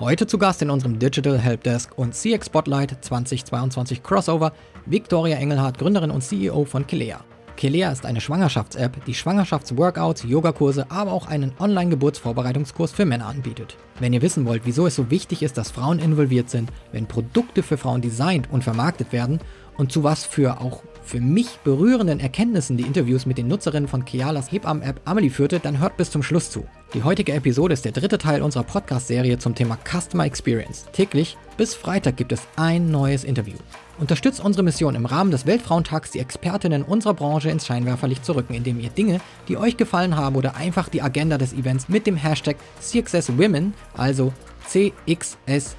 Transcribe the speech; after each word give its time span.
Heute 0.00 0.26
zu 0.26 0.38
Gast 0.38 0.62
in 0.62 0.70
unserem 0.70 0.98
Digital 0.98 1.38
Helpdesk 1.38 1.98
und 1.98 2.14
CX 2.14 2.46
Spotlight 2.46 3.04
2022 3.04 4.02
Crossover 4.02 4.54
Victoria 4.86 5.36
Engelhardt, 5.36 5.76
Gründerin 5.76 6.10
und 6.10 6.22
CEO 6.22 6.64
von 6.64 6.86
Kilea. 6.86 7.22
Kilea 7.58 7.92
ist 7.92 8.06
eine 8.06 8.22
Schwangerschafts-App, 8.22 9.04
die 9.04 9.12
Schwangerschaftsworkouts, 9.12 10.22
Yogakurse, 10.22 10.90
aber 10.90 11.12
auch 11.12 11.26
einen 11.26 11.52
Online-Geburtsvorbereitungskurs 11.58 12.92
für 12.92 13.04
Männer 13.04 13.26
anbietet. 13.26 13.76
Wenn 13.98 14.14
ihr 14.14 14.22
wissen 14.22 14.46
wollt, 14.46 14.62
wieso 14.64 14.86
es 14.86 14.94
so 14.94 15.10
wichtig 15.10 15.42
ist, 15.42 15.58
dass 15.58 15.70
Frauen 15.70 15.98
involviert 15.98 16.48
sind, 16.48 16.70
wenn 16.92 17.06
Produkte 17.06 17.62
für 17.62 17.76
Frauen 17.76 18.00
designt 18.00 18.50
und 18.50 18.64
vermarktet 18.64 19.12
werden 19.12 19.38
und 19.80 19.90
zu 19.90 20.04
was 20.04 20.26
für 20.26 20.60
auch 20.60 20.82
für 21.02 21.22
mich 21.22 21.58
berührenden 21.64 22.20
Erkenntnissen 22.20 22.76
die 22.76 22.84
Interviews 22.84 23.24
mit 23.24 23.38
den 23.38 23.48
Nutzerinnen 23.48 23.88
von 23.88 24.04
Kialas 24.04 24.52
Hebammen-App 24.52 25.00
Amelie 25.06 25.30
führte, 25.30 25.58
dann 25.58 25.80
hört 25.80 25.96
bis 25.96 26.10
zum 26.10 26.22
Schluss 26.22 26.50
zu. 26.50 26.66
Die 26.92 27.02
heutige 27.02 27.32
Episode 27.32 27.72
ist 27.72 27.86
der 27.86 27.92
dritte 27.92 28.18
Teil 28.18 28.42
unserer 28.42 28.64
Podcast-Serie 28.64 29.38
zum 29.38 29.54
Thema 29.54 29.78
Customer 29.82 30.26
Experience. 30.26 30.84
Täglich 30.92 31.38
bis 31.56 31.74
Freitag 31.74 32.18
gibt 32.18 32.32
es 32.32 32.42
ein 32.56 32.90
neues 32.90 33.24
Interview. 33.24 33.56
Unterstützt 33.98 34.44
unsere 34.44 34.62
Mission 34.62 34.94
im 34.94 35.06
Rahmen 35.06 35.30
des 35.30 35.46
Weltfrauentags 35.46 36.10
die 36.10 36.18
Expertinnen 36.18 36.82
unserer 36.82 37.14
Branche 37.14 37.48
ins 37.48 37.66
Scheinwerferlicht 37.66 38.26
zu 38.26 38.36
rücken, 38.36 38.52
indem 38.52 38.78
ihr 38.80 38.90
Dinge, 38.90 39.22
die 39.48 39.56
euch 39.56 39.78
gefallen 39.78 40.14
haben 40.14 40.36
oder 40.36 40.56
einfach 40.56 40.90
die 40.90 41.00
Agenda 41.00 41.38
des 41.38 41.54
Events 41.54 41.88
mit 41.88 42.06
dem 42.06 42.16
Hashtag 42.16 42.56
CXSWomen, 42.80 43.72
also 43.96 44.34
C-X-S-W-O-M-E-N, 44.66 45.72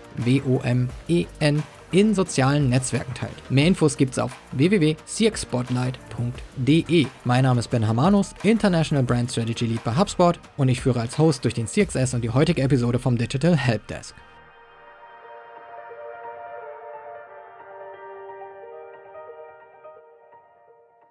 in 1.91 2.15
sozialen 2.15 2.69
Netzwerken 2.69 3.13
teilt. 3.13 3.35
Mehr 3.49 3.67
Infos 3.67 3.97
gibt's 3.97 4.19
auf 4.19 4.31
www.cxspotlight.de. 4.53 7.07
Mein 7.23 7.43
Name 7.43 7.59
ist 7.59 7.69
Ben 7.69 7.87
Hamanus, 7.87 8.33
International 8.43 9.03
Brand 9.03 9.31
Strategy 9.31 9.65
Lead 9.65 9.83
bei 9.83 9.95
HubSpot 9.95 10.39
und 10.57 10.69
ich 10.69 10.81
führe 10.81 11.01
als 11.01 11.17
Host 11.17 11.43
durch 11.43 11.53
den 11.53 11.67
CXS 11.67 12.13
und 12.13 12.21
die 12.21 12.29
heutige 12.29 12.61
Episode 12.61 12.99
vom 12.99 13.17
Digital 13.17 13.55
Helpdesk. 13.55 14.15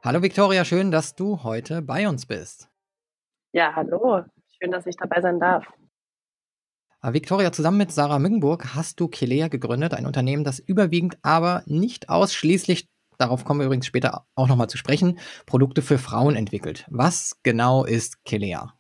Hallo 0.03 0.23
Victoria, 0.23 0.65
schön, 0.65 0.91
dass 0.91 1.15
du 1.15 1.43
heute 1.43 1.83
bei 1.83 2.09
uns 2.09 2.25
bist. 2.25 2.71
Ja, 3.53 3.75
hallo. 3.75 4.25
Schön, 4.59 4.71
dass 4.71 4.87
ich 4.87 4.97
dabei 4.97 5.21
sein 5.21 5.39
darf. 5.39 5.67
Äh, 7.03 7.13
Victoria, 7.13 7.51
zusammen 7.53 7.79
mit 7.79 7.93
Sarah 7.93 8.19
Müngenburg 8.19 8.75
hast 8.75 9.01
du 9.01 9.09
Kelea 9.09 9.49
gegründet, 9.49 9.95
ein 9.95 10.07
Unternehmen, 10.07 10.45
das 10.45 10.59
überwiegend, 10.59 11.17
aber 11.23 11.63
nicht 11.67 12.09
ausschließlich, 12.09 12.89
darauf 13.19 13.45
kommen 13.45 13.61
wir 13.61 13.67
übrigens 13.67 13.87
später 13.87 14.27
auch 14.35 14.49
nochmal 14.49 14.69
zu 14.69 14.77
sprechen, 14.77 15.19
Produkte 15.47 15.83
für 15.83 15.99
Frauen 15.99 16.37
entwickelt. 16.37 16.87
Was 16.91 17.39
genau 17.43 17.85
ist 17.85 18.23
Kelea? 18.25 18.75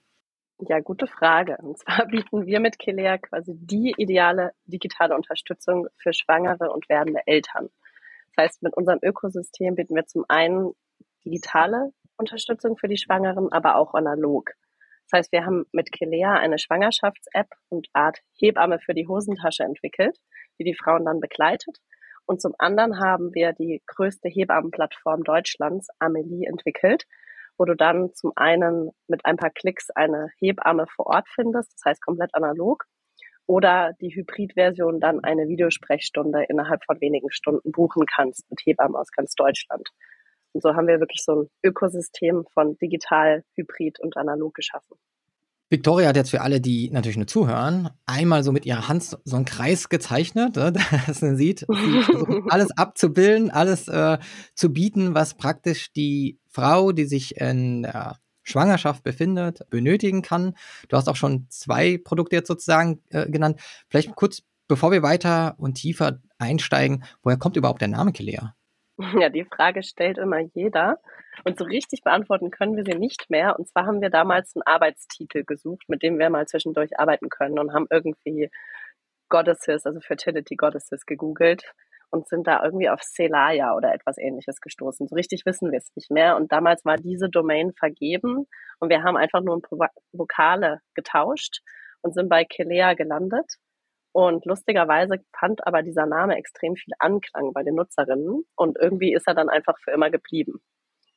Ja, 0.68 0.80
gute 0.80 1.06
Frage. 1.06 1.56
Und 1.62 1.78
zwar 1.78 2.06
bieten 2.10 2.44
wir 2.44 2.60
mit 2.60 2.78
Kelea 2.78 3.16
quasi 3.16 3.54
die 3.56 3.94
ideale 3.96 4.52
digitale 4.66 5.16
Unterstützung 5.16 5.86
für 5.96 6.12
schwangere 6.12 6.70
und 6.70 6.88
werdende 6.90 7.20
Eltern. 7.26 7.70
Das 8.36 8.44
heißt, 8.44 8.62
mit 8.62 8.76
unserem 8.76 8.98
Ökosystem 9.02 9.74
bieten 9.74 9.94
wir 9.94 10.06
zum 10.06 10.26
einen 10.28 10.72
digitale 11.24 11.92
Unterstützung 12.18 12.76
für 12.76 12.88
die 12.88 12.98
Schwangeren, 12.98 13.50
aber 13.50 13.76
auch 13.76 13.94
analog. 13.94 14.50
Das 15.10 15.18
heißt, 15.18 15.32
wir 15.32 15.44
haben 15.44 15.64
mit 15.72 15.90
Kelea 15.90 16.34
eine 16.34 16.58
Schwangerschafts-App 16.58 17.48
und 17.68 17.88
Art 17.92 18.18
Hebamme 18.38 18.78
für 18.78 18.94
die 18.94 19.08
Hosentasche 19.08 19.64
entwickelt, 19.64 20.16
die 20.58 20.64
die 20.64 20.76
Frauen 20.76 21.04
dann 21.04 21.18
begleitet. 21.18 21.78
Und 22.26 22.40
zum 22.40 22.54
anderen 22.58 23.00
haben 23.00 23.34
wir 23.34 23.52
die 23.52 23.82
größte 23.88 24.28
Hebammenplattform 24.28 25.24
Deutschlands, 25.24 25.88
Amelie, 25.98 26.46
entwickelt, 26.46 27.06
wo 27.58 27.64
du 27.64 27.74
dann 27.74 28.14
zum 28.14 28.32
einen 28.36 28.90
mit 29.08 29.24
ein 29.24 29.36
paar 29.36 29.50
Klicks 29.50 29.90
eine 29.90 30.28
Hebamme 30.38 30.86
vor 30.94 31.08
Ort 31.08 31.28
findest, 31.34 31.72
das 31.74 31.84
heißt 31.84 32.04
komplett 32.04 32.32
analog, 32.34 32.84
oder 33.46 33.94
die 34.00 34.14
Hybridversion 34.14 35.00
dann 35.00 35.24
eine 35.24 35.48
Videosprechstunde 35.48 36.44
innerhalb 36.44 36.84
von 36.84 37.00
wenigen 37.00 37.32
Stunden 37.32 37.72
buchen 37.72 38.06
kannst 38.06 38.48
mit 38.48 38.60
Hebammen 38.64 38.94
aus 38.94 39.10
ganz 39.10 39.34
Deutschland. 39.34 39.88
Und 40.52 40.62
so 40.62 40.74
haben 40.74 40.86
wir 40.86 41.00
wirklich 41.00 41.24
so 41.24 41.42
ein 41.42 41.50
Ökosystem 41.64 42.44
von 42.52 42.76
digital, 42.78 43.44
hybrid 43.56 44.00
und 44.00 44.16
analog 44.16 44.54
geschaffen. 44.54 44.96
Victoria 45.70 46.08
hat 46.08 46.16
jetzt 46.16 46.30
für 46.30 46.40
alle, 46.40 46.60
die 46.60 46.90
natürlich 46.90 47.16
nur 47.16 47.28
zuhören, 47.28 47.90
einmal 48.04 48.42
so 48.42 48.50
mit 48.50 48.66
ihrer 48.66 48.88
Hand 48.88 49.16
so 49.24 49.36
einen 49.36 49.44
Kreis 49.44 49.88
gezeichnet, 49.88 50.56
ne, 50.56 50.72
dass 51.06 51.22
man 51.22 51.36
sieht, 51.36 51.64
alles 52.48 52.72
abzubilden, 52.76 53.50
alles 53.50 53.86
äh, 53.86 54.18
zu 54.54 54.72
bieten, 54.72 55.14
was 55.14 55.34
praktisch 55.34 55.92
die 55.92 56.40
Frau, 56.48 56.90
die 56.90 57.04
sich 57.04 57.36
in 57.36 57.82
der 57.82 58.18
Schwangerschaft 58.42 59.04
befindet, 59.04 59.60
benötigen 59.70 60.22
kann. 60.22 60.54
Du 60.88 60.96
hast 60.96 61.08
auch 61.08 61.14
schon 61.14 61.46
zwei 61.50 61.98
Produkte 61.98 62.34
jetzt 62.34 62.48
sozusagen 62.48 63.00
äh, 63.10 63.30
genannt. 63.30 63.60
Vielleicht 63.88 64.16
kurz, 64.16 64.42
bevor 64.66 64.90
wir 64.90 65.04
weiter 65.04 65.54
und 65.58 65.74
tiefer 65.74 66.18
einsteigen, 66.38 67.04
woher 67.22 67.38
kommt 67.38 67.56
überhaupt 67.56 67.80
der 67.80 67.88
Name 67.88 68.10
Kilea? 68.10 68.54
Ja, 69.18 69.28
die 69.28 69.44
Frage 69.44 69.82
stellt 69.82 70.18
immer 70.18 70.40
jeder. 70.40 70.98
Und 71.44 71.58
so 71.58 71.64
richtig 71.64 72.02
beantworten 72.02 72.50
können 72.50 72.76
wir 72.76 72.84
sie 72.84 72.98
nicht 72.98 73.30
mehr. 73.30 73.58
Und 73.58 73.68
zwar 73.68 73.86
haben 73.86 74.02
wir 74.02 74.10
damals 74.10 74.54
einen 74.54 74.62
Arbeitstitel 74.62 75.44
gesucht, 75.44 75.84
mit 75.88 76.02
dem 76.02 76.18
wir 76.18 76.28
mal 76.28 76.46
zwischendurch 76.46 76.98
arbeiten 76.98 77.28
können 77.30 77.58
und 77.58 77.72
haben 77.72 77.86
irgendwie 77.90 78.50
Goddesses, 79.30 79.86
also 79.86 80.00
Fertility 80.00 80.56
Goddesses 80.56 81.06
gegoogelt 81.06 81.72
und 82.10 82.28
sind 82.28 82.46
da 82.46 82.62
irgendwie 82.64 82.90
auf 82.90 83.00
Celaya 83.00 83.74
oder 83.74 83.94
etwas 83.94 84.18
ähnliches 84.18 84.60
gestoßen. 84.60 85.06
So 85.08 85.14
richtig 85.14 85.46
wissen 85.46 85.70
wir 85.70 85.78
es 85.78 85.90
nicht 85.94 86.10
mehr. 86.10 86.36
Und 86.36 86.52
damals 86.52 86.84
war 86.84 86.96
diese 86.96 87.30
Domain 87.30 87.72
vergeben 87.72 88.46
und 88.80 88.90
wir 88.90 89.02
haben 89.02 89.16
einfach 89.16 89.40
nur 89.40 89.62
Vokale 90.12 90.80
getauscht 90.94 91.60
und 92.02 92.14
sind 92.14 92.28
bei 92.28 92.44
Kelea 92.44 92.94
gelandet. 92.94 93.54
Und 94.12 94.44
lustigerweise 94.44 95.16
fand 95.38 95.66
aber 95.66 95.82
dieser 95.82 96.06
Name 96.06 96.36
extrem 96.36 96.74
viel 96.74 96.94
Anklang 96.98 97.52
bei 97.52 97.62
den 97.62 97.76
Nutzerinnen 97.76 98.44
und 98.56 98.78
irgendwie 98.78 99.14
ist 99.14 99.28
er 99.28 99.34
dann 99.34 99.48
einfach 99.48 99.78
für 99.78 99.92
immer 99.92 100.10
geblieben. 100.10 100.60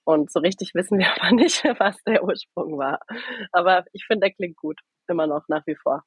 Und 0.05 0.31
so 0.31 0.39
richtig 0.39 0.73
wissen 0.75 0.99
wir 0.99 1.07
aber 1.19 1.33
nicht, 1.33 1.63
was 1.79 1.97
der 2.03 2.23
Ursprung 2.23 2.77
war. 2.77 2.99
Aber 3.51 3.85
ich 3.93 4.05
finde, 4.05 4.27
der 4.27 4.33
klingt 4.33 4.57
gut, 4.57 4.79
immer 5.07 5.27
noch 5.27 5.47
nach 5.47 5.65
wie 5.65 5.75
vor. 5.75 6.03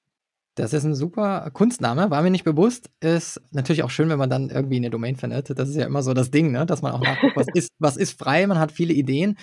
Das 0.54 0.72
ist 0.72 0.84
ein 0.84 0.94
super 0.94 1.50
Kunstname, 1.52 2.08
war 2.10 2.22
mir 2.22 2.30
nicht 2.30 2.44
bewusst. 2.44 2.88
Ist 3.00 3.42
natürlich 3.50 3.82
auch 3.82 3.90
schön, 3.90 4.08
wenn 4.08 4.18
man 4.18 4.30
dann 4.30 4.48
irgendwie 4.48 4.76
eine 4.76 4.88
Domain 4.88 5.16
findet. 5.16 5.50
Das 5.58 5.68
ist 5.68 5.76
ja 5.76 5.84
immer 5.84 6.02
so 6.02 6.14
das 6.14 6.30
Ding, 6.30 6.50
ne? 6.50 6.64
dass 6.64 6.80
man 6.80 6.92
auch 6.92 7.02
nachguckt, 7.02 7.36
was 7.36 7.46
ist, 7.54 7.72
was 7.78 7.98
ist 7.98 8.18
frei, 8.18 8.46
man 8.46 8.58
hat 8.58 8.72
viele 8.72 8.94
Ideen. 8.94 9.36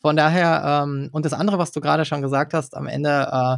Von 0.00 0.16
daher, 0.16 0.84
ähm, 0.84 1.10
und 1.12 1.26
das 1.26 1.34
andere, 1.34 1.58
was 1.58 1.72
du 1.72 1.82
gerade 1.82 2.06
schon 2.06 2.22
gesagt 2.22 2.54
hast, 2.54 2.74
am 2.78 2.86
Ende, 2.86 3.28
äh, 3.30 3.56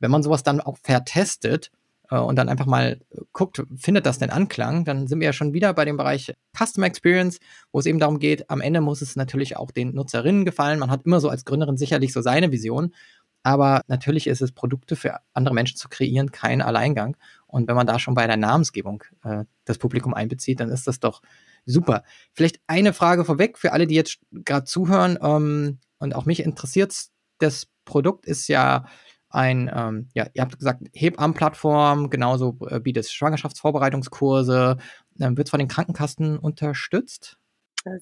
wenn 0.00 0.10
man 0.10 0.24
sowas 0.24 0.42
dann 0.42 0.60
auch 0.60 0.78
vertestet, 0.78 1.70
äh, 2.10 2.18
und 2.18 2.36
dann 2.36 2.48
einfach 2.48 2.66
mal 2.66 3.00
guckt, 3.32 3.62
findet 3.76 4.06
das 4.06 4.18
denn 4.18 4.30
Anklang, 4.30 4.84
dann 4.84 5.06
sind 5.06 5.20
wir 5.20 5.26
ja 5.26 5.32
schon 5.32 5.52
wieder 5.52 5.72
bei 5.74 5.84
dem 5.84 5.96
Bereich 5.96 6.32
Customer 6.56 6.86
Experience, 6.86 7.38
wo 7.72 7.78
es 7.78 7.86
eben 7.86 7.98
darum 7.98 8.18
geht, 8.18 8.50
am 8.50 8.60
Ende 8.60 8.80
muss 8.80 9.02
es 9.02 9.16
natürlich 9.16 9.56
auch 9.56 9.70
den 9.70 9.94
Nutzerinnen 9.94 10.44
gefallen. 10.44 10.78
Man 10.78 10.90
hat 10.90 11.04
immer 11.04 11.20
so 11.20 11.28
als 11.28 11.44
Gründerin 11.44 11.76
sicherlich 11.76 12.12
so 12.12 12.20
seine 12.20 12.52
Vision, 12.52 12.94
aber 13.42 13.82
natürlich 13.86 14.26
ist 14.26 14.42
es, 14.42 14.52
Produkte 14.52 14.96
für 14.96 15.20
andere 15.32 15.54
Menschen 15.54 15.76
zu 15.76 15.88
kreieren, 15.88 16.32
kein 16.32 16.60
Alleingang. 16.60 17.16
Und 17.46 17.68
wenn 17.68 17.76
man 17.76 17.86
da 17.86 17.98
schon 17.98 18.14
bei 18.14 18.26
der 18.26 18.36
Namensgebung 18.36 19.04
äh, 19.24 19.44
das 19.64 19.78
Publikum 19.78 20.12
einbezieht, 20.12 20.60
dann 20.60 20.70
ist 20.70 20.86
das 20.86 21.00
doch 21.00 21.22
super. 21.64 22.02
Vielleicht 22.34 22.60
eine 22.66 22.92
Frage 22.92 23.24
vorweg 23.24 23.58
für 23.58 23.72
alle, 23.72 23.86
die 23.86 23.94
jetzt 23.94 24.18
gerade 24.32 24.64
zuhören 24.64 25.18
ähm, 25.22 25.78
und 25.98 26.14
auch 26.14 26.26
mich 26.26 26.40
interessiert, 26.40 26.94
das 27.38 27.68
Produkt 27.84 28.26
ist 28.26 28.48
ja 28.48 28.84
ein, 29.30 29.70
ähm, 29.74 30.08
ja, 30.14 30.26
ihr 30.32 30.42
habt 30.42 30.58
gesagt, 30.58 30.82
Hebammenplattform, 30.94 32.10
genauso 32.10 32.56
äh, 32.68 32.80
bietet 32.80 33.08
Schwangerschaftsvorbereitungskurse. 33.08 34.78
Ähm, 35.20 35.36
Wird 35.36 35.48
es 35.48 35.50
von 35.50 35.58
den 35.58 35.68
Krankenkassen 35.68 36.38
unterstützt? 36.38 37.38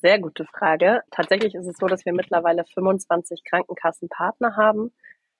Sehr 0.01 0.19
gute 0.19 0.45
Frage. 0.47 1.03
Tatsächlich 1.11 1.55
ist 1.55 1.67
es 1.67 1.77
so, 1.77 1.87
dass 1.87 2.05
wir 2.05 2.13
mittlerweile 2.13 2.65
25 2.75 3.43
Krankenkassenpartner 3.45 4.57
haben, 4.57 4.93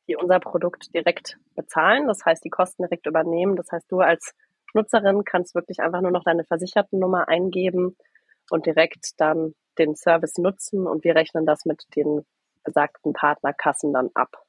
die 0.09 0.17
unser 0.17 0.41
Produkt 0.41 0.93
direkt 0.95 1.39
bezahlen. 1.55 2.07
Das 2.07 2.25
heißt, 2.25 2.45
die 2.45 2.51
Kosten 2.51 2.83
direkt 2.83 3.07
übernehmen. 3.07 3.57
Das 3.57 3.71
heißt, 3.73 3.91
du 3.91 4.01
als 4.01 4.35
Nutzerin 4.75 5.25
kannst 5.25 5.55
wirklich 5.55 5.81
einfach 5.81 6.01
nur 6.01 6.11
noch 6.11 6.25
deine 6.25 6.45
Versichertennummer 6.45 7.29
eingeben 7.29 7.97
und 8.51 8.67
direkt 8.67 9.13
dann 9.19 9.55
den 9.79 9.95
Service 9.95 10.39
nutzen 10.39 10.87
und 10.87 11.05
wir 11.05 11.15
rechnen 11.15 11.47
das 11.47 11.65
mit 11.65 11.85
den 11.97 12.25
besagten 12.65 13.13
Partnerkassen 13.13 13.93
dann 13.93 14.11
ab. 14.15 14.46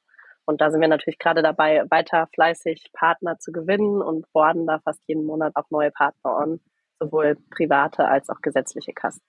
Und 0.48 0.62
da 0.62 0.70
sind 0.70 0.80
wir 0.80 0.88
natürlich 0.88 1.18
gerade 1.18 1.42
dabei, 1.42 1.84
weiter 1.90 2.26
fleißig 2.32 2.88
Partner 2.94 3.38
zu 3.38 3.52
gewinnen 3.52 4.00
und 4.00 4.32
borden 4.32 4.66
da 4.66 4.78
fast 4.78 5.02
jeden 5.06 5.26
Monat 5.26 5.54
auch 5.56 5.68
neue 5.68 5.90
Partner 5.90 6.38
an, 6.38 6.60
sowohl 6.98 7.36
private 7.50 8.08
als 8.08 8.30
auch 8.30 8.40
gesetzliche 8.40 8.94
Kassen. 8.94 9.20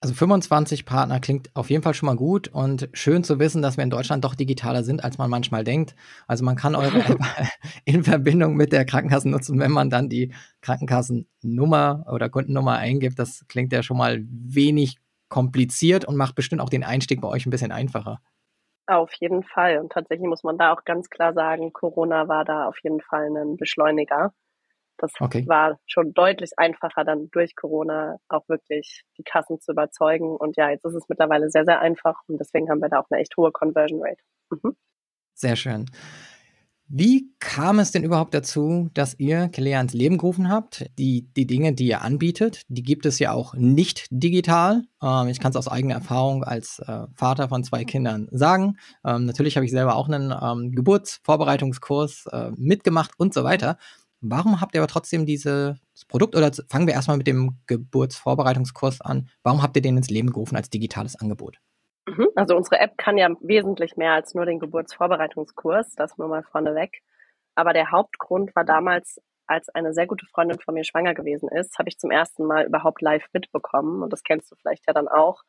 Also 0.00 0.14
25 0.14 0.86
Partner 0.86 1.20
klingt 1.20 1.50
auf 1.54 1.68
jeden 1.68 1.82
Fall 1.82 1.92
schon 1.92 2.06
mal 2.06 2.16
gut 2.16 2.48
und 2.48 2.88
schön 2.94 3.24
zu 3.24 3.38
wissen, 3.38 3.60
dass 3.60 3.76
wir 3.76 3.84
in 3.84 3.90
Deutschland 3.90 4.24
doch 4.24 4.34
digitaler 4.34 4.84
sind, 4.84 5.04
als 5.04 5.18
man 5.18 5.28
manchmal 5.28 5.64
denkt. 5.64 5.94
Also 6.26 6.46
man 6.46 6.56
kann 6.56 6.74
eure 6.74 6.98
App 7.08 7.18
in 7.84 8.02
Verbindung 8.02 8.56
mit 8.56 8.72
der 8.72 8.86
Krankenkasse 8.86 9.28
nutzen, 9.28 9.60
wenn 9.60 9.70
man 9.70 9.90
dann 9.90 10.08
die 10.08 10.32
Krankenkassennummer 10.62 12.06
oder 12.10 12.30
Kundennummer 12.30 12.78
eingibt. 12.78 13.18
Das 13.18 13.44
klingt 13.48 13.70
ja 13.74 13.82
schon 13.82 13.98
mal 13.98 14.24
wenig 14.26 14.96
kompliziert 15.28 16.06
und 16.06 16.16
macht 16.16 16.36
bestimmt 16.36 16.62
auch 16.62 16.70
den 16.70 16.84
Einstieg 16.84 17.20
bei 17.20 17.28
euch 17.28 17.44
ein 17.44 17.50
bisschen 17.50 17.70
einfacher. 17.70 18.20
Auf 18.86 19.12
jeden 19.14 19.42
Fall. 19.44 19.78
Und 19.78 19.92
tatsächlich 19.92 20.28
muss 20.28 20.42
man 20.42 20.58
da 20.58 20.72
auch 20.72 20.84
ganz 20.84 21.08
klar 21.08 21.32
sagen, 21.32 21.72
Corona 21.72 22.28
war 22.28 22.44
da 22.44 22.66
auf 22.68 22.78
jeden 22.82 23.00
Fall 23.00 23.34
ein 23.34 23.56
Beschleuniger. 23.56 24.32
Das 24.98 25.12
okay. 25.20 25.44
war 25.48 25.78
schon 25.86 26.12
deutlich 26.12 26.52
einfacher, 26.56 27.04
dann 27.04 27.28
durch 27.30 27.56
Corona 27.56 28.18
auch 28.28 28.48
wirklich 28.48 29.02
die 29.18 29.24
Kassen 29.24 29.60
zu 29.60 29.72
überzeugen. 29.72 30.36
Und 30.36 30.56
ja, 30.56 30.70
jetzt 30.70 30.84
ist 30.84 30.94
es 30.94 31.08
mittlerweile 31.08 31.50
sehr, 31.50 31.64
sehr 31.64 31.80
einfach 31.80 32.20
und 32.28 32.38
deswegen 32.38 32.70
haben 32.70 32.80
wir 32.80 32.88
da 32.88 33.00
auch 33.00 33.10
eine 33.10 33.20
echt 33.20 33.36
hohe 33.36 33.50
Conversion 33.50 34.00
Rate. 34.02 34.22
Mhm. 34.50 34.76
Sehr 35.34 35.56
schön. 35.56 35.86
Wie 36.86 37.32
kam 37.40 37.78
es 37.78 37.92
denn 37.92 38.04
überhaupt 38.04 38.34
dazu, 38.34 38.90
dass 38.92 39.18
ihr 39.18 39.48
Kelea 39.48 39.80
ins 39.80 39.94
Leben 39.94 40.18
gerufen 40.18 40.50
habt? 40.50 40.84
Die, 40.98 41.32
die 41.34 41.46
Dinge, 41.46 41.72
die 41.72 41.86
ihr 41.86 42.02
anbietet, 42.02 42.62
die 42.68 42.82
gibt 42.82 43.06
es 43.06 43.18
ja 43.18 43.32
auch 43.32 43.54
nicht 43.54 44.06
digital. 44.10 44.84
Ähm, 45.02 45.28
ich 45.28 45.40
kann 45.40 45.50
es 45.50 45.56
aus 45.56 45.66
eigener 45.66 45.94
Erfahrung 45.94 46.44
als 46.44 46.80
äh, 46.80 47.06
Vater 47.14 47.48
von 47.48 47.64
zwei 47.64 47.84
Kindern 47.84 48.28
sagen. 48.32 48.76
Ähm, 49.04 49.24
natürlich 49.24 49.56
habe 49.56 49.64
ich 49.64 49.72
selber 49.72 49.96
auch 49.96 50.08
einen 50.08 50.30
ähm, 50.30 50.72
Geburtsvorbereitungskurs 50.72 52.26
äh, 52.30 52.50
mitgemacht 52.56 53.12
und 53.16 53.32
so 53.32 53.44
weiter. 53.44 53.78
Warum 54.20 54.60
habt 54.60 54.74
ihr 54.74 54.80
aber 54.82 54.88
trotzdem 54.88 55.24
dieses 55.26 55.76
Produkt 56.08 56.36
oder 56.36 56.50
fangen 56.68 56.86
wir 56.86 56.94
erstmal 56.94 57.16
mit 57.16 57.26
dem 57.26 57.58
Geburtsvorbereitungskurs 57.66 59.00
an? 59.00 59.28
Warum 59.42 59.62
habt 59.62 59.76
ihr 59.76 59.82
den 59.82 59.96
ins 59.96 60.10
Leben 60.10 60.32
gerufen 60.32 60.56
als 60.56 60.68
digitales 60.68 61.16
Angebot? 61.16 61.58
Mhm. 62.06 62.28
Also 62.34 62.56
unsere 62.56 62.78
App 62.80 62.98
kann 62.98 63.18
ja 63.18 63.28
wesentlich 63.40 63.96
mehr 63.96 64.12
als 64.12 64.34
nur 64.34 64.46
den 64.46 64.58
Geburtsvorbereitungskurs, 64.58 65.94
das 65.94 66.18
nur 66.18 66.28
mal 66.28 66.42
vorneweg. 66.42 67.00
Aber 67.54 67.72
der 67.72 67.90
Hauptgrund 67.90 68.54
war 68.54 68.64
damals, 68.64 69.20
als 69.46 69.68
eine 69.70 69.92
sehr 69.92 70.06
gute 70.06 70.26
Freundin 70.26 70.58
von 70.58 70.74
mir 70.74 70.84
schwanger 70.84 71.14
gewesen 71.14 71.48
ist, 71.50 71.78
habe 71.78 71.88
ich 71.88 71.98
zum 71.98 72.10
ersten 72.10 72.44
Mal 72.46 72.66
überhaupt 72.66 73.02
live 73.02 73.26
mitbekommen, 73.32 74.02
und 74.02 74.12
das 74.12 74.22
kennst 74.22 74.50
du 74.50 74.56
vielleicht 74.56 74.84
ja 74.86 74.92
dann 74.94 75.08
auch, 75.08 75.42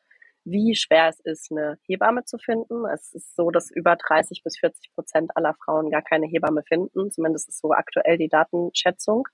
wie 0.44 0.76
schwer 0.76 1.08
es 1.08 1.18
ist, 1.20 1.50
eine 1.50 1.76
Hebamme 1.86 2.24
zu 2.24 2.38
finden. 2.38 2.84
Es 2.86 3.12
ist 3.12 3.34
so, 3.34 3.50
dass 3.50 3.70
über 3.70 3.96
30 3.96 4.42
bis 4.44 4.58
40 4.58 4.94
Prozent 4.94 5.36
aller 5.36 5.54
Frauen 5.54 5.90
gar 5.90 6.02
keine 6.02 6.26
Hebamme 6.26 6.62
finden. 6.62 7.10
Zumindest 7.10 7.48
ist 7.48 7.60
so 7.60 7.72
aktuell 7.72 8.16
die 8.16 8.28
Datenschätzung. 8.28 9.26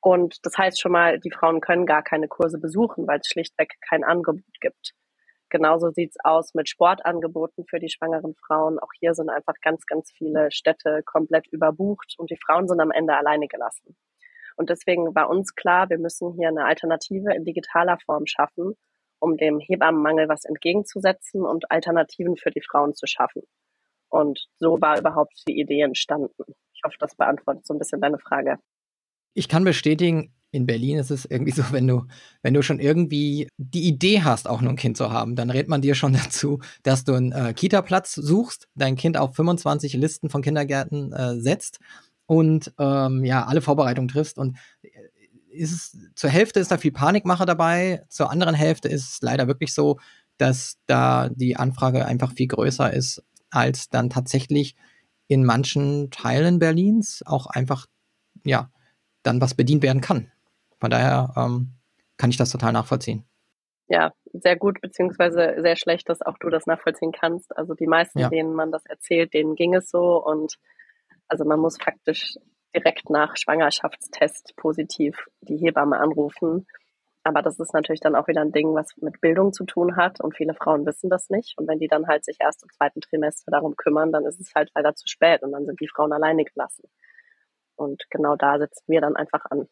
Und 0.00 0.38
das 0.46 0.56
heißt 0.56 0.80
schon 0.80 0.92
mal, 0.92 1.18
die 1.20 1.30
Frauen 1.30 1.60
können 1.60 1.84
gar 1.84 2.02
keine 2.02 2.26
Kurse 2.28 2.58
besuchen, 2.58 3.06
weil 3.06 3.20
es 3.20 3.28
schlichtweg 3.28 3.74
kein 3.86 4.02
Angebot 4.02 4.60
gibt. 4.60 4.94
Genauso 5.54 5.90
sieht's 5.90 6.16
aus 6.24 6.52
mit 6.54 6.68
Sportangeboten 6.68 7.64
für 7.64 7.78
die 7.78 7.88
schwangeren 7.88 8.34
Frauen. 8.34 8.80
Auch 8.80 8.90
hier 8.98 9.14
sind 9.14 9.30
einfach 9.30 9.54
ganz, 9.62 9.86
ganz 9.86 10.10
viele 10.10 10.50
Städte 10.50 11.04
komplett 11.04 11.46
überbucht 11.46 12.16
und 12.18 12.28
die 12.32 12.36
Frauen 12.44 12.66
sind 12.66 12.80
am 12.80 12.90
Ende 12.90 13.16
alleine 13.16 13.46
gelassen. 13.46 13.94
Und 14.56 14.68
deswegen 14.68 15.14
war 15.14 15.30
uns 15.30 15.54
klar, 15.54 15.88
wir 15.90 15.98
müssen 15.98 16.32
hier 16.32 16.48
eine 16.48 16.64
Alternative 16.64 17.32
in 17.32 17.44
digitaler 17.44 17.98
Form 18.04 18.26
schaffen, 18.26 18.74
um 19.20 19.36
dem 19.36 19.60
Hebammenmangel 19.60 20.28
was 20.28 20.44
entgegenzusetzen 20.44 21.42
und 21.42 21.70
Alternativen 21.70 22.36
für 22.36 22.50
die 22.50 22.62
Frauen 22.68 22.92
zu 22.92 23.06
schaffen. 23.06 23.42
Und 24.08 24.48
so 24.56 24.80
war 24.80 24.98
überhaupt 24.98 25.40
die 25.46 25.60
Idee 25.60 25.82
entstanden. 25.82 26.52
Ich 26.74 26.80
hoffe, 26.84 26.96
das 26.98 27.14
beantwortet 27.14 27.64
so 27.64 27.74
ein 27.74 27.78
bisschen 27.78 28.00
deine 28.00 28.18
Frage. 28.18 28.58
Ich 29.34 29.48
kann 29.48 29.62
bestätigen, 29.62 30.34
in 30.54 30.66
Berlin 30.66 30.98
ist 30.98 31.10
es 31.10 31.24
irgendwie 31.24 31.50
so, 31.50 31.64
wenn 31.72 31.86
du, 31.86 32.04
wenn 32.42 32.54
du 32.54 32.62
schon 32.62 32.78
irgendwie 32.78 33.48
die 33.58 33.88
Idee 33.88 34.22
hast, 34.22 34.48
auch 34.48 34.60
nur 34.60 34.70
ein 34.70 34.76
Kind 34.76 34.96
zu 34.96 35.10
haben, 35.10 35.34
dann 35.34 35.50
rät 35.50 35.68
man 35.68 35.82
dir 35.82 35.94
schon 35.94 36.12
dazu, 36.24 36.60
dass 36.84 37.04
du 37.04 37.14
einen 37.14 37.32
äh, 37.32 37.52
Kita-Platz 37.52 38.14
suchst, 38.14 38.68
dein 38.74 38.96
Kind 38.96 39.16
auf 39.16 39.34
25 39.34 39.94
Listen 39.94 40.30
von 40.30 40.42
Kindergärten 40.42 41.12
äh, 41.12 41.40
setzt 41.40 41.80
und 42.26 42.72
ähm, 42.78 43.24
ja, 43.24 43.44
alle 43.44 43.62
Vorbereitungen 43.62 44.08
triffst. 44.08 44.38
Und 44.38 44.56
äh, 44.82 44.88
ist 45.50 45.72
es, 45.72 45.98
zur 46.14 46.30
Hälfte 46.30 46.60
ist 46.60 46.70
da 46.70 46.78
viel 46.78 46.92
Panikmacher 46.92 47.46
dabei, 47.46 48.04
zur 48.08 48.30
anderen 48.30 48.54
Hälfte 48.54 48.88
ist 48.88 49.14
es 49.14 49.22
leider 49.22 49.48
wirklich 49.48 49.74
so, 49.74 49.98
dass 50.38 50.78
da 50.86 51.28
die 51.30 51.56
Anfrage 51.56 52.06
einfach 52.06 52.32
viel 52.32 52.48
größer 52.48 52.92
ist, 52.92 53.22
als 53.50 53.88
dann 53.88 54.08
tatsächlich 54.08 54.76
in 55.26 55.44
manchen 55.44 56.10
Teilen 56.10 56.58
Berlins 56.58 57.22
auch 57.26 57.46
einfach, 57.46 57.86
ja, 58.44 58.70
dann 59.24 59.40
was 59.40 59.54
bedient 59.54 59.82
werden 59.82 60.00
kann. 60.00 60.30
Von 60.80 60.90
daher 60.90 61.32
ähm, 61.36 61.74
kann 62.16 62.30
ich 62.30 62.36
das 62.36 62.50
total 62.50 62.72
nachvollziehen. 62.72 63.24
Ja, 63.88 64.12
sehr 64.32 64.56
gut, 64.56 64.80
beziehungsweise 64.80 65.56
sehr 65.60 65.76
schlecht, 65.76 66.08
dass 66.08 66.22
auch 66.22 66.38
du 66.38 66.48
das 66.48 66.66
nachvollziehen 66.66 67.12
kannst. 67.12 67.56
Also 67.56 67.74
die 67.74 67.86
meisten, 67.86 68.18
ja. 68.18 68.30
denen 68.30 68.54
man 68.54 68.72
das 68.72 68.84
erzählt, 68.86 69.34
denen 69.34 69.54
ging 69.56 69.74
es 69.74 69.90
so 69.90 70.24
und 70.24 70.56
also 71.28 71.44
man 71.44 71.60
muss 71.60 71.78
faktisch 71.78 72.36
direkt 72.74 73.10
nach 73.10 73.36
Schwangerschaftstest 73.36 74.54
positiv 74.56 75.26
die 75.40 75.56
Hebamme 75.56 75.98
anrufen. 75.98 76.66
Aber 77.22 77.40
das 77.40 77.58
ist 77.58 77.72
natürlich 77.72 78.00
dann 78.00 78.16
auch 78.16 78.28
wieder 78.28 78.42
ein 78.42 78.52
Ding, 78.52 78.74
was 78.74 78.96
mit 78.98 79.20
Bildung 79.20 79.52
zu 79.52 79.64
tun 79.64 79.96
hat 79.96 80.20
und 80.20 80.36
viele 80.36 80.54
Frauen 80.54 80.84
wissen 80.84 81.08
das 81.08 81.30
nicht. 81.30 81.56
Und 81.56 81.66
wenn 81.68 81.78
die 81.78 81.88
dann 81.88 82.06
halt 82.06 82.24
sich 82.24 82.36
erst 82.38 82.62
im 82.62 82.70
zweiten 82.70 83.00
Trimester 83.00 83.50
darum 83.50 83.76
kümmern, 83.76 84.12
dann 84.12 84.26
ist 84.26 84.40
es 84.40 84.54
halt 84.54 84.70
leider 84.74 84.94
zu 84.94 85.08
spät 85.08 85.42
und 85.42 85.52
dann 85.52 85.64
sind 85.64 85.80
die 85.80 85.88
Frauen 85.88 86.12
alleine 86.12 86.44
gelassen. 86.44 86.84
Und 87.76 88.04
genau 88.10 88.36
da 88.36 88.58
setzen 88.58 88.84
wir 88.88 89.00
dann 89.00 89.16
einfach 89.16 89.44
an. 89.50 89.68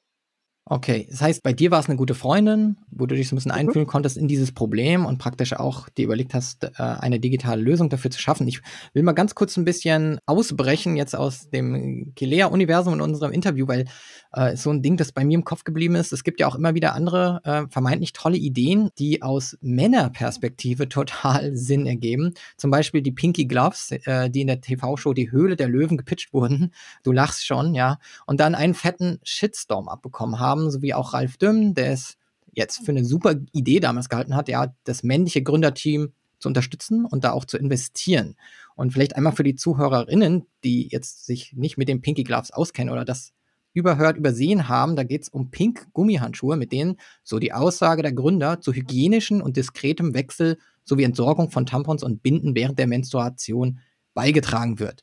Okay, 0.65 1.09
das 1.11 1.21
heißt, 1.21 1.43
bei 1.43 1.53
dir 1.53 1.73
war 1.73 1.81
es 1.81 1.87
eine 1.89 1.97
gute 1.97 2.15
Freundin, 2.15 2.77
wo 2.89 3.07
du 3.07 3.17
dich 3.17 3.29
so 3.29 3.35
ein 3.35 3.37
bisschen 3.37 3.51
mhm. 3.51 3.59
einfühlen 3.59 3.87
konntest 3.87 4.17
in 4.17 4.29
dieses 4.29 4.53
Problem 4.53 5.05
und 5.05 5.19
praktisch 5.19 5.55
auch 5.55 5.89
dir 5.89 6.05
überlegt 6.05 6.35
hast, 6.35 6.63
äh, 6.63 6.71
eine 6.77 7.19
digitale 7.19 7.61
Lösung 7.61 7.89
dafür 7.89 8.13
zu 8.13 8.21
schaffen. 8.21 8.47
Ich 8.47 8.63
will 8.95 9.03
mal 9.03 9.13
ganz 9.13 9.35
kurz 9.35 9.57
ein 9.57 9.65
bisschen 9.65 10.21
ausbrechen 10.25 10.97
jetzt 10.97 11.17
aus 11.17 11.51
dem 11.51 12.13
Kilea-Universum 12.15 12.95
in 12.95 13.01
unserem 13.01 13.33
Interview, 13.33 13.67
weil 13.67 13.87
äh, 14.33 14.57
so 14.57 14.71
ein 14.71 14.83
Ding, 14.83 14.97
das 14.97 15.11
bei 15.11 15.25
mir 15.25 15.35
im 15.35 15.45
Kopf 15.45 15.65
geblieben 15.65 15.97
ist. 15.97 16.13
Es 16.13 16.23
gibt 16.23 16.39
ja 16.39 16.47
auch 16.47 16.55
immer 16.55 16.75
wieder 16.75 16.95
andere 16.95 17.41
äh, 17.43 17.63
vermeintlich 17.69 18.13
tolle 18.13 18.37
Ideen, 18.37 18.91
die 19.01 19.21
aus 19.21 19.59
Männerperspektive 19.63 20.89
total 20.89 21.51
Sinn 21.57 21.87
ergeben. 21.87 22.35
Zum 22.57 22.71
Beispiel 22.71 23.03
die 23.03 23.13
Pinky 23.13 23.47
Gloves, 23.47 23.91
äh, 23.91 24.31
die 24.31 24.43
in 24.43 24.47
der 24.47 24.61
TV-Show 24.61 25.13
Die 25.13 25.33
Höhle 25.33 25.57
der 25.57 25.69
Löwen 25.69 25.97
gepitcht 25.97 26.33
wurden. 26.33 26.73
Du 27.03 27.11
lachst 27.11 27.45
schon, 27.45 27.75
ja. 27.75 27.99
Und 28.27 28.39
dann 28.39 28.55
einen 28.55 28.75
fetten 28.75 29.19
Shitstorm 29.25 29.89
abbekommen 29.89 30.39
haben 30.39 30.52
haben, 30.53 30.71
sowie 30.71 30.95
auch 30.95 31.15
Ralf 31.15 31.37
Dümmen, 31.37 31.75
der 31.75 31.93
es 31.93 32.17
jetzt 32.53 32.85
für 32.85 32.93
eine 32.93 33.05
super 33.05 33.35
Idee 33.53 33.81
damals 33.81 34.09
gehalten 34.09 34.37
hat, 34.37 34.49
ja, 34.49 34.75
das 34.85 35.03
männliche 35.03 35.43
Gründerteam 35.43 36.13
zu 36.39 36.49
unterstützen 36.49 37.07
und 37.07 37.25
da 37.25 37.33
auch 37.33 37.45
zu 37.45 37.57
investieren. 37.57 38.37
Und 38.77 38.93
vielleicht 38.93 39.17
einmal 39.17 39.33
für 39.33 39.45
die 39.45 39.55
Zuhörerinnen, 39.55 40.47
die 40.65 40.89
jetzt 40.91 41.25
sich 41.25 41.55
nicht 41.55 41.79
mit 41.79 41.89
dem 41.89 42.03
Pinky 42.03 42.25
Gloves 42.25 42.51
auskennen 42.51 42.93
oder 42.93 43.05
das 43.05 43.33
überhört, 43.73 44.19
übersehen 44.19 44.69
haben, 44.69 44.97
da 44.97 45.05
geht 45.05 45.23
es 45.23 45.29
um 45.31 45.51
Pink 45.51 45.87
Gummihandschuhe, 45.95 46.57
mit 46.57 46.73
denen, 46.73 46.97
so 47.23 47.39
die 47.39 47.55
Aussage 47.55 48.03
der 48.03 48.13
Gründer, 48.13 48.61
zu 48.61 48.75
hygienischen 48.75 49.41
und 49.41 49.57
diskretem 49.57 50.13
Wechsel 50.13 50.59
sowie 50.85 51.05
Entsorgung 51.05 51.51
von 51.51 51.65
Tampons 51.65 52.03
und 52.03 52.23
Binden 52.23 52.55
während 52.55 52.79
der 52.79 52.87
Menstruation 52.87 53.79
beigetragen 54.13 54.79
wird. 54.79 55.03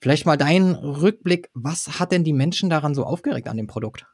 Vielleicht 0.00 0.26
mal 0.26 0.36
dein 0.36 0.74
Rückblick, 0.74 1.48
was 1.54 1.98
hat 1.98 2.12
denn 2.12 2.24
die 2.24 2.34
Menschen 2.34 2.68
daran 2.68 2.94
so 2.94 3.04
aufgeregt 3.04 3.48
an 3.48 3.56
dem 3.56 3.68
Produkt? 3.68 4.06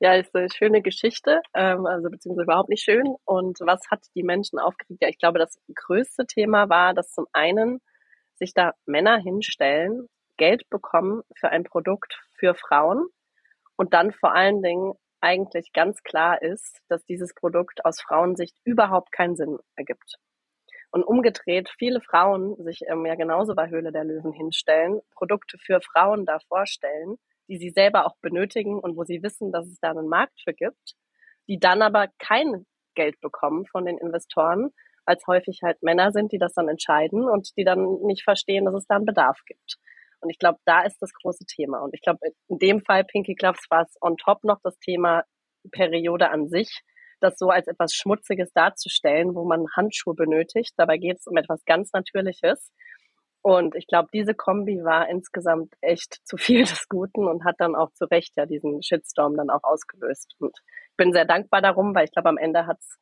Ja, 0.00 0.14
ist 0.14 0.34
eine 0.34 0.48
schöne 0.50 0.82
Geschichte, 0.82 1.40
ähm, 1.54 1.86
also 1.86 2.10
beziehungsweise 2.10 2.44
überhaupt 2.44 2.68
nicht 2.68 2.82
schön. 2.82 3.14
Und 3.24 3.58
was 3.60 3.90
hat 3.90 4.04
die 4.14 4.22
Menschen 4.22 4.58
aufgeregt? 4.58 5.02
Ja, 5.02 5.08
ich 5.08 5.18
glaube, 5.18 5.38
das 5.38 5.58
größte 5.74 6.26
Thema 6.26 6.68
war, 6.68 6.94
dass 6.94 7.12
zum 7.12 7.26
einen 7.32 7.80
sich 8.34 8.54
da 8.54 8.72
Männer 8.86 9.18
hinstellen, 9.18 10.08
Geld 10.36 10.68
bekommen 10.70 11.22
für 11.36 11.50
ein 11.50 11.64
Produkt 11.64 12.20
für 12.34 12.54
Frauen 12.54 13.06
und 13.76 13.94
dann 13.94 14.12
vor 14.12 14.34
allen 14.34 14.62
Dingen 14.62 14.94
eigentlich 15.20 15.72
ganz 15.72 16.02
klar 16.02 16.42
ist, 16.42 16.80
dass 16.88 17.04
dieses 17.04 17.34
Produkt 17.34 17.84
aus 17.84 18.00
Frauensicht 18.00 18.56
überhaupt 18.64 19.12
keinen 19.12 19.36
Sinn 19.36 19.58
ergibt. 19.76 20.16
Und 20.90 21.04
umgedreht 21.04 21.70
viele 21.78 22.00
Frauen 22.00 22.56
sich 22.62 22.80
ähm, 22.88 23.06
ja 23.06 23.14
genauso 23.14 23.54
bei 23.54 23.70
Höhle 23.70 23.92
der 23.92 24.04
Löwen 24.04 24.32
hinstellen, 24.32 25.00
Produkte 25.14 25.58
für 25.58 25.80
Frauen 25.80 26.26
da 26.26 26.38
vorstellen 26.48 27.18
die 27.52 27.58
sie 27.58 27.70
selber 27.70 28.06
auch 28.06 28.16
benötigen 28.22 28.78
und 28.80 28.96
wo 28.96 29.04
sie 29.04 29.22
wissen, 29.22 29.52
dass 29.52 29.66
es 29.66 29.78
da 29.80 29.90
einen 29.90 30.08
Markt 30.08 30.40
für 30.42 30.54
gibt, 30.54 30.94
die 31.48 31.58
dann 31.58 31.82
aber 31.82 32.08
kein 32.18 32.64
Geld 32.94 33.20
bekommen 33.20 33.66
von 33.66 33.84
den 33.84 33.98
Investoren, 33.98 34.70
als 35.04 35.26
häufig 35.26 35.60
halt 35.62 35.82
Männer 35.82 36.12
sind, 36.12 36.32
die 36.32 36.38
das 36.38 36.54
dann 36.54 36.68
entscheiden 36.68 37.28
und 37.28 37.54
die 37.58 37.64
dann 37.64 38.00
nicht 38.04 38.24
verstehen, 38.24 38.64
dass 38.64 38.74
es 38.74 38.86
da 38.86 38.96
einen 38.96 39.04
Bedarf 39.04 39.38
gibt. 39.46 39.76
Und 40.20 40.30
ich 40.30 40.38
glaube, 40.38 40.60
da 40.64 40.82
ist 40.82 40.96
das 41.00 41.12
große 41.12 41.44
Thema. 41.44 41.80
Und 41.80 41.94
ich 41.94 42.00
glaube, 42.00 42.20
in 42.48 42.58
dem 42.58 42.80
Fall 42.80 43.04
Pinky 43.04 43.34
Gloves 43.34 43.66
war 43.68 43.82
es 43.82 43.96
on 44.00 44.16
top 44.16 44.44
noch 44.44 44.60
das 44.62 44.78
Thema 44.78 45.24
Periode 45.72 46.30
an 46.30 46.48
sich, 46.48 46.80
das 47.20 47.38
so 47.38 47.50
als 47.50 47.66
etwas 47.66 47.92
Schmutziges 47.92 48.52
darzustellen, 48.52 49.34
wo 49.34 49.44
man 49.44 49.66
Handschuhe 49.76 50.14
benötigt. 50.14 50.72
Dabei 50.76 50.96
geht 50.96 51.18
es 51.18 51.26
um 51.26 51.36
etwas 51.36 51.64
ganz 51.64 51.92
Natürliches. 51.92 52.72
Und 53.42 53.74
ich 53.74 53.88
glaube, 53.88 54.08
diese 54.12 54.34
Kombi 54.34 54.84
war 54.84 55.08
insgesamt 55.08 55.74
echt 55.80 56.20
zu 56.24 56.36
viel 56.36 56.60
des 56.64 56.88
Guten 56.88 57.26
und 57.26 57.44
hat 57.44 57.56
dann 57.58 57.74
auch 57.74 57.92
zu 57.92 58.04
Recht 58.04 58.36
ja 58.36 58.46
diesen 58.46 58.82
Shitstorm 58.82 59.36
dann 59.36 59.50
auch 59.50 59.64
ausgelöst. 59.64 60.36
Und 60.38 60.56
ich 60.90 60.96
bin 60.96 61.12
sehr 61.12 61.24
dankbar 61.24 61.60
darum, 61.60 61.94
weil 61.94 62.04
ich 62.04 62.12
glaube, 62.12 62.28
am 62.28 62.38
Ende 62.38 62.66
hat 62.66 62.78
es 62.80 62.98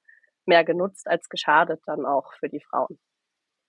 mehr 0.46 0.64
genutzt 0.64 1.06
als 1.06 1.28
geschadet 1.28 1.80
dann 1.86 2.06
auch 2.06 2.32
für 2.38 2.48
die 2.48 2.60
Frauen. 2.60 2.98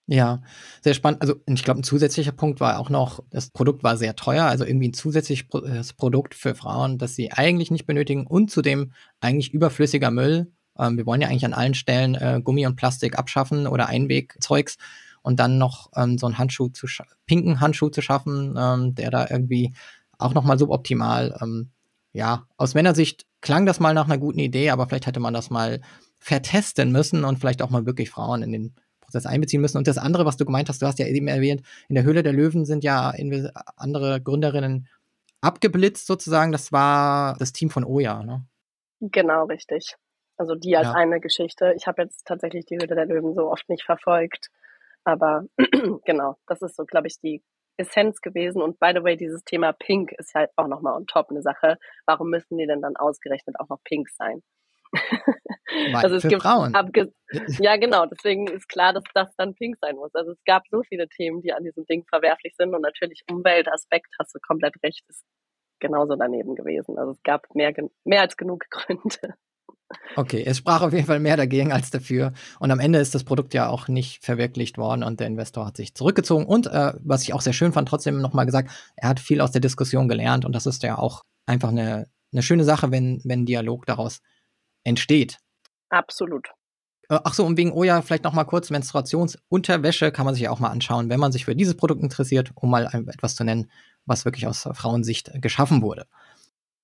Ja, 0.08 0.42
sehr 0.82 0.94
spannend. 0.94 1.22
Also 1.22 1.36
ich 1.46 1.64
glaube, 1.64 1.82
ein 1.82 1.84
zusätzlicher 1.84 2.32
Punkt 2.32 2.60
war 2.60 2.80
auch 2.80 2.90
noch, 2.90 3.24
das 3.30 3.50
Produkt 3.50 3.84
war 3.84 3.98
sehr 3.98 4.16
teuer, 4.16 4.46
also 4.46 4.66
irgendwie 4.66 4.90
ein 4.90 4.94
zusätzliches 4.94 5.94
Produkt 5.94 6.36
für 6.36 6.56
Frauen, 6.56 6.98
das 6.98 7.16
sie 7.16 7.32
eigentlich 7.32 7.72
nicht 7.72 7.86
benötigen 7.86 8.26
und 8.28 8.50
zudem 8.50 8.94
eigentlich 9.20 9.54
überflüssiger 9.54 10.12
Müll. 10.12 10.52
Ähm, 10.78 10.98
wir 10.98 11.06
wollen 11.06 11.22
ja 11.22 11.28
eigentlich 11.28 11.46
an 11.46 11.54
allen 11.54 11.76
Stellen 11.76 12.16
äh, 12.16 12.42
Gummi 12.44 12.66
und 12.66 12.76
Plastik 12.76 13.18
abschaffen 13.18 13.68
oder 13.68 13.88
Einwegzeugs 13.88 14.78
und 15.22 15.40
dann 15.40 15.58
noch 15.58 15.92
ähm, 15.96 16.18
so 16.18 16.26
einen 16.26 16.38
Handschuh 16.38 16.70
zu 16.70 16.88
pinken 17.26 17.60
Handschuh 17.60 17.90
zu 17.90 18.02
schaffen, 18.02 18.56
ähm, 18.58 18.96
der 18.96 19.12
da 19.12 19.28
irgendwie 19.30 19.74
auch 20.18 20.34
nochmal 20.34 20.60
suboptimal. 20.60 21.38
Ähm, 21.42 21.72
ja, 22.14 22.48
aus 22.58 22.74
Männersicht 22.74 23.26
klang 23.42 23.66
das 23.66 23.80
mal 23.80 23.94
nach 23.94 24.06
einer 24.06 24.18
guten 24.18 24.40
Idee, 24.40 24.70
aber 24.70 24.88
vielleicht 24.88 25.08
hätte 25.08 25.20
man 25.20 25.34
das 25.34 25.50
mal 25.50 25.82
vertesten 26.20 26.92
müssen 26.92 27.24
und 27.24 27.40
vielleicht 27.40 27.62
auch 27.62 27.70
mal 27.70 27.86
wirklich 27.86 28.10
Frauen 28.10 28.44
in 28.44 28.52
den 28.52 28.76
Prozess 29.00 29.26
einbeziehen 29.26 29.62
müssen. 29.62 29.78
Und 29.78 29.88
das 29.88 29.98
andere, 29.98 30.26
was 30.26 30.38
du 30.38 30.46
gemeint 30.46 30.70
hast, 30.70 30.82
du 30.82 30.86
hast 30.86 31.00
ja 31.00 31.08
eben 31.08 31.28
erwähnt, 31.28 31.64
in 31.90 31.96
der 31.96 32.04
Höhle 32.04 32.24
der 32.24 32.34
Löwen 32.34 32.66
sind 32.66 32.84
ja 32.84 33.14
andere 33.76 34.22
Gründerinnen 34.22 34.88
abgeblitzt 35.42 36.06
sozusagen. 36.06 36.52
Das 36.52 36.72
war 36.72 37.36
das 37.38 37.54
Team 37.54 37.70
von 37.70 37.84
Oja, 37.84 38.24
ne? 38.24 38.46
Genau, 39.00 39.46
richtig. 39.46 39.96
Also 40.38 40.56
die 40.56 40.76
als 40.78 40.88
ja. 40.88 40.94
eine 40.94 41.20
Geschichte. 41.20 41.74
Ich 41.76 41.88
habe 41.88 42.04
jetzt 42.04 42.26
tatsächlich 42.26 42.66
die 42.66 42.76
Höhle 42.76 42.96
der 42.96 43.06
Löwen 43.06 43.34
so 43.34 43.52
oft 43.52 43.68
nicht 43.70 43.84
verfolgt. 43.84 44.50
Aber 45.04 45.46
genau, 46.06 46.36
das 46.48 46.62
ist 46.62 46.76
so, 46.76 46.86
glaube 46.86 47.08
ich, 47.08 47.20
die 47.20 47.44
Essenz 47.78 48.22
gewesen. 48.22 48.62
Und 48.62 48.80
by 48.80 48.92
the 48.96 49.04
way, 49.04 49.18
dieses 49.18 49.44
Thema 49.44 49.74
Pink 49.74 50.12
ist 50.18 50.34
halt 50.36 50.52
auch 50.56 50.68
nochmal 50.68 50.96
on 50.96 51.08
top 51.08 51.30
eine 51.30 51.42
Sache. 51.42 51.78
Warum 52.06 52.30
müssen 52.30 52.58
die 52.58 52.68
denn 52.68 52.82
dann 52.82 52.96
ausgerechnet 52.96 53.56
auch 53.60 53.70
noch 53.70 53.84
pink 53.84 54.10
sein? 54.10 54.42
also 55.94 56.16
es 56.16 56.28
gibt 56.28 56.42
Frauen. 56.42 56.74
ja, 57.60 57.78
genau. 57.78 58.06
Deswegen 58.06 58.48
ist 58.48 58.68
klar, 58.68 58.94
dass 58.94 59.04
das 59.14 59.34
dann 59.38 59.56
pink 59.56 59.78
sein 59.80 59.96
muss. 59.96 60.14
Also 60.14 60.32
es 60.32 60.44
gab 60.46 60.64
so 60.70 60.84
viele 60.84 61.08
Themen, 61.08 61.42
die 61.42 61.54
an 61.54 61.64
diesem 61.64 61.86
Ding 61.86 62.06
verwerflich 62.10 62.56
sind 62.58 62.74
und 62.74 62.82
natürlich 62.82 63.24
Umweltaspekt, 63.30 64.14
hast 64.20 64.36
du 64.36 64.40
komplett 64.40 64.76
recht, 64.84 65.04
ist 65.08 65.24
genauso 65.80 66.16
daneben 66.16 66.56
gewesen. 66.56 66.98
Also 66.98 67.12
es 67.12 67.24
gab 67.24 67.44
mehr, 67.56 67.74
mehr 68.04 68.22
als 68.22 68.38
genug 68.38 68.66
Gründe. 68.70 69.36
Okay, 70.16 70.44
es 70.46 70.58
sprach 70.58 70.82
auf 70.82 70.94
jeden 70.94 71.06
Fall 71.06 71.20
mehr 71.20 71.38
dagegen 71.38 71.72
als 71.72 71.90
dafür. 71.90 72.34
Und 72.60 72.72
am 72.72 72.80
Ende 72.80 73.00
ist 73.00 73.16
das 73.16 73.24
Produkt 73.24 73.54
ja 73.54 73.70
auch 73.70 73.88
nicht 73.88 74.24
verwirklicht 74.24 74.78
worden 74.78 75.04
und 75.04 75.20
der 75.20 75.28
Investor 75.28 75.66
hat 75.66 75.78
sich 75.78 75.96
zurückgezogen. 75.96 76.46
Und 76.46 76.68
äh, 76.68 76.94
was 77.00 77.24
ich 77.24 77.34
auch 77.34 77.42
sehr 77.42 77.54
schön 77.54 77.72
fand, 77.72 77.88
trotzdem 77.88 78.20
nochmal 78.20 78.46
gesagt, 78.46 78.72
er 78.96 79.10
hat 79.10 79.20
viel 79.20 79.42
aus 79.42 79.52
der 79.52 79.62
Diskussion 79.62 80.08
gelernt 80.08 80.46
und 80.46 80.54
das 80.54 80.66
ist 80.66 80.84
ja 80.84 80.98
auch 80.98 81.24
einfach 81.46 81.70
eine, 81.70 82.08
eine 82.32 82.42
schöne 82.42 82.64
Sache, 82.64 82.92
wenn, 82.92 83.22
wenn 83.24 83.46
Dialog 83.46 83.86
daraus 83.86 84.22
entsteht. 84.84 85.38
Absolut. 85.90 86.50
Äh, 87.10 87.20
ach 87.24 87.34
so, 87.34 87.46
und 87.46 87.58
wegen 87.58 87.72
Oja 87.72 88.02
vielleicht 88.02 88.24
nochmal 88.24 88.46
kurz, 88.46 88.70
Menstruationsunterwäsche 88.70 90.12
kann 90.12 90.26
man 90.26 90.34
sich 90.34 90.44
ja 90.44 90.52
auch 90.52 90.60
mal 90.60 90.70
anschauen, 90.70 91.10
wenn 91.10 91.20
man 91.20 91.32
sich 91.32 91.46
für 91.46 91.56
dieses 91.56 91.76
Produkt 91.76 92.04
interessiert, 92.04 92.52
um 92.56 92.70
mal 92.70 92.86
etwas 93.08 93.36
zu 93.36 93.44
nennen, 93.44 93.72
was 94.06 94.26
wirklich 94.26 94.48
aus 94.48 94.68
Frauensicht 94.74 95.32
geschaffen 95.42 95.82
wurde 95.82 96.08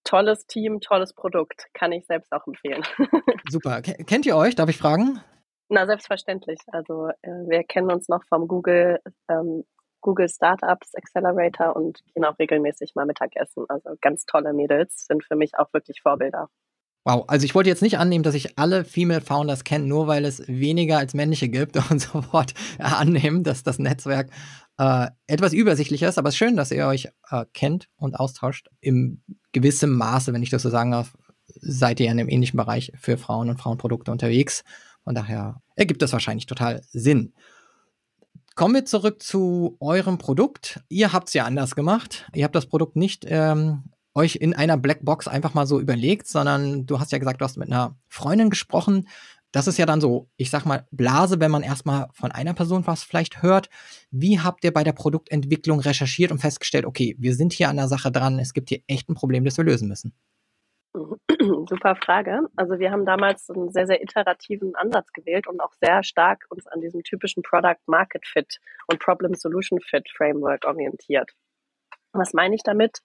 tolles 0.08 0.48
Team, 0.48 0.80
tolles 0.80 1.14
Produkt. 1.14 1.68
Kann 1.74 1.92
ich 1.92 2.06
selbst 2.06 2.32
auch 2.32 2.48
empfehlen. 2.48 2.84
Super. 3.50 3.82
Kennt 3.82 4.26
ihr 4.26 4.36
euch? 4.36 4.56
Darf 4.56 4.70
ich 4.70 4.78
fragen? 4.78 5.22
Na, 5.70 5.86
selbstverständlich. 5.86 6.60
Also 6.72 7.10
äh, 7.22 7.30
wir 7.48 7.64
kennen 7.64 7.92
uns 7.92 8.08
noch 8.08 8.24
vom 8.30 8.48
Google, 8.48 9.00
ähm, 9.30 9.66
Google 10.02 10.30
Startups 10.30 10.96
Accelerator 10.96 11.76
und 11.76 12.00
gehen 12.14 12.24
auch 12.24 12.40
regelmäßig 12.40 12.96
mal 12.96 13.06
Mittagessen. 13.06 13.66
Also 13.68 13.96
ganz 14.02 14.26
tolle 14.26 14.54
Mädels 14.54 15.06
sind 15.06 15.26
für 15.26 15.36
mich 15.36 15.58
auch 15.58 15.74
wirklich 15.74 16.02
Vorbilder. 16.02 16.48
Wow, 17.04 17.24
also 17.28 17.46
ich 17.46 17.56
wollte 17.56 17.70
jetzt 17.70 17.82
nicht 17.82 18.00
annehmen, 18.00 18.24
dass 18.24 18.36
ich 18.36 18.58
alle 18.58 18.84
Female 18.84 19.22
Founders 19.22 19.64
kenne, 19.64 19.86
nur 19.86 20.08
weil 20.08 20.26
es 20.26 20.46
weniger 20.48 20.98
als 20.98 21.14
männliche 21.14 21.50
gibt 21.50 21.78
und 21.92 22.00
sofort 22.00 22.54
annehmen, 22.80 23.44
dass 23.44 23.64
das 23.64 23.80
Netzwerk 23.80 24.30
äh, 24.78 25.08
etwas 25.28 25.54
übersichtlicher 25.54 26.10
ist. 26.10 26.18
Aber 26.18 26.30
es 26.30 26.36
ist 26.36 26.40
schön, 26.40 26.56
dass 26.56 26.72
ihr 26.72 26.88
euch 26.88 27.10
äh, 27.30 27.46
kennt 27.54 27.90
und 27.98 28.20
austauscht. 28.20 28.70
Im 28.80 29.22
gewissen 29.52 29.92
Maße, 29.92 30.34
wenn 30.34 30.44
ich 30.44 30.50
das 30.50 30.62
so 30.62 30.70
sagen 30.70 30.92
darf, 30.92 31.18
seid 31.62 32.00
ihr 32.00 32.08
in 32.08 32.14
einem 32.14 32.30
ähnlichen 32.30 32.58
Bereich 32.58 32.92
für 33.00 33.18
Frauen 33.18 33.50
und 33.50 33.60
Frauenprodukte 33.60 34.12
unterwegs. 34.12 34.64
Von 35.04 35.16
daher 35.16 35.62
ergibt 35.76 36.02
das 36.02 36.14
wahrscheinlich 36.14 36.46
total 36.46 36.82
Sinn. 36.92 37.34
Kommen 38.56 38.74
wir 38.74 38.86
zurück 38.86 39.22
zu 39.22 39.78
eurem 39.80 40.18
Produkt. 40.18 40.82
Ihr 40.90 41.14
habt 41.14 41.28
es 41.28 41.34
ja 41.34 41.46
anders 41.46 41.76
gemacht. 41.76 42.28
Ihr 42.34 42.44
habt 42.44 42.56
das 42.56 42.66
Produkt 42.66 42.96
nicht 42.96 43.24
ähm, 43.28 43.84
euch 44.16 44.38
in 44.38 44.56
einer 44.56 44.78
Blackbox 44.78 45.28
einfach 45.28 45.54
mal 45.54 45.68
so 45.68 45.80
überlegt, 45.80 46.28
sondern 46.28 46.88
du 46.88 47.00
hast 47.00 47.12
ja 47.12 47.20
gesagt, 47.20 47.40
du 47.40 47.46
hast 47.46 47.58
mit 47.58 47.72
einer 47.72 47.96
Freundin 48.08 48.50
gesprochen. 48.50 49.08
Das 49.58 49.66
ist 49.66 49.80
ja 49.80 49.88
dann 49.88 50.00
so, 50.00 50.30
ich 50.38 50.52
sag 50.52 50.66
mal, 50.66 50.86
Blase, 50.92 51.40
wenn 51.40 51.50
man 51.50 51.64
erstmal 51.64 52.10
von 52.14 52.32
einer 52.32 52.54
Person 52.54 52.86
was 52.86 53.04
vielleicht 53.04 53.42
hört. 53.42 53.70
Wie 54.12 54.40
habt 54.40 54.64
ihr 54.64 54.72
bei 54.72 54.84
der 54.84 54.92
Produktentwicklung 54.92 55.80
recherchiert 55.80 56.32
und 56.32 56.38
festgestellt, 56.38 56.86
okay, 56.86 57.16
wir 57.18 57.34
sind 57.34 57.54
hier 57.54 57.68
an 57.68 57.78
der 57.78 57.88
Sache 57.88 58.12
dran, 58.12 58.38
es 58.38 58.54
gibt 58.54 58.70
hier 58.70 58.82
echt 58.86 59.10
ein 59.10 59.16
Problem, 59.16 59.46
das 59.46 59.58
wir 59.58 59.66
lösen 59.66 59.88
müssen? 59.88 60.14
Super 61.68 61.96
Frage. 61.96 62.42
Also 62.56 62.78
wir 62.78 62.92
haben 62.92 63.04
damals 63.04 63.50
einen 63.50 63.72
sehr, 63.72 63.88
sehr 63.88 64.00
iterativen 64.00 64.76
Ansatz 64.76 65.12
gewählt 65.12 65.48
und 65.48 65.60
auch 65.60 65.74
sehr 65.82 66.04
stark 66.04 66.46
uns 66.50 66.68
an 66.68 66.80
diesem 66.82 67.02
typischen 67.02 67.42
Product 67.42 67.82
Market 67.88 68.28
Fit 68.28 68.60
und 68.86 69.00
Problem 69.00 69.34
Solution 69.34 69.80
Fit 69.82 70.08
Framework 70.16 70.66
orientiert. 70.66 71.32
Was 72.14 72.34
meine 72.34 72.54
ich 72.54 72.62
damit? 72.62 73.00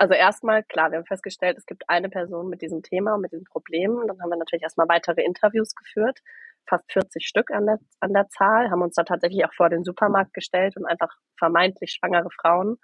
Also 0.00 0.14
erstmal, 0.14 0.62
klar, 0.62 0.90
wir 0.90 0.96
haben 0.96 1.04
festgestellt, 1.04 1.58
es 1.58 1.66
gibt 1.66 1.90
eine 1.90 2.08
Person 2.08 2.48
mit 2.48 2.62
diesem 2.62 2.82
Thema 2.82 3.16
und 3.16 3.20
mit 3.20 3.32
diesem 3.32 3.44
Problem. 3.44 4.02
Dann 4.06 4.18
haben 4.18 4.30
wir 4.30 4.38
natürlich 4.38 4.62
erstmal 4.62 4.88
weitere 4.88 5.22
Interviews 5.22 5.74
geführt, 5.74 6.20
fast 6.66 6.90
40 6.90 7.26
Stück 7.26 7.50
an 7.50 7.66
der, 7.66 7.78
an 8.00 8.14
der 8.14 8.26
Zahl, 8.30 8.70
haben 8.70 8.80
uns 8.80 8.94
da 8.94 9.04
tatsächlich 9.04 9.44
auch 9.44 9.52
vor 9.52 9.68
den 9.68 9.84
Supermarkt 9.84 10.32
gestellt 10.32 10.74
und 10.78 10.86
einfach 10.86 11.10
vermeintlich 11.38 11.92
schwangere 11.92 12.30
Frauen, 12.30 12.78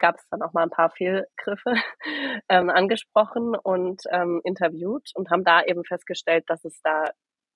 gab 0.00 0.16
es 0.16 0.28
dann 0.28 0.42
auch 0.42 0.54
mal 0.54 0.64
ein 0.64 0.70
paar 0.70 0.90
Fehlgriffe, 0.90 1.74
ähm, 2.48 2.68
angesprochen 2.68 3.54
und 3.54 4.02
ähm, 4.10 4.40
interviewt 4.42 5.12
und 5.14 5.30
haben 5.30 5.44
da 5.44 5.62
eben 5.62 5.84
festgestellt, 5.84 6.46
dass 6.48 6.64
es 6.64 6.80
da 6.82 7.04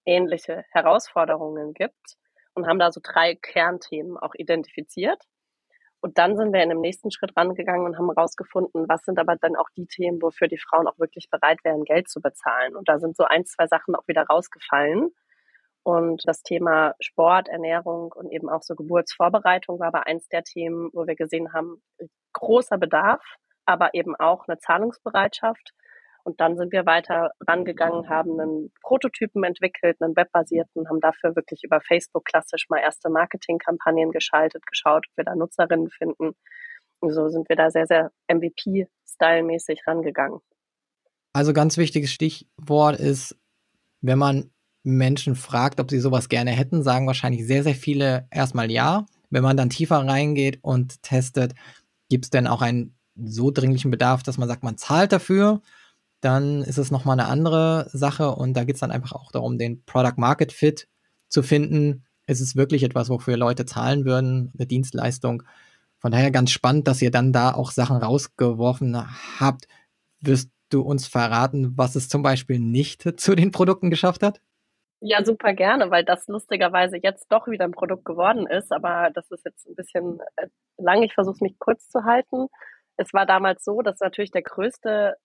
ähnliche 0.04 0.64
Herausforderungen 0.70 1.74
gibt 1.74 2.16
und 2.54 2.68
haben 2.68 2.78
da 2.78 2.92
so 2.92 3.00
drei 3.02 3.34
Kernthemen 3.34 4.16
auch 4.16 4.34
identifiziert 4.36 5.20
und 6.00 6.16
dann 6.16 6.36
sind 6.36 6.52
wir 6.52 6.62
in 6.62 6.70
dem 6.70 6.80
nächsten 6.80 7.10
Schritt 7.10 7.36
rangegangen 7.36 7.84
und 7.86 7.98
haben 7.98 8.10
herausgefunden, 8.14 8.88
was 8.88 9.04
sind 9.04 9.18
aber 9.18 9.36
dann 9.36 9.54
auch 9.56 9.68
die 9.76 9.86
Themen, 9.86 10.22
wofür 10.22 10.48
die 10.48 10.58
Frauen 10.58 10.86
auch 10.88 10.98
wirklich 10.98 11.28
bereit 11.30 11.58
wären, 11.62 11.84
Geld 11.84 12.08
zu 12.08 12.20
bezahlen. 12.20 12.74
Und 12.74 12.88
da 12.88 12.98
sind 12.98 13.16
so 13.16 13.24
ein, 13.24 13.44
zwei 13.44 13.66
Sachen 13.66 13.94
auch 13.94 14.08
wieder 14.08 14.24
rausgefallen. 14.24 15.10
Und 15.82 16.22
das 16.26 16.42
Thema 16.42 16.94
Sport, 17.00 17.48
Ernährung 17.48 18.12
und 18.12 18.30
eben 18.30 18.48
auch 18.48 18.62
so 18.62 18.74
Geburtsvorbereitung 18.74 19.78
war 19.78 19.88
aber 19.88 20.06
eins 20.06 20.28
der 20.28 20.42
Themen, 20.42 20.90
wo 20.92 21.06
wir 21.06 21.16
gesehen 21.16 21.52
haben, 21.52 21.82
großer 22.32 22.78
Bedarf, 22.78 23.22
aber 23.66 23.94
eben 23.94 24.14
auch 24.16 24.46
eine 24.48 24.58
Zahlungsbereitschaft. 24.58 25.72
Und 26.24 26.40
dann 26.40 26.56
sind 26.56 26.72
wir 26.72 26.86
weiter 26.86 27.30
rangegangen, 27.46 28.08
haben 28.08 28.38
einen 28.40 28.72
Prototypen 28.82 29.44
entwickelt, 29.44 29.96
einen 30.00 30.16
webbasierten, 30.16 30.88
haben 30.88 31.00
dafür 31.00 31.34
wirklich 31.36 31.62
über 31.64 31.80
Facebook 31.80 32.24
klassisch 32.24 32.68
mal 32.68 32.78
erste 32.78 33.10
Marketingkampagnen 33.10 34.10
geschaltet, 34.10 34.66
geschaut, 34.66 35.06
ob 35.10 35.16
wir 35.16 35.24
da 35.24 35.34
Nutzerinnen 35.34 35.90
finden. 35.90 36.34
Und 37.00 37.12
so 37.12 37.28
sind 37.28 37.48
wir 37.48 37.56
da 37.56 37.70
sehr, 37.70 37.86
sehr 37.86 38.10
MVP-Style-mäßig 38.28 39.86
rangegangen. 39.86 40.40
Also 41.32 41.52
ganz 41.52 41.76
wichtiges 41.76 42.12
Stichwort 42.12 42.98
ist, 42.98 43.36
wenn 44.00 44.18
man 44.18 44.50
Menschen 44.82 45.36
fragt, 45.36 45.80
ob 45.80 45.90
sie 45.90 46.00
sowas 46.00 46.28
gerne 46.28 46.50
hätten, 46.50 46.82
sagen 46.82 47.06
wahrscheinlich 47.06 47.46
sehr, 47.46 47.62
sehr 47.62 47.74
viele 47.74 48.26
erstmal 48.30 48.70
ja. 48.70 49.06
Wenn 49.30 49.42
man 49.42 49.56
dann 49.56 49.70
tiefer 49.70 49.98
reingeht 49.98 50.58
und 50.62 51.02
testet, 51.02 51.54
gibt 52.08 52.26
es 52.26 52.30
denn 52.30 52.46
auch 52.46 52.62
einen 52.62 52.96
so 53.14 53.50
dringlichen 53.50 53.90
Bedarf, 53.90 54.22
dass 54.22 54.38
man 54.38 54.48
sagt, 54.48 54.62
man 54.62 54.78
zahlt 54.78 55.12
dafür 55.12 55.60
dann 56.20 56.62
ist 56.62 56.78
es 56.78 56.90
nochmal 56.90 57.18
eine 57.18 57.28
andere 57.28 57.88
Sache 57.92 58.30
und 58.34 58.54
da 58.54 58.64
geht 58.64 58.74
es 58.74 58.80
dann 58.80 58.90
einfach 58.90 59.12
auch 59.12 59.32
darum, 59.32 59.58
den 59.58 59.84
Product 59.84 60.16
Market 60.16 60.52
Fit 60.52 60.88
zu 61.28 61.42
finden. 61.42 62.04
Es 62.26 62.40
ist 62.40 62.56
wirklich 62.56 62.82
etwas, 62.82 63.08
wofür 63.08 63.36
Leute 63.36 63.64
zahlen 63.64 64.04
würden, 64.04 64.52
eine 64.56 64.66
Dienstleistung. 64.66 65.42
Von 65.98 66.12
daher 66.12 66.30
ganz 66.30 66.50
spannend, 66.50 66.88
dass 66.88 67.02
ihr 67.02 67.10
dann 67.10 67.32
da 67.32 67.52
auch 67.52 67.70
Sachen 67.70 67.96
rausgeworfen 67.96 68.96
habt. 69.38 69.66
Wirst 70.20 70.50
du 70.68 70.82
uns 70.82 71.06
verraten, 71.06 71.76
was 71.76 71.96
es 71.96 72.08
zum 72.08 72.22
Beispiel 72.22 72.58
nicht 72.58 73.02
zu 73.20 73.34
den 73.34 73.50
Produkten 73.50 73.90
geschafft 73.90 74.22
hat? 74.22 74.40
Ja, 75.02 75.24
super 75.24 75.54
gerne, 75.54 75.90
weil 75.90 76.04
das 76.04 76.26
lustigerweise 76.28 76.98
jetzt 77.02 77.26
doch 77.32 77.46
wieder 77.48 77.64
ein 77.64 77.70
Produkt 77.70 78.04
geworden 78.04 78.46
ist. 78.46 78.70
Aber 78.70 79.10
das 79.14 79.30
ist 79.30 79.46
jetzt 79.46 79.66
ein 79.66 79.74
bisschen 79.74 80.20
äh, 80.36 80.46
lang. 80.76 81.02
Ich 81.02 81.14
versuche 81.14 81.36
es 81.36 81.40
mich 81.40 81.58
kurz 81.58 81.88
zu 81.88 82.04
halten. 82.04 82.48
Es 82.98 83.14
war 83.14 83.24
damals 83.24 83.64
so, 83.64 83.80
dass 83.80 84.00
natürlich 84.00 84.30
der 84.30 84.42
größte 84.42 85.16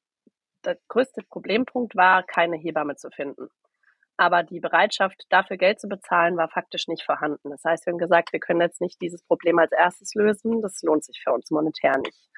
der 0.66 0.78
größte 0.88 1.22
Problempunkt 1.30 1.96
war, 1.96 2.24
keine 2.24 2.58
Hebamme 2.58 2.96
zu 2.96 3.10
finden. 3.10 3.50
Aber 4.18 4.44
die 4.44 4.62
Bereitschaft, 4.62 5.26
dafür 5.30 5.58
Geld 5.58 5.80
zu 5.80 5.88
bezahlen, 5.90 6.38
war 6.38 6.50
faktisch 6.50 6.88
nicht 6.88 7.04
vorhanden. 7.04 7.50
Das 7.50 7.64
heißt, 7.66 7.86
wir 7.86 7.92
haben 7.92 7.98
gesagt, 7.98 8.32
wir 8.32 8.40
können 8.40 8.62
jetzt 8.62 8.80
nicht 8.80 9.02
dieses 9.02 9.22
Problem 9.24 9.60
als 9.60 9.72
erstes 9.74 10.14
lösen. 10.14 10.62
Das 10.62 10.82
lohnt 10.84 11.04
sich 11.04 11.22
für 11.22 11.34
uns 11.34 11.52
monetär 11.52 11.98
nicht. 11.98 12.30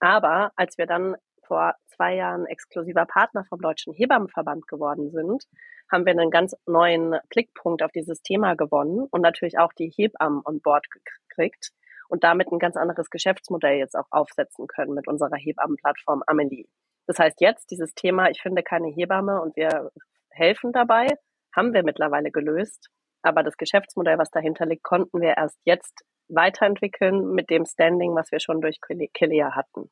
Aber 0.00 0.52
als 0.56 0.78
wir 0.78 0.86
dann 0.86 1.16
vor 1.46 1.74
zwei 1.86 2.14
Jahren 2.14 2.46
exklusiver 2.46 3.04
Partner 3.04 3.44
vom 3.44 3.60
Deutschen 3.60 3.92
Hebammenverband 3.92 4.66
geworden 4.66 5.10
sind, 5.10 5.44
haben 5.92 6.06
wir 6.06 6.12
einen 6.12 6.30
ganz 6.30 6.54
neuen 6.66 7.16
Blickpunkt 7.28 7.82
auf 7.82 7.92
dieses 7.92 8.22
Thema 8.22 8.54
gewonnen 8.54 9.06
und 9.10 9.20
natürlich 9.20 9.58
auch 9.58 9.72
die 9.74 9.92
Hebammen 9.94 10.40
on 10.44 10.60
Board 10.62 10.86
gekriegt 10.90 11.70
und 12.08 12.24
damit 12.24 12.50
ein 12.50 12.58
ganz 12.58 12.76
anderes 12.76 13.10
Geschäftsmodell 13.10 13.76
jetzt 13.76 13.94
auch 13.94 14.06
aufsetzen 14.10 14.66
können 14.66 14.94
mit 14.94 15.06
unserer 15.06 15.36
Hebammenplattform 15.36 16.22
Amelie. 16.26 16.66
Das 17.06 17.18
heißt 17.18 17.40
jetzt, 17.40 17.70
dieses 17.70 17.94
Thema, 17.94 18.30
ich 18.30 18.40
finde 18.40 18.62
keine 18.62 18.88
Hebamme 18.88 19.40
und 19.40 19.56
wir 19.56 19.90
helfen 20.30 20.72
dabei, 20.72 21.06
haben 21.54 21.72
wir 21.72 21.84
mittlerweile 21.84 22.30
gelöst. 22.30 22.88
Aber 23.22 23.42
das 23.42 23.56
Geschäftsmodell, 23.56 24.18
was 24.18 24.30
dahinter 24.30 24.66
liegt, 24.66 24.82
konnten 24.82 25.20
wir 25.20 25.36
erst 25.36 25.58
jetzt 25.64 26.04
weiterentwickeln 26.28 27.32
mit 27.32 27.50
dem 27.50 27.64
Standing, 27.64 28.14
was 28.14 28.30
wir 28.32 28.40
schon 28.40 28.60
durch 28.60 28.78
Kelea 28.80 29.54
hatten. 29.54 29.90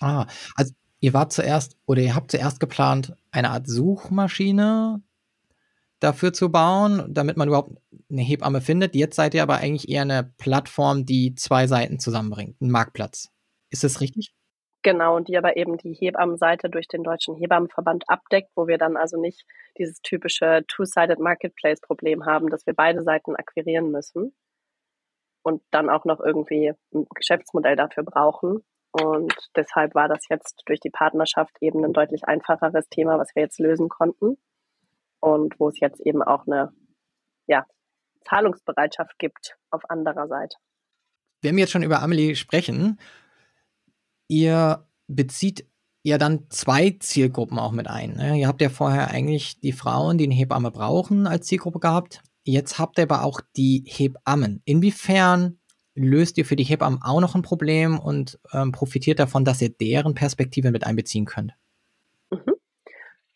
Ah, 0.00 0.26
also 0.56 0.74
ihr 1.00 1.14
wart 1.14 1.32
zuerst 1.32 1.76
oder 1.86 2.00
ihr 2.00 2.14
habt 2.14 2.30
zuerst 2.30 2.60
geplant, 2.60 3.14
eine 3.30 3.50
Art 3.50 3.68
Suchmaschine 3.68 5.02
dafür 6.00 6.32
zu 6.32 6.50
bauen, 6.50 7.12
damit 7.14 7.36
man 7.36 7.48
überhaupt 7.48 7.76
eine 8.10 8.22
Hebamme 8.22 8.60
findet. 8.60 8.94
Jetzt 8.94 9.16
seid 9.16 9.34
ihr 9.34 9.42
aber 9.42 9.56
eigentlich 9.56 9.88
eher 9.88 10.02
eine 10.02 10.24
Plattform, 10.24 11.06
die 11.06 11.34
zwei 11.34 11.66
Seiten 11.66 12.00
zusammenbringt, 12.00 12.60
ein 12.60 12.70
Marktplatz. 12.70 13.30
Ist 13.70 13.84
das 13.84 14.00
richtig? 14.00 14.34
Genau, 14.82 15.14
und 15.16 15.28
die 15.28 15.38
aber 15.38 15.56
eben 15.56 15.76
die 15.76 15.94
Hebammenseite 15.94 16.68
durch 16.68 16.88
den 16.88 17.04
Deutschen 17.04 17.36
Hebammenverband 17.36 18.04
abdeckt, 18.08 18.50
wo 18.56 18.66
wir 18.66 18.78
dann 18.78 18.96
also 18.96 19.20
nicht 19.20 19.44
dieses 19.78 20.00
typische 20.02 20.64
Two-Sided 20.66 21.20
Marketplace-Problem 21.20 22.26
haben, 22.26 22.50
dass 22.50 22.66
wir 22.66 22.74
beide 22.74 23.02
Seiten 23.02 23.36
akquirieren 23.36 23.92
müssen 23.92 24.34
und 25.42 25.62
dann 25.70 25.88
auch 25.88 26.04
noch 26.04 26.20
irgendwie 26.20 26.72
ein 26.92 27.06
Geschäftsmodell 27.14 27.76
dafür 27.76 28.02
brauchen. 28.02 28.64
Und 28.90 29.34
deshalb 29.56 29.94
war 29.94 30.08
das 30.08 30.28
jetzt 30.28 30.62
durch 30.66 30.80
die 30.80 30.90
Partnerschaft 30.90 31.56
eben 31.60 31.84
ein 31.84 31.92
deutlich 31.92 32.24
einfacheres 32.24 32.88
Thema, 32.88 33.18
was 33.18 33.34
wir 33.34 33.42
jetzt 33.42 33.60
lösen 33.60 33.88
konnten 33.88 34.36
und 35.20 35.58
wo 35.58 35.68
es 35.68 35.78
jetzt 35.80 36.00
eben 36.00 36.22
auch 36.22 36.46
eine 36.46 36.72
ja, 37.46 37.64
Zahlungsbereitschaft 38.28 39.18
gibt 39.18 39.56
auf 39.70 39.88
anderer 39.88 40.26
Seite. 40.26 40.56
Wenn 41.40 41.56
wir 41.56 41.62
jetzt 41.62 41.72
schon 41.72 41.82
über 41.82 42.02
Amelie 42.02 42.34
sprechen, 42.34 42.98
ihr 44.32 44.86
bezieht 45.08 45.66
ja 46.02 46.16
dann 46.16 46.46
zwei 46.48 46.96
Zielgruppen 46.98 47.58
auch 47.58 47.70
mit 47.70 47.86
ein. 47.86 48.14
Ne? 48.14 48.38
Ihr 48.38 48.48
habt 48.48 48.62
ja 48.62 48.70
vorher 48.70 49.10
eigentlich 49.10 49.60
die 49.60 49.72
Frauen, 49.72 50.16
die 50.16 50.24
eine 50.24 50.34
Hebamme 50.34 50.70
brauchen, 50.70 51.26
als 51.26 51.46
Zielgruppe 51.46 51.78
gehabt. 51.78 52.22
Jetzt 52.44 52.78
habt 52.78 52.98
ihr 52.98 53.04
aber 53.04 53.24
auch 53.24 53.40
die 53.56 53.84
Hebammen. 53.86 54.62
Inwiefern 54.64 55.60
löst 55.94 56.38
ihr 56.38 56.46
für 56.46 56.56
die 56.56 56.64
Hebammen 56.64 57.00
auch 57.02 57.20
noch 57.20 57.34
ein 57.34 57.42
Problem 57.42 57.98
und 58.00 58.40
ähm, 58.52 58.72
profitiert 58.72 59.18
davon, 59.18 59.44
dass 59.44 59.60
ihr 59.60 59.68
deren 59.68 60.14
Perspektive 60.14 60.70
mit 60.70 60.84
einbeziehen 60.86 61.26
könnt? 61.26 61.52
Mhm. 62.30 62.54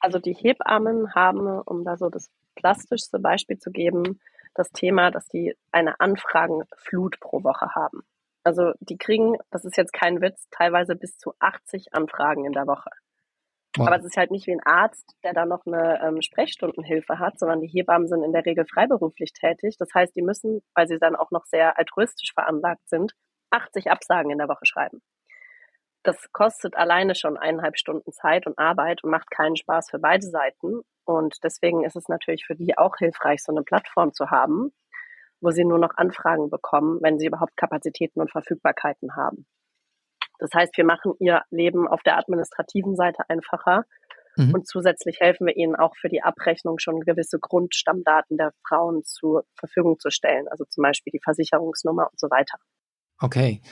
Also 0.00 0.19
die 0.19 0.35
Hebammen 0.35 1.15
haben, 1.15 1.61
um 1.61 1.85
da 1.85 1.99
so 1.99 2.09
das 2.09 2.31
plastischste 2.55 3.19
Beispiel 3.19 3.59
zu 3.59 3.71
geben, 3.71 4.19
das 4.55 4.71
Thema, 4.71 5.11
dass 5.11 5.29
die 5.29 5.55
eine 5.71 6.00
Anfragenflut 6.00 7.21
pro 7.21 7.45
Woche 7.45 7.75
haben. 7.75 8.03
Also 8.47 8.75
die 8.79 8.97
kriegen, 8.97 9.37
das 9.50 9.65
ist 9.65 9.76
jetzt 9.76 9.93
kein 9.93 10.21
Witz, 10.21 10.47
teilweise 10.53 10.95
bis 10.95 11.19
zu 11.19 11.33
80 11.41 11.95
Anfragen 11.95 12.45
in 12.45 12.53
der 12.53 12.69
Woche. 12.69 12.91
Wow. 13.76 13.88
Aber 13.88 13.97
es 13.97 14.05
ist 14.05 14.17
halt 14.17 14.31
nicht 14.31 14.47
wie 14.47 14.53
ein 14.53 14.62
Arzt, 14.65 15.17
der 15.25 15.33
da 15.33 15.45
noch 15.47 15.67
eine 15.67 16.00
ähm, 16.00 16.23
Sprechstundenhilfe 16.23 17.19
hat, 17.19 17.41
sondern 17.41 17.61
die 17.61 17.67
Hebammen 17.67 18.07
sind 18.07 18.23
in 18.23 18.33
der 18.33 18.47
Regel 18.47 18.65
freiberuflich 18.65 19.33
tätig. 19.33 19.79
Das 19.81 19.88
heißt, 19.93 20.15
die 20.15 20.23
müssen, 20.23 20.62
weil 20.76 20.87
sie 20.87 21.00
dann 21.00 21.17
auch 21.17 21.33
noch 21.33 21.45
sehr 21.45 21.76
altruistisch 21.76 22.35
veranlagt 22.35 22.88
sind, 22.88 23.15
80 23.50 23.91
Absagen 23.91 24.31
in 24.31 24.38
der 24.38 24.49
Woche 24.49 24.65
schreiben. 24.65 25.03
Das 26.05 26.17
kostet 26.31 26.76
alleine 26.76 27.17
schon 27.17 27.37
eineinhalb 27.37 27.76
Stunden 27.76 28.12
Zeit 28.12 28.47
und 28.47 28.61
Arbeit 28.61 29.03
und 29.03 29.11
macht 29.11 29.29
keinen 29.29 29.57
Spaß 29.57 29.91
für 29.91 29.99
beide 29.99 30.25
Seiten. 30.25 30.83
Und 31.05 31.43
deswegen 31.43 31.83
ist 31.83 31.97
es 31.97 32.09
natürlich 32.09 32.47
für 32.47 32.55
die 32.55 32.79
auch 32.79 32.95
hilfreich, 32.97 33.43
so 33.43 33.50
eine 33.50 33.65
Plattform 33.65 34.12
zu 34.12 34.31
haben, 34.31 34.71
wo 35.40 35.50
sie 35.50 35.64
nur 35.64 35.78
noch 35.78 35.97
Anfragen 35.97 36.50
bekommen, 36.50 36.99
wenn 37.02 37.19
sie 37.19 37.26
überhaupt 37.26 37.57
Kapazitäten 37.57 38.21
und 38.21 38.31
Verfügbarkeiten 38.31 39.16
haben. 39.16 39.47
Das 40.38 40.50
heißt, 40.55 40.76
wir 40.76 40.85
machen 40.85 41.14
ihr 41.19 41.43
Leben 41.50 41.88
auf 41.88 42.02
der 42.02 42.19
administrativen 42.19 42.97
Seite 42.97 43.23
einfacher 43.28 43.85
mhm. 44.37 44.55
und 44.55 44.66
zusätzlich 44.66 45.21
helfen 45.21 45.47
wir 45.47 45.57
ihnen 45.57 45.76
auch 45.76 45.97
für 45.97 46.09
die 46.09 46.23
Abrechnung 46.23 46.78
schon 46.78 47.00
gewisse 47.00 47.38
Grundstammdaten 47.38 48.37
der 48.37 48.52
Frauen 48.66 49.02
zur 49.05 49.45
Verfügung 49.59 49.99
zu 49.99 50.11
stellen, 50.11 50.47
also 50.49 50.64
zum 50.69 50.83
Beispiel 50.83 51.11
die 51.12 51.23
Versicherungsnummer 51.23 52.09
und 52.11 52.21
so 52.21 52.28
weiter. 52.28 52.59
Okay. 53.19 53.62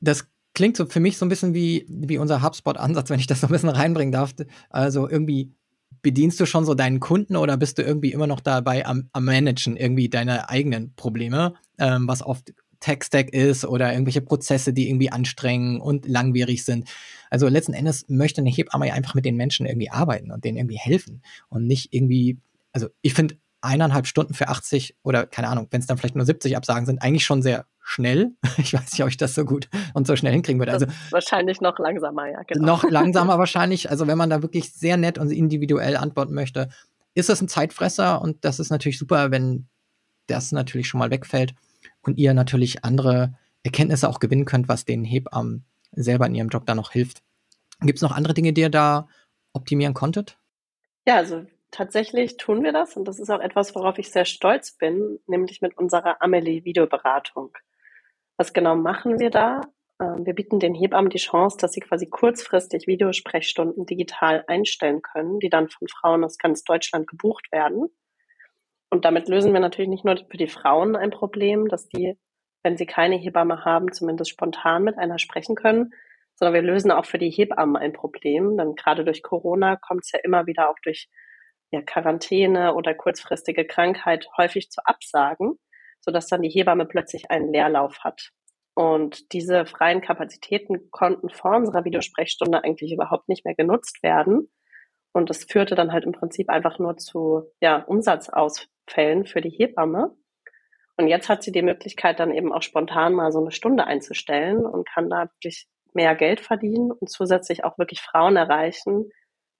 Das 0.00 0.28
klingt 0.54 0.76
so 0.76 0.86
für 0.86 1.00
mich 1.00 1.16
so 1.18 1.24
ein 1.24 1.28
bisschen 1.28 1.54
wie, 1.54 1.86
wie 1.88 2.18
unser 2.18 2.42
HubSpot-Ansatz, 2.42 3.10
wenn 3.10 3.20
ich 3.20 3.26
das 3.26 3.40
so 3.40 3.46
ein 3.46 3.52
bisschen 3.52 3.68
reinbringen 3.68 4.12
darf. 4.12 4.34
Also 4.70 5.08
irgendwie 5.08 5.54
bedienst 6.02 6.38
du 6.40 6.46
schon 6.46 6.64
so 6.64 6.74
deinen 6.74 7.00
Kunden 7.00 7.36
oder 7.36 7.56
bist 7.56 7.78
du 7.78 7.82
irgendwie 7.82 8.12
immer 8.12 8.26
noch 8.26 8.40
dabei 8.40 8.86
am, 8.86 9.08
am 9.12 9.24
Managen 9.24 9.76
irgendwie 9.76 10.08
deine 10.08 10.48
eigenen 10.48 10.94
Probleme, 10.94 11.54
ähm, 11.78 12.08
was 12.08 12.22
oft 12.22 12.52
Tech-Stack 12.80 13.32
ist 13.32 13.64
oder 13.64 13.92
irgendwelche 13.92 14.20
Prozesse, 14.20 14.72
die 14.72 14.88
irgendwie 14.88 15.10
anstrengend 15.10 15.82
und 15.82 16.06
langwierig 16.06 16.64
sind. 16.64 16.88
Also 17.30 17.48
letzten 17.48 17.74
Endes 17.74 18.04
möchte 18.08 18.40
eine 18.40 18.50
Hebamme 18.50 18.88
ja 18.88 18.94
einfach 18.94 19.14
mit 19.14 19.24
den 19.24 19.36
Menschen 19.36 19.66
irgendwie 19.66 19.90
arbeiten 19.90 20.30
und 20.30 20.44
denen 20.44 20.56
irgendwie 20.56 20.78
helfen 20.78 21.22
und 21.48 21.66
nicht 21.66 21.92
irgendwie, 21.92 22.38
also 22.72 22.88
ich 23.02 23.14
finde 23.14 23.36
eineinhalb 23.60 24.06
Stunden 24.06 24.34
für 24.34 24.48
80 24.48 24.96
oder 25.02 25.26
keine 25.26 25.48
Ahnung, 25.48 25.66
wenn 25.70 25.80
es 25.80 25.86
dann 25.86 25.98
vielleicht 25.98 26.14
nur 26.14 26.24
70 26.24 26.56
Absagen 26.56 26.86
sind, 26.86 27.02
eigentlich 27.02 27.24
schon 27.24 27.42
sehr 27.42 27.66
schnell. 27.88 28.32
Ich 28.58 28.74
weiß 28.74 28.92
nicht, 28.92 29.02
ob 29.02 29.08
ich 29.08 29.16
das 29.16 29.34
so 29.34 29.44
gut 29.44 29.68
und 29.94 30.06
so 30.06 30.16
schnell 30.16 30.32
hinkriegen 30.32 30.60
würde. 30.60 30.72
Also 30.72 30.86
wahrscheinlich 31.10 31.60
noch 31.60 31.78
langsamer, 31.78 32.28
ja. 32.30 32.42
Genau. 32.42 32.66
Noch 32.66 32.84
langsamer 32.90 33.38
wahrscheinlich. 33.38 33.90
Also 33.90 34.06
wenn 34.06 34.18
man 34.18 34.30
da 34.30 34.42
wirklich 34.42 34.72
sehr 34.72 34.96
nett 34.96 35.18
und 35.18 35.30
individuell 35.30 35.96
antworten 35.96 36.34
möchte, 36.34 36.68
ist 37.14 37.28
das 37.28 37.40
ein 37.40 37.48
Zeitfresser 37.48 38.20
und 38.20 38.44
das 38.44 38.60
ist 38.60 38.70
natürlich 38.70 38.98
super, 38.98 39.30
wenn 39.30 39.68
das 40.26 40.52
natürlich 40.52 40.88
schon 40.88 40.98
mal 40.98 41.10
wegfällt 41.10 41.54
und 42.02 42.18
ihr 42.18 42.34
natürlich 42.34 42.84
andere 42.84 43.34
Erkenntnisse 43.62 44.08
auch 44.08 44.20
gewinnen 44.20 44.44
könnt, 44.44 44.68
was 44.68 44.84
den 44.84 45.04
Hebammen 45.04 45.64
selber 45.92 46.26
in 46.26 46.34
ihrem 46.34 46.48
Job 46.48 46.66
da 46.66 46.74
noch 46.74 46.92
hilft. 46.92 47.22
Gibt 47.80 47.98
es 47.98 48.02
noch 48.02 48.12
andere 48.12 48.34
Dinge, 48.34 48.52
die 48.52 48.60
ihr 48.60 48.70
da 48.70 49.08
optimieren 49.52 49.94
konntet? 49.94 50.38
Ja, 51.06 51.16
also 51.16 51.46
tatsächlich 51.70 52.36
tun 52.36 52.62
wir 52.62 52.72
das 52.72 52.96
und 52.96 53.06
das 53.06 53.18
ist 53.18 53.30
auch 53.30 53.40
etwas, 53.40 53.74
worauf 53.74 53.98
ich 53.98 54.10
sehr 54.10 54.24
stolz 54.24 54.72
bin, 54.72 55.18
nämlich 55.26 55.62
mit 55.62 55.76
unserer 55.78 56.20
Amelie-Videoberatung. 56.20 57.56
Was 58.38 58.52
genau 58.52 58.76
machen 58.76 59.18
wir 59.18 59.30
da? 59.30 59.62
Ähm, 60.00 60.24
wir 60.24 60.32
bieten 60.32 60.60
den 60.60 60.74
Hebammen 60.74 61.10
die 61.10 61.18
Chance, 61.18 61.58
dass 61.60 61.72
sie 61.72 61.80
quasi 61.80 62.06
kurzfristig 62.06 62.86
Videosprechstunden 62.86 63.84
digital 63.84 64.44
einstellen 64.46 65.02
können, 65.02 65.40
die 65.40 65.50
dann 65.50 65.68
von 65.68 65.88
Frauen 65.88 66.22
aus 66.22 66.38
ganz 66.38 66.62
Deutschland 66.62 67.08
gebucht 67.08 67.50
werden. 67.50 67.88
Und 68.90 69.04
damit 69.04 69.28
lösen 69.28 69.52
wir 69.52 69.60
natürlich 69.60 69.90
nicht 69.90 70.04
nur 70.04 70.16
für 70.16 70.36
die 70.36 70.46
Frauen 70.46 70.94
ein 70.94 71.10
Problem, 71.10 71.66
dass 71.66 71.88
die, 71.88 72.16
wenn 72.62 72.76
sie 72.76 72.86
keine 72.86 73.16
Hebamme 73.16 73.64
haben, 73.64 73.92
zumindest 73.92 74.30
spontan 74.30 74.84
mit 74.84 74.96
einer 74.98 75.18
sprechen 75.18 75.56
können, 75.56 75.90
sondern 76.36 76.54
wir 76.54 76.62
lösen 76.62 76.92
auch 76.92 77.06
für 77.06 77.18
die 77.18 77.30
Hebammen 77.30 77.76
ein 77.76 77.92
Problem. 77.92 78.56
Denn 78.56 78.76
gerade 78.76 79.04
durch 79.04 79.24
Corona 79.24 79.74
kommt 79.74 80.04
es 80.04 80.12
ja 80.12 80.20
immer 80.22 80.46
wieder 80.46 80.70
auch 80.70 80.78
durch 80.84 81.08
ja, 81.72 81.82
Quarantäne 81.82 82.74
oder 82.74 82.94
kurzfristige 82.94 83.66
Krankheit 83.66 84.28
häufig 84.36 84.70
zu 84.70 84.80
Absagen 84.84 85.58
sodass 86.00 86.26
dann 86.26 86.42
die 86.42 86.50
Hebamme 86.50 86.86
plötzlich 86.86 87.30
einen 87.30 87.52
Leerlauf 87.52 88.00
hat. 88.00 88.30
Und 88.74 89.32
diese 89.32 89.66
freien 89.66 90.00
Kapazitäten 90.00 90.90
konnten 90.90 91.30
vor 91.30 91.56
unserer 91.56 91.84
Videosprechstunde 91.84 92.62
eigentlich 92.62 92.92
überhaupt 92.92 93.28
nicht 93.28 93.44
mehr 93.44 93.56
genutzt 93.56 94.02
werden. 94.02 94.50
Und 95.12 95.30
das 95.30 95.44
führte 95.44 95.74
dann 95.74 95.92
halt 95.92 96.04
im 96.04 96.12
Prinzip 96.12 96.48
einfach 96.48 96.78
nur 96.78 96.96
zu 96.96 97.42
ja, 97.60 97.82
Umsatzausfällen 97.82 99.26
für 99.26 99.40
die 99.40 99.50
Hebamme. 99.50 100.16
Und 100.96 101.08
jetzt 101.08 101.28
hat 101.28 101.42
sie 101.42 101.52
die 101.52 101.62
Möglichkeit, 101.62 102.20
dann 102.20 102.32
eben 102.32 102.52
auch 102.52 102.62
spontan 102.62 103.14
mal 103.14 103.32
so 103.32 103.40
eine 103.40 103.50
Stunde 103.50 103.84
einzustellen 103.84 104.64
und 104.64 104.88
kann 104.88 105.10
da 105.10 105.24
wirklich 105.24 105.66
mehr 105.92 106.14
Geld 106.14 106.40
verdienen 106.40 106.92
und 106.92 107.10
zusätzlich 107.10 107.64
auch 107.64 107.78
wirklich 107.78 108.00
Frauen 108.00 108.36
erreichen, 108.36 109.10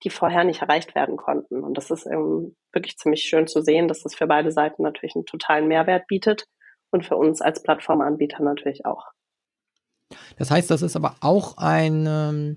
die 0.04 0.10
vorher 0.10 0.44
nicht 0.44 0.62
erreicht 0.62 0.94
werden 0.94 1.16
konnten. 1.16 1.62
Und 1.62 1.74
das 1.74 1.90
ist 1.90 2.06
ähm, 2.06 2.56
wirklich 2.72 2.96
ziemlich 2.96 3.22
schön 3.22 3.46
zu 3.46 3.62
sehen, 3.62 3.88
dass 3.88 4.02
das 4.02 4.14
für 4.14 4.26
beide 4.26 4.52
Seiten 4.52 4.82
natürlich 4.82 5.16
einen 5.16 5.26
totalen 5.26 5.68
Mehrwert 5.68 6.06
bietet 6.06 6.44
und 6.90 7.04
für 7.04 7.16
uns 7.16 7.40
als 7.40 7.62
Plattformanbieter 7.62 8.42
natürlich 8.42 8.86
auch. 8.86 9.06
Das 10.36 10.50
heißt, 10.50 10.70
das 10.70 10.82
ist 10.82 10.96
aber 10.96 11.16
auch 11.20 11.58
eine, 11.58 12.56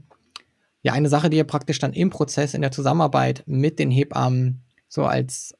ja, 0.81 0.93
eine 0.93 1.09
Sache, 1.09 1.29
die 1.29 1.37
ihr 1.37 1.47
praktisch 1.47 1.79
dann 1.79 1.93
im 1.93 2.09
Prozess, 2.09 2.53
in 2.53 2.61
der 2.61 2.71
Zusammenarbeit 2.71 3.43
mit 3.45 3.79
den 3.79 3.91
Hebammen 3.91 4.63
so 4.87 5.05
als 5.05 5.57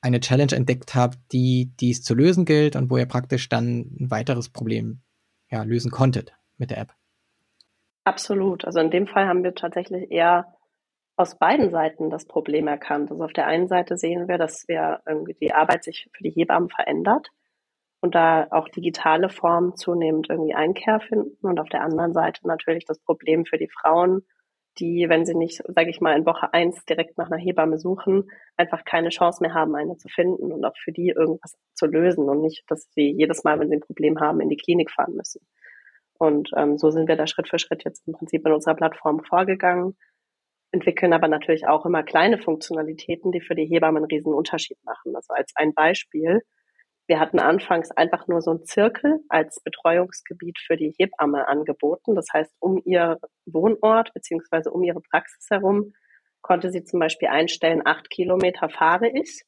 eine 0.00 0.20
Challenge 0.20 0.52
entdeckt 0.52 0.94
habt, 0.94 1.18
die, 1.32 1.72
die 1.80 1.90
es 1.90 2.02
zu 2.02 2.14
lösen 2.14 2.44
gilt 2.44 2.76
und 2.76 2.90
wo 2.90 2.96
ihr 2.96 3.06
praktisch 3.06 3.48
dann 3.48 3.90
ein 3.98 4.10
weiteres 4.10 4.48
Problem 4.48 5.02
ja, 5.50 5.62
lösen 5.64 5.90
konntet 5.90 6.32
mit 6.56 6.70
der 6.70 6.78
App. 6.78 6.94
Absolut. 8.04 8.64
Also 8.64 8.80
in 8.80 8.90
dem 8.90 9.06
Fall 9.06 9.26
haben 9.26 9.42
wir 9.42 9.54
tatsächlich 9.54 10.10
eher 10.10 10.46
aus 11.18 11.36
beiden 11.36 11.70
Seiten 11.70 12.10
das 12.10 12.26
Problem 12.26 12.68
erkannt. 12.68 13.10
Also 13.10 13.24
auf 13.24 13.32
der 13.32 13.48
einen 13.48 13.66
Seite 13.66 13.98
sehen 13.98 14.28
wir, 14.28 14.38
dass 14.38 14.68
wir 14.68 15.00
irgendwie 15.04 15.34
die 15.34 15.52
Arbeit 15.52 15.82
sich 15.82 16.08
für 16.12 16.22
die 16.22 16.30
Hebammen 16.30 16.70
verändert 16.70 17.28
und 18.00 18.14
da 18.14 18.46
auch 18.52 18.68
digitale 18.68 19.28
Formen 19.28 19.74
zunehmend 19.74 20.30
irgendwie 20.30 20.54
Einkehr 20.54 21.00
finden 21.00 21.44
und 21.44 21.58
auf 21.58 21.68
der 21.68 21.82
anderen 21.82 22.12
Seite 22.12 22.46
natürlich 22.46 22.84
das 22.84 23.00
Problem 23.00 23.44
für 23.46 23.58
die 23.58 23.68
Frauen, 23.68 24.22
die, 24.78 25.08
wenn 25.08 25.26
sie 25.26 25.34
nicht, 25.34 25.60
sage 25.66 25.90
ich 25.90 26.00
mal, 26.00 26.16
in 26.16 26.24
Woche 26.24 26.54
eins 26.54 26.84
direkt 26.84 27.18
nach 27.18 27.32
einer 27.32 27.42
Hebamme 27.42 27.78
suchen, 27.78 28.30
einfach 28.56 28.84
keine 28.84 29.08
Chance 29.08 29.42
mehr 29.42 29.54
haben, 29.54 29.74
eine 29.74 29.96
zu 29.96 30.06
finden 30.06 30.52
und 30.52 30.64
auch 30.64 30.76
für 30.76 30.92
die 30.92 31.08
irgendwas 31.08 31.58
zu 31.74 31.86
lösen 31.86 32.28
und 32.28 32.42
nicht, 32.42 32.62
dass 32.68 32.88
sie 32.92 33.10
jedes 33.10 33.42
Mal, 33.42 33.58
wenn 33.58 33.70
sie 33.70 33.76
ein 33.76 33.80
Problem 33.80 34.20
haben, 34.20 34.40
in 34.40 34.50
die 34.50 34.56
Klinik 34.56 34.92
fahren 34.92 35.16
müssen. 35.16 35.40
Und 36.16 36.50
ähm, 36.56 36.78
so 36.78 36.90
sind 36.90 37.08
wir 37.08 37.16
da 37.16 37.26
Schritt 37.26 37.48
für 37.48 37.58
Schritt 37.58 37.82
jetzt 37.84 38.06
im 38.06 38.12
Prinzip 38.12 38.46
in 38.46 38.52
unserer 38.52 38.76
Plattform 38.76 39.24
vorgegangen, 39.24 39.96
entwickeln 40.70 41.12
aber 41.12 41.28
natürlich 41.28 41.66
auch 41.66 41.86
immer 41.86 42.02
kleine 42.02 42.38
Funktionalitäten, 42.38 43.32
die 43.32 43.40
für 43.40 43.54
die 43.54 43.66
Hebammen 43.66 43.98
einen 43.98 44.10
riesen 44.10 44.34
Unterschied 44.34 44.78
machen. 44.84 45.14
Also 45.16 45.32
als 45.32 45.52
ein 45.56 45.72
Beispiel, 45.74 46.42
wir 47.06 47.20
hatten 47.20 47.38
anfangs 47.38 47.90
einfach 47.90 48.28
nur 48.28 48.42
so 48.42 48.50
einen 48.50 48.64
Zirkel 48.64 49.20
als 49.30 49.60
Betreuungsgebiet 49.64 50.58
für 50.58 50.76
die 50.76 50.94
Hebamme 50.98 51.48
angeboten. 51.48 52.14
Das 52.14 52.26
heißt, 52.32 52.52
um 52.60 52.82
ihr 52.84 53.18
Wohnort 53.46 54.12
beziehungsweise 54.12 54.70
um 54.70 54.82
ihre 54.82 55.00
Praxis 55.00 55.46
herum 55.48 55.94
konnte 56.42 56.70
sie 56.70 56.84
zum 56.84 57.00
Beispiel 57.00 57.28
einstellen, 57.28 57.82
acht 57.84 58.10
Kilometer 58.10 58.68
fahre 58.68 59.08
ich. 59.08 59.42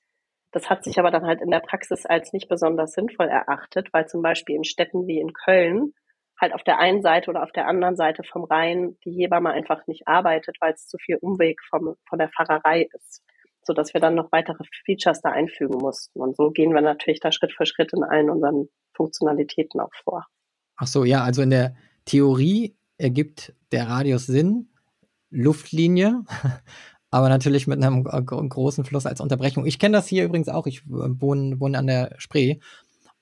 Das 0.53 0.71
hat 0.71 0.83
sich 0.85 0.99
aber 0.99 1.11
dann 1.11 1.27
halt 1.27 1.43
in 1.43 1.51
der 1.51 1.61
Praxis 1.61 2.07
als 2.07 2.33
nicht 2.33 2.49
besonders 2.49 2.93
sinnvoll 2.93 3.29
erachtet, 3.29 3.89
weil 3.93 4.07
zum 4.07 4.23
Beispiel 4.23 4.57
in 4.57 4.65
Städten 4.65 5.07
wie 5.07 5.21
in 5.21 5.33
Köln 5.33 5.93
halt 6.41 6.55
auf 6.55 6.63
der 6.63 6.79
einen 6.79 7.03
Seite 7.03 7.31
oder 7.31 7.43
auf 7.43 7.53
der 7.53 7.67
anderen 7.67 7.97
Seite 7.97 8.23
vom 8.25 8.45
Rhein 8.45 8.97
die 9.05 9.13
Hebamme 9.13 9.51
einfach 9.51 9.87
nicht 9.87 10.09
arbeitet, 10.09 10.57
weil 10.61 10.73
es 10.73 10.87
zu 10.87 10.97
viel 10.99 11.17
Umweg 11.17 11.61
vom, 11.69 11.97
von 12.09 12.19
der 12.19 12.29
Pfarrerei 12.29 12.89
ist, 12.95 13.23
so 13.63 13.73
dass 13.73 13.93
wir 13.93 14.01
dann 14.01 14.15
noch 14.15 14.33
weitere 14.33 14.65
Features 14.85 15.21
da 15.21 15.31
einfügen 15.31 15.79
mussten. 15.79 16.21
Und 16.21 16.37
so 16.37 16.51
gehen 16.51 16.73
wir 16.73 16.81
natürlich 16.81 17.21
da 17.21 17.31
Schritt 17.31 17.53
für 17.53 17.67
Schritt 17.67 17.93
in 17.93 18.03
allen 18.03 18.31
unseren 18.31 18.69
Funktionalitäten 18.95 19.81
auch 19.81 19.95
vor. 20.03 20.27
Ach 20.77 20.87
so, 20.87 21.05
ja, 21.05 21.23
also 21.23 21.43
in 21.43 21.51
der 21.51 21.75
Theorie 22.07 22.77
ergibt 22.97 23.55
der 23.73 23.89
Radius 23.89 24.27
Sinn, 24.27 24.71
Luftlinie, 25.31 26.23
aber 27.11 27.29
natürlich 27.29 27.67
mit 27.67 27.83
einem 27.83 28.05
großen 28.05 28.85
Fluss 28.85 29.07
als 29.07 29.21
Unterbrechung. 29.21 29.67
Ich 29.67 29.79
kenne 29.79 29.97
das 29.97 30.07
hier 30.07 30.25
übrigens 30.25 30.49
auch. 30.49 30.67
Ich 30.67 30.83
wohne, 30.87 31.61
wohne 31.61 31.79
an 31.79 31.87
der 31.87 32.15
Spree 32.19 32.59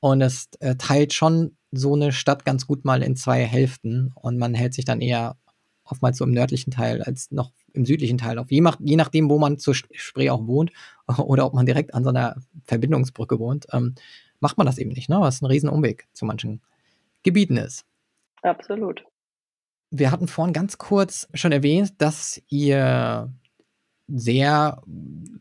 und 0.00 0.20
es 0.20 0.48
äh, 0.61 0.76
teilt 0.76 1.12
schon 1.12 1.58
so 1.70 1.94
eine 1.94 2.12
Stadt 2.12 2.44
ganz 2.44 2.66
gut 2.66 2.85
mal 2.85 3.02
in 3.02 3.16
zwei 3.16 3.44
Hälften 3.44 4.12
und 4.14 4.38
man 4.38 4.54
hält 4.54 4.74
sich 4.74 4.85
dann 4.85 5.00
eher 5.00 5.37
oftmals 5.85 6.18
so 6.18 6.24
im 6.24 6.33
nördlichen 6.33 6.70
Teil 6.70 7.02
als 7.02 7.31
noch 7.31 7.52
im 7.72 7.85
südlichen 7.85 8.18
Teil 8.18 8.38
auf. 8.38 8.50
Je, 8.50 8.61
nach, 8.61 8.76
je 8.81 8.96
nachdem, 8.96 9.31
wo 9.31 9.38
man 9.38 9.59
zur 9.59 9.74
Spree 9.74 10.31
auch 10.31 10.46
wohnt 10.46 10.72
oder 11.18 11.46
ob 11.46 11.54
man 11.54 11.66
direkt 11.66 11.94
an 11.94 12.04
so 12.04 12.11
einer 12.11 12.37
Verbindungsbrücke 12.64 13.38
wohnt, 13.38 13.66
ähm, 13.72 13.94
macht 14.40 14.59
man 14.59 14.66
das 14.66 14.78
eben 14.78 14.90
nicht, 14.90 15.09
ne? 15.09 15.20
was 15.20 15.42
ein 15.42 15.46
Riesenumweg 15.46 16.07
zu 16.12 16.24
manchen 16.24 16.62
Gebieten 17.22 17.57
ist. 17.57 17.85
Absolut. 18.42 19.04
Wir 19.90 20.11
hatten 20.11 20.28
vorhin 20.28 20.52
ganz 20.52 20.78
kurz 20.78 21.28
schon 21.35 21.52
erwähnt, 21.52 21.94
dass 21.98 22.40
ihr 22.48 23.33
sehr, 24.07 24.83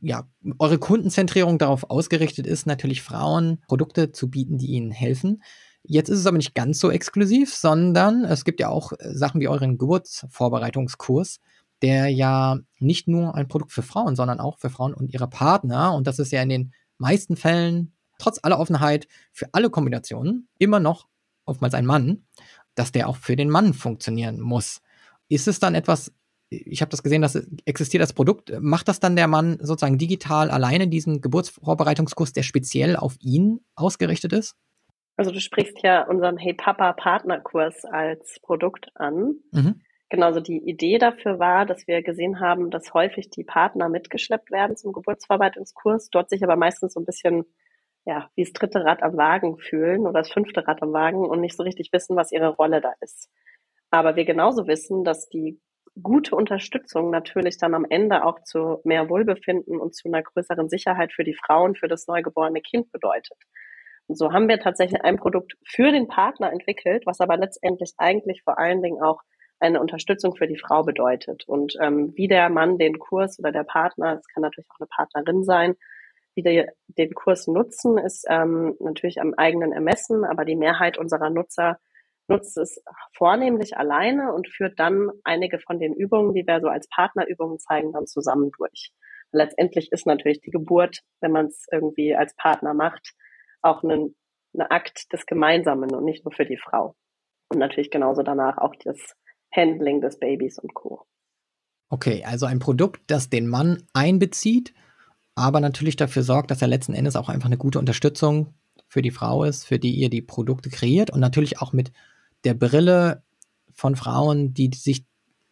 ja, 0.02 0.28
eure 0.60 0.78
Kundenzentrierung 0.78 1.58
darauf 1.58 1.90
ausgerichtet 1.90 2.48
ist, 2.48 2.66
natürlich 2.66 3.02
Frauen 3.02 3.62
Produkte 3.68 4.12
zu 4.12 4.30
bieten, 4.30 4.58
die 4.58 4.68
ihnen 4.68 4.92
helfen. 4.92 5.42
Jetzt 5.90 6.10
ist 6.10 6.20
es 6.20 6.26
aber 6.26 6.36
nicht 6.36 6.54
ganz 6.54 6.80
so 6.80 6.92
exklusiv, 6.92 7.56
sondern 7.56 8.26
es 8.26 8.44
gibt 8.44 8.60
ja 8.60 8.68
auch 8.68 8.92
äh, 8.92 9.16
Sachen 9.16 9.40
wie 9.40 9.48
euren 9.48 9.78
Geburtsvorbereitungskurs, 9.78 11.40
der 11.82 12.10
ja 12.10 12.58
nicht 12.80 13.08
nur 13.08 13.36
ein 13.36 13.48
Produkt 13.48 13.72
für 13.72 13.84
Frauen, 13.84 14.18
sondern 14.18 14.42
auch 14.42 14.58
für 14.58 14.70
Frauen 14.70 14.94
und 14.94 15.14
ihre 15.14 15.30
Partner. 15.30 15.94
Und 15.94 16.06
das 16.06 16.20
ist 16.20 16.34
ja 16.34 16.42
in 16.42 16.50
den 16.50 16.74
meisten 16.98 17.38
Fällen, 17.38 17.94
trotz 18.20 18.40
aller 18.44 18.60
Offenheit, 18.60 19.08
für 19.32 19.48
alle 19.54 19.70
Kombinationen 19.70 20.50
immer 20.60 20.82
noch 20.82 21.08
oftmals 21.46 21.74
ein 21.74 21.86
Mann, 21.86 22.26
dass 22.76 22.92
der 22.92 23.08
auch 23.08 23.16
für 23.16 23.38
den 23.38 23.50
Mann 23.50 23.74
funktionieren 23.74 24.42
muss. 24.42 24.82
Ist 25.30 25.48
es 25.48 25.60
dann 25.60 25.74
etwas, 25.74 26.12
ich 26.50 26.82
habe 26.82 26.92
das 26.92 27.02
gesehen, 27.02 27.22
das 27.22 27.36
existiert 27.64 28.02
als 28.02 28.12
Produkt. 28.12 28.52
Macht 28.60 28.90
das 28.90 29.00
dann 29.00 29.16
der 29.16 29.28
Mann 29.28 29.58
sozusagen 29.62 29.98
digital 29.98 30.50
alleine 30.50 30.90
diesen 30.90 31.22
Geburtsvorbereitungskurs, 31.22 32.34
der 32.34 32.44
speziell 32.44 32.98
auf 32.98 33.16
ihn 33.22 33.62
ausgerichtet 33.76 34.34
ist? 34.34 34.56
Also 35.18 35.32
du 35.32 35.40
sprichst 35.40 35.82
ja 35.84 36.04
unseren 36.04 36.38
Hey 36.38 36.54
Papa 36.54 36.94
Partnerkurs 36.94 37.84
als 37.86 38.40
Produkt 38.42 38.90
an. 38.96 39.36
Mhm. 39.52 39.82
Genauso 40.10 40.40
die 40.40 40.60
Idee 40.60 41.00
dafür 41.00 41.40
war, 41.40 41.66
dass 41.66 41.86
wir 41.88 42.02
gesehen 42.02 42.40
haben, 42.40 42.70
dass 42.70 42.94
häufig 42.94 43.30
die 43.30 43.44
Partner 43.44 43.90
mitgeschleppt 43.90 44.52
werden 44.52 44.78
zum 44.78 44.94
Geburtsvorbereitungskurs, 44.94 46.10
dort 46.12 46.30
sich 46.30 46.44
aber 46.44 46.56
meistens 46.56 46.94
so 46.94 47.02
ein 47.02 47.06
bisschen 47.06 47.46
ja, 48.06 48.30
wie 48.36 48.44
das 48.46 48.54
dritte 48.54 48.86
Rad 48.86 49.04
am 49.04 49.18
Wagen 49.18 49.58
fühlen 49.58 50.04
oder 50.08 50.22
das 50.22 50.32
fünfte 50.32 50.66
Rad 50.66 50.82
am 50.82 50.94
Wagen 50.94 51.26
und 51.26 51.42
nicht 51.42 51.58
so 51.58 51.64
richtig 51.64 51.92
wissen, 51.92 52.16
was 52.16 52.32
ihre 52.32 52.56
Rolle 52.56 52.80
da 52.80 52.94
ist. 53.02 53.30
Aber 53.92 54.16
wir 54.16 54.24
genauso 54.24 54.66
wissen, 54.66 55.04
dass 55.04 55.28
die 55.28 55.60
gute 56.02 56.36
Unterstützung 56.36 57.10
natürlich 57.10 57.58
dann 57.58 57.74
am 57.74 57.86
Ende 57.90 58.24
auch 58.24 58.42
zu 58.44 58.80
mehr 58.86 59.10
Wohlbefinden 59.10 59.78
und 59.78 59.94
zu 59.94 60.08
einer 60.08 60.24
größeren 60.24 60.70
Sicherheit 60.70 61.12
für 61.12 61.26
die 61.26 61.36
Frauen, 61.36 61.76
für 61.76 61.90
das 61.90 62.08
neugeborene 62.08 62.62
Kind 62.62 62.92
bedeutet. 62.94 63.38
So 64.08 64.32
haben 64.32 64.48
wir 64.48 64.60
tatsächlich 64.60 65.04
ein 65.04 65.18
Produkt 65.18 65.58
für 65.66 65.92
den 65.92 66.08
Partner 66.08 66.52
entwickelt, 66.52 67.06
was 67.06 67.20
aber 67.20 67.38
letztendlich 67.38 67.94
eigentlich 67.98 68.42
vor 68.44 68.58
allen 68.58 68.82
Dingen 68.82 69.02
auch 69.02 69.22
eine 69.60 69.82
Unterstützung 69.82 70.36
für 70.36 70.48
die 70.48 70.58
Frau 70.58 70.84
bedeutet. 70.84 71.44
Und 71.48 71.74
ähm, 71.82 72.14
wie 72.16 72.28
der 72.28 72.50
Mann 72.50 72.78
den 72.78 73.00
Kurs 73.00 73.40
oder 73.40 73.52
der 73.52 73.64
Partner, 73.64 74.18
es 74.20 74.28
kann 74.28 74.44
natürlich 74.44 74.70
auch 74.70 74.80
eine 74.80 74.88
Partnerin 74.88 75.44
sein, 75.44 75.76
wie 76.36 76.44
die 76.44 76.66
den 76.88 77.14
Kurs 77.16 77.48
nutzen, 77.48 77.98
ist 77.98 78.26
ähm, 78.30 78.76
natürlich 78.80 79.20
am 79.20 79.34
eigenen 79.34 79.74
Ermessen, 79.74 80.24
aber 80.24 80.46
die 80.46 80.56
Mehrheit 80.56 80.98
unserer 80.98 81.32
Nutzer 81.32 81.80
nutzt 82.28 82.58
es 82.58 82.82
vornehmlich 83.14 83.78
alleine 83.78 84.34
und 84.34 84.48
führt 84.48 84.80
dann 84.80 85.10
einige 85.24 85.60
von 85.60 85.80
den 85.80 85.94
Übungen, 85.94 86.34
die 86.34 86.46
wir 86.46 86.60
so 86.62 86.68
als 86.68 86.88
Partnerübungen 86.90 87.58
zeigen, 87.58 87.92
dann 87.92 88.06
zusammen 88.06 88.52
durch. 88.58 88.92
letztendlich 89.32 89.92
ist 89.92 90.06
natürlich 90.06 90.42
die 90.42 90.52
Geburt, 90.52 91.00
wenn 91.22 91.32
man 91.32 91.48
es 91.48 91.66
irgendwie 91.72 92.16
als 92.16 92.36
Partner 92.36 92.74
macht, 92.74 93.14
auch 93.62 93.84
ein, 93.84 94.16
ein 94.54 94.62
Akt 94.62 95.12
des 95.14 95.26
Gemeinsamen 95.26 95.94
und 95.94 96.06
nicht 96.06 96.26
nur 96.26 96.34
für 96.34 96.46
die 96.46 96.58
Frau. 96.58 96.96
Und 97.50 97.60
natürlich 97.60 97.92
genauso 97.92 98.24
danach 98.24 98.58
auch 98.58 98.76
das 98.84 98.98
Handling 99.52 100.02
des 100.02 100.20
Babys 100.20 100.60
und 100.60 100.74
Co. 100.74 101.06
Okay, 101.90 102.24
also 102.26 102.46
ein 102.46 102.60
Produkt, 102.60 103.02
das 103.08 103.30
den 103.30 103.48
Mann 103.48 103.84
einbezieht, 103.94 104.74
aber 105.36 105.60
natürlich 105.60 105.96
dafür 105.96 106.24
sorgt, 106.24 106.52
dass 106.52 106.62
er 106.62 106.68
letzten 106.68 106.94
Endes 106.94 107.16
auch 107.16 107.30
einfach 107.30 107.48
eine 107.48 107.58
gute 107.58 107.80
Unterstützung 107.80 108.54
für 108.90 109.02
die 109.02 109.12
Frau 109.12 109.44
ist, 109.44 109.66
für 109.66 109.80
die 109.80 109.96
ihr 109.96 110.10
die 110.10 110.22
Produkte 110.22 110.70
kreiert 110.70 111.12
und 111.12 111.20
natürlich 111.20 111.62
auch 111.62 111.74
mit 111.74 111.92
der 112.44 112.54
Brille 112.54 113.24
von 113.74 113.96
Frauen, 113.96 114.54
die 114.54 114.72
sich 114.74 115.06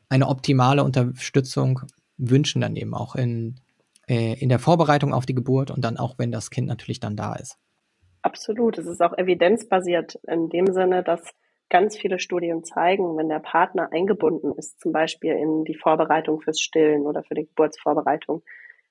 eine 0.09 0.27
optimale 0.27 0.83
Unterstützung 0.83 1.81
wünschen, 2.17 2.61
dann 2.61 2.75
eben 2.75 2.93
auch 2.93 3.15
in, 3.15 3.59
äh, 4.07 4.39
in 4.39 4.49
der 4.49 4.59
Vorbereitung 4.59 5.13
auf 5.13 5.25
die 5.25 5.35
Geburt 5.35 5.71
und 5.71 5.81
dann 5.83 5.97
auch, 5.97 6.17
wenn 6.17 6.31
das 6.31 6.49
Kind 6.49 6.67
natürlich 6.67 6.99
dann 6.99 7.15
da 7.15 7.33
ist. 7.35 7.57
Absolut. 8.25 8.79
Es 8.79 8.87
ist 8.87 9.03
auch 9.03 9.15
evidenzbasiert 9.15 10.15
in 10.27 10.49
dem 10.49 10.65
Sinne, 10.73 11.03
dass 11.03 11.21
ganz 11.69 11.95
viele 11.95 12.17
Studien 12.17 12.63
zeigen, 12.63 13.15
wenn 13.17 13.29
der 13.29 13.37
Partner 13.39 13.89
eingebunden 13.91 14.51
ist, 14.57 14.79
zum 14.79 14.91
Beispiel 14.93 15.33
in 15.33 15.63
die 15.63 15.75
Vorbereitung 15.75 16.41
fürs 16.41 16.59
Stillen 16.59 17.05
oder 17.05 17.21
für 17.21 17.35
die 17.35 17.45
Geburtsvorbereitung, 17.45 18.41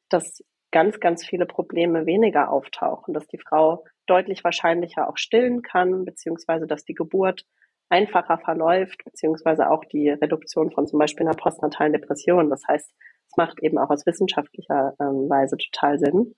dass 0.08 0.44
ganz, 0.70 1.00
ganz 1.00 1.26
viele 1.26 1.46
Probleme 1.46 2.06
weniger 2.06 2.52
auftauchen, 2.52 3.12
dass 3.12 3.26
die 3.26 3.38
Frau 3.38 3.84
deutlich 4.06 4.44
wahrscheinlicher 4.44 5.08
auch 5.08 5.16
stillen 5.16 5.62
kann, 5.62 6.04
beziehungsweise 6.04 6.68
dass 6.68 6.84
die 6.84 6.94
Geburt 6.94 7.44
einfacher 7.88 8.38
verläuft, 8.38 9.02
beziehungsweise 9.04 9.68
auch 9.68 9.84
die 9.84 10.10
Reduktion 10.10 10.70
von 10.70 10.86
zum 10.86 11.00
Beispiel 11.00 11.26
einer 11.26 11.36
postnatalen 11.36 11.92
Depression. 11.92 12.50
Das 12.50 12.62
heißt, 12.68 12.88
es 13.26 13.36
macht 13.36 13.60
eben 13.64 13.78
auch 13.78 13.90
aus 13.90 14.06
wissenschaftlicher 14.06 14.94
ähm, 15.00 15.28
Weise 15.28 15.56
total 15.56 15.98
Sinn 15.98 16.36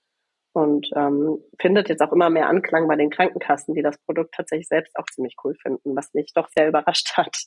und 0.57 0.89
ähm, 0.95 1.37
findet 1.59 1.87
jetzt 1.87 2.01
auch 2.01 2.11
immer 2.11 2.31
mehr 2.31 2.49
Anklang 2.49 2.87
bei 2.87 2.95
den 2.95 3.11
Krankenkassen, 3.11 3.75
die 3.75 3.83
das 3.83 3.99
Produkt 3.99 4.33
tatsächlich 4.33 4.67
selbst 4.67 4.97
auch 4.97 5.05
ziemlich 5.05 5.35
cool 5.43 5.53
finden, 5.61 5.95
was 5.95 6.15
mich 6.15 6.33
doch 6.33 6.49
sehr 6.55 6.67
überrascht 6.67 7.13
hat. 7.15 7.37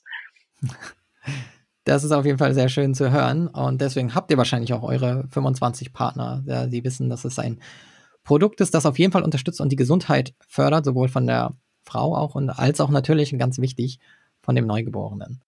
Das 1.84 2.04
ist 2.04 2.12
auf 2.12 2.24
jeden 2.24 2.38
Fall 2.38 2.54
sehr 2.54 2.68
schön 2.68 2.94
zu 2.94 3.10
hören 3.10 3.48
und 3.48 3.80
deswegen 3.80 4.14
habt 4.14 4.30
ihr 4.30 4.36
wahrscheinlich 4.36 4.74
auch 4.74 4.84
eure 4.84 5.26
25 5.30 5.92
Partner, 5.92 6.44
ja, 6.46 6.66
die 6.66 6.84
wissen, 6.84 7.08
dass 7.08 7.24
es 7.24 7.38
ein 7.38 7.58
Produkt 8.22 8.60
ist, 8.60 8.74
das 8.74 8.86
auf 8.86 8.98
jeden 8.98 9.12
Fall 9.12 9.24
unterstützt 9.24 9.60
und 9.60 9.72
die 9.72 9.76
Gesundheit 9.76 10.34
fördert, 10.46 10.84
sowohl 10.84 11.08
von 11.08 11.26
der 11.26 11.56
Frau 11.82 12.14
auch 12.14 12.36
und 12.36 12.50
als 12.50 12.80
auch 12.80 12.90
natürlich 12.90 13.36
ganz 13.38 13.58
wichtig 13.58 13.98
von 14.42 14.54
dem 14.54 14.66
Neugeborenen. 14.66 15.40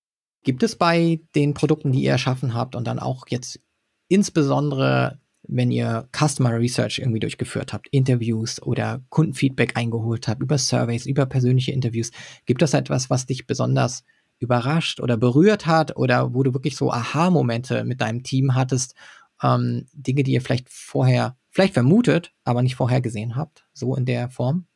Gibt 0.42 0.64
es 0.64 0.74
bei 0.74 1.20
den 1.36 1.54
Produkten, 1.54 1.92
die 1.92 2.02
ihr 2.02 2.12
erschaffen 2.12 2.54
habt 2.54 2.74
und 2.74 2.86
dann 2.86 2.98
auch 2.98 3.26
jetzt 3.28 3.60
insbesondere 4.08 5.20
wenn 5.54 5.70
ihr 5.70 6.08
Customer 6.16 6.58
Research 6.58 6.98
irgendwie 6.98 7.20
durchgeführt 7.20 7.72
habt, 7.72 7.88
Interviews 7.90 8.62
oder 8.62 9.02
Kundenfeedback 9.10 9.76
eingeholt 9.76 10.28
habt, 10.28 10.42
über 10.42 10.58
Surveys, 10.58 11.06
über 11.06 11.26
persönliche 11.26 11.72
Interviews, 11.72 12.10
gibt 12.46 12.62
es 12.62 12.74
etwas, 12.74 13.10
was 13.10 13.26
dich 13.26 13.46
besonders 13.46 14.04
überrascht 14.38 15.00
oder 15.00 15.16
berührt 15.16 15.66
hat 15.66 15.96
oder 15.96 16.34
wo 16.34 16.42
du 16.42 16.52
wirklich 16.52 16.76
so 16.76 16.90
Aha-Momente 16.90 17.84
mit 17.84 18.00
deinem 18.00 18.22
Team 18.22 18.54
hattest, 18.54 18.94
ähm, 19.42 19.86
Dinge, 19.92 20.22
die 20.22 20.32
ihr 20.32 20.40
vielleicht 20.40 20.68
vorher, 20.68 21.36
vielleicht 21.50 21.74
vermutet, 21.74 22.32
aber 22.44 22.62
nicht 22.62 22.76
vorher 22.76 23.00
gesehen 23.00 23.36
habt, 23.36 23.66
so 23.72 23.94
in 23.94 24.04
der 24.04 24.28
Form? 24.30 24.66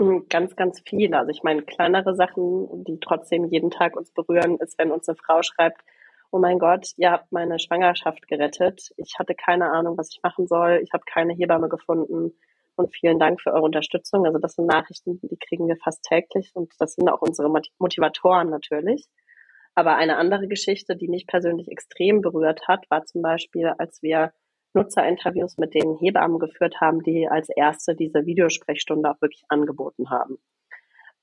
Hm, 0.00 0.26
ganz, 0.28 0.56
ganz 0.56 0.82
viele. 0.84 1.18
Also 1.18 1.30
ich 1.30 1.42
meine, 1.42 1.62
kleinere 1.62 2.14
Sachen, 2.14 2.84
die 2.84 2.98
trotzdem 3.00 3.44
jeden 3.46 3.70
Tag 3.70 3.96
uns 3.96 4.10
berühren, 4.10 4.58
ist, 4.58 4.78
wenn 4.78 4.90
uns 4.90 5.08
eine 5.08 5.16
Frau 5.16 5.42
schreibt, 5.42 5.82
oh 6.32 6.38
mein 6.38 6.58
Gott, 6.58 6.92
ihr 6.96 7.12
habt 7.12 7.30
meine 7.30 7.58
Schwangerschaft 7.58 8.26
gerettet. 8.26 8.90
Ich 8.96 9.18
hatte 9.18 9.34
keine 9.34 9.70
Ahnung, 9.70 9.98
was 9.98 10.08
ich 10.10 10.20
machen 10.22 10.46
soll. 10.46 10.80
Ich 10.82 10.92
habe 10.94 11.04
keine 11.06 11.34
Hebamme 11.34 11.68
gefunden. 11.68 12.32
Und 12.74 12.94
vielen 12.94 13.18
Dank 13.18 13.42
für 13.42 13.52
eure 13.52 13.64
Unterstützung. 13.64 14.24
Also 14.24 14.38
das 14.38 14.54
sind 14.54 14.66
Nachrichten, 14.66 15.20
die 15.20 15.36
kriegen 15.36 15.68
wir 15.68 15.76
fast 15.76 16.02
täglich 16.04 16.50
und 16.54 16.72
das 16.78 16.94
sind 16.94 17.08
auch 17.10 17.20
unsere 17.20 17.50
Motivatoren 17.78 18.48
natürlich. 18.48 19.06
Aber 19.74 19.96
eine 19.96 20.16
andere 20.16 20.48
Geschichte, 20.48 20.96
die 20.96 21.08
mich 21.08 21.26
persönlich 21.26 21.68
extrem 21.70 22.22
berührt 22.22 22.66
hat, 22.66 22.86
war 22.88 23.04
zum 23.04 23.20
Beispiel, 23.20 23.66
als 23.76 24.02
wir 24.02 24.32
Nutzerinterviews 24.72 25.58
mit 25.58 25.74
den 25.74 25.98
Hebammen 25.98 26.38
geführt 26.38 26.80
haben, 26.80 27.02
die 27.02 27.28
als 27.28 27.50
erste 27.50 27.94
diese 27.94 28.24
Videosprechstunde 28.24 29.10
auch 29.10 29.20
wirklich 29.20 29.44
angeboten 29.48 30.08
haben. 30.08 30.38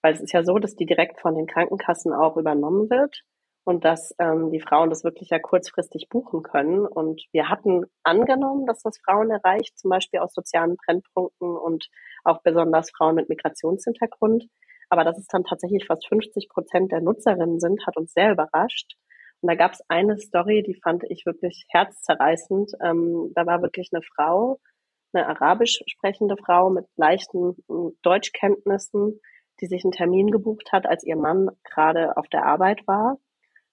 Weil 0.04 0.14
es 0.14 0.22
ist 0.22 0.34
ja 0.34 0.44
so, 0.44 0.60
dass 0.60 0.76
die 0.76 0.86
direkt 0.86 1.20
von 1.20 1.34
den 1.34 1.48
Krankenkassen 1.48 2.14
auch 2.14 2.38
übernommen 2.38 2.92
wird 2.92 3.24
und 3.70 3.86
dass 3.86 4.16
ähm, 4.18 4.50
die 4.50 4.62
Frauen 4.62 4.90
das 4.90 5.04
wirklich 5.04 5.30
ja 5.30 5.38
kurzfristig 5.38 6.10
buchen 6.10 6.42
können. 6.42 6.88
Und 6.88 7.22
wir 7.32 7.50
hatten 7.50 7.86
angenommen, 8.02 8.66
dass 8.66 8.82
das 8.82 8.98
Frauen 9.06 9.30
erreicht, 9.30 9.78
zum 9.78 9.92
Beispiel 9.92 10.22
aus 10.22 10.34
sozialen 10.34 10.76
Brennpunkten 10.76 11.56
und 11.56 11.88
auch 12.24 12.42
besonders 12.42 12.90
Frauen 12.90 13.14
mit 13.14 13.30
Migrationshintergrund. 13.30 14.46
Aber 14.90 15.04
dass 15.04 15.20
es 15.20 15.28
dann 15.28 15.44
tatsächlich 15.44 15.86
fast 15.86 16.08
50 16.08 16.50
Prozent 16.50 16.92
der 16.92 17.02
Nutzerinnen 17.02 17.60
sind, 17.60 17.86
hat 17.86 17.96
uns 17.96 18.12
sehr 18.12 18.32
überrascht. 18.32 18.96
Und 19.42 19.52
da 19.52 19.54
gab 19.56 19.74
es 19.74 19.84
eine 19.88 20.18
Story, 20.18 20.64
die 20.64 20.82
fand 20.82 21.04
ich 21.08 21.28
wirklich 21.28 21.68
herzzerreißend. 21.70 22.72
Ähm, 22.84 23.34
da 23.36 23.46
war 23.46 23.62
wirklich 23.62 23.92
eine 23.94 24.02
Frau, 24.02 24.60
eine 25.14 25.28
arabisch 25.28 25.84
sprechende 25.86 26.38
Frau 26.44 26.72
mit 26.72 26.88
leichten 26.96 27.56
hm, 27.68 27.92
Deutschkenntnissen, 28.02 29.22
die 29.62 29.68
sich 29.68 29.84
einen 29.84 29.92
Termin 29.92 30.32
gebucht 30.32 30.72
hat, 30.72 30.88
als 30.88 31.04
ihr 31.04 31.18
Mann 31.18 31.52
gerade 31.64 32.18
auf 32.18 32.28
der 32.30 32.48
Arbeit 32.48 32.88
war 32.88 33.20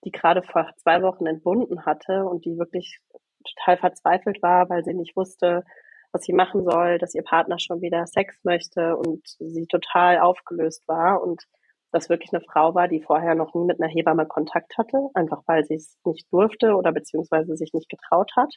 die 0.06 0.12
gerade 0.12 0.42
vor 0.42 0.70
zwei 0.78 1.02
Wochen 1.02 1.26
entbunden 1.26 1.84
hatte 1.84 2.24
und 2.24 2.44
die 2.46 2.56
wirklich 2.56 3.00
total 3.44 3.76
verzweifelt 3.76 4.42
war, 4.42 4.70
weil 4.70 4.84
sie 4.84 4.94
nicht 4.94 5.16
wusste, 5.16 5.64
was 6.12 6.22
sie 6.22 6.32
machen 6.32 6.64
soll, 6.64 6.98
dass 6.98 7.14
ihr 7.14 7.22
Partner 7.22 7.58
schon 7.58 7.82
wieder 7.82 8.06
Sex 8.06 8.38
möchte 8.44 8.96
und 8.96 9.26
sie 9.38 9.66
total 9.66 10.20
aufgelöst 10.20 10.86
war 10.86 11.22
und 11.22 11.44
das 11.92 12.08
wirklich 12.08 12.32
eine 12.32 12.42
Frau 12.42 12.74
war, 12.74 12.88
die 12.88 13.02
vorher 13.02 13.34
noch 13.34 13.54
nie 13.54 13.64
mit 13.64 13.80
einer 13.80 13.90
Hebamme 13.90 14.26
Kontakt 14.26 14.78
hatte, 14.78 15.08
einfach 15.14 15.42
weil 15.46 15.64
sie 15.64 15.74
es 15.74 15.98
nicht 16.04 16.32
durfte 16.32 16.74
oder 16.74 16.92
beziehungsweise 16.92 17.56
sich 17.56 17.72
nicht 17.72 17.88
getraut 17.88 18.30
hat 18.36 18.54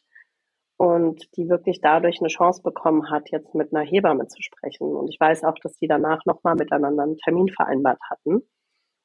und 0.78 1.26
die 1.36 1.50
wirklich 1.50 1.82
dadurch 1.82 2.20
eine 2.20 2.30
Chance 2.30 2.62
bekommen 2.64 3.10
hat, 3.10 3.32
jetzt 3.32 3.56
mit 3.56 3.74
einer 3.74 3.86
Hebamme 3.86 4.28
zu 4.28 4.42
sprechen. 4.42 4.96
Und 4.96 5.10
ich 5.10 5.20
weiß 5.20 5.44
auch, 5.44 5.56
dass 5.62 5.78
die 5.78 5.88
danach 5.88 6.26
nochmal 6.26 6.56
miteinander 6.56 7.04
einen 7.04 7.18
Termin 7.18 7.50
vereinbart 7.50 8.00
hatten. 8.10 8.44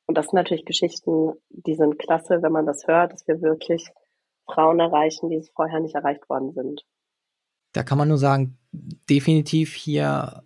Und 0.06 0.18
das 0.18 0.26
sind 0.26 0.34
natürlich 0.34 0.64
Geschichten, 0.64 1.32
die 1.48 1.74
sind 1.74 1.98
klasse, 1.98 2.42
wenn 2.42 2.52
man 2.52 2.66
das 2.66 2.86
hört, 2.86 3.12
dass 3.12 3.26
wir 3.26 3.40
wirklich 3.40 3.88
Frauen 4.46 4.80
erreichen, 4.80 5.30
die 5.30 5.36
es 5.36 5.50
vorher 5.50 5.80
nicht 5.80 5.94
erreicht 5.94 6.28
worden 6.28 6.52
sind. 6.52 6.84
Da 7.72 7.82
kann 7.82 7.98
man 7.98 8.08
nur 8.08 8.18
sagen, 8.18 8.58
definitiv 8.72 9.74
hier 9.74 10.42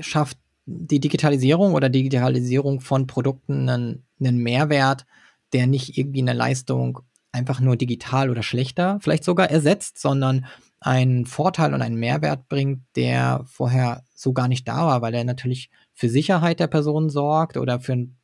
schafft 0.00 0.38
die 0.66 1.00
Digitalisierung 1.00 1.74
oder 1.74 1.88
Digitalisierung 1.88 2.80
von 2.80 3.06
Produkten 3.06 3.68
einen, 3.68 4.06
einen 4.20 4.38
Mehrwert, 4.38 5.06
der 5.54 5.66
nicht 5.66 5.96
irgendwie 5.96 6.20
eine 6.20 6.34
Leistung 6.34 7.00
einfach 7.32 7.60
nur 7.60 7.76
digital 7.76 8.30
oder 8.30 8.42
schlechter 8.42 8.98
vielleicht 9.00 9.24
sogar 9.24 9.50
ersetzt, 9.50 9.98
sondern 9.98 10.46
einen 10.80 11.26
Vorteil 11.26 11.74
und 11.74 11.82
einen 11.82 11.98
Mehrwert 11.98 12.48
bringt, 12.48 12.82
der 12.96 13.42
vorher 13.46 14.04
so 14.14 14.32
gar 14.32 14.48
nicht 14.48 14.68
da 14.68 14.86
war, 14.86 15.02
weil 15.02 15.14
er 15.14 15.24
natürlich 15.24 15.70
für 15.94 16.08
Sicherheit 16.08 16.60
der 16.60 16.68
Person 16.68 17.10
sorgt 17.10 17.56
oder 17.56 17.80
für 17.80 17.94
ein 17.94 18.17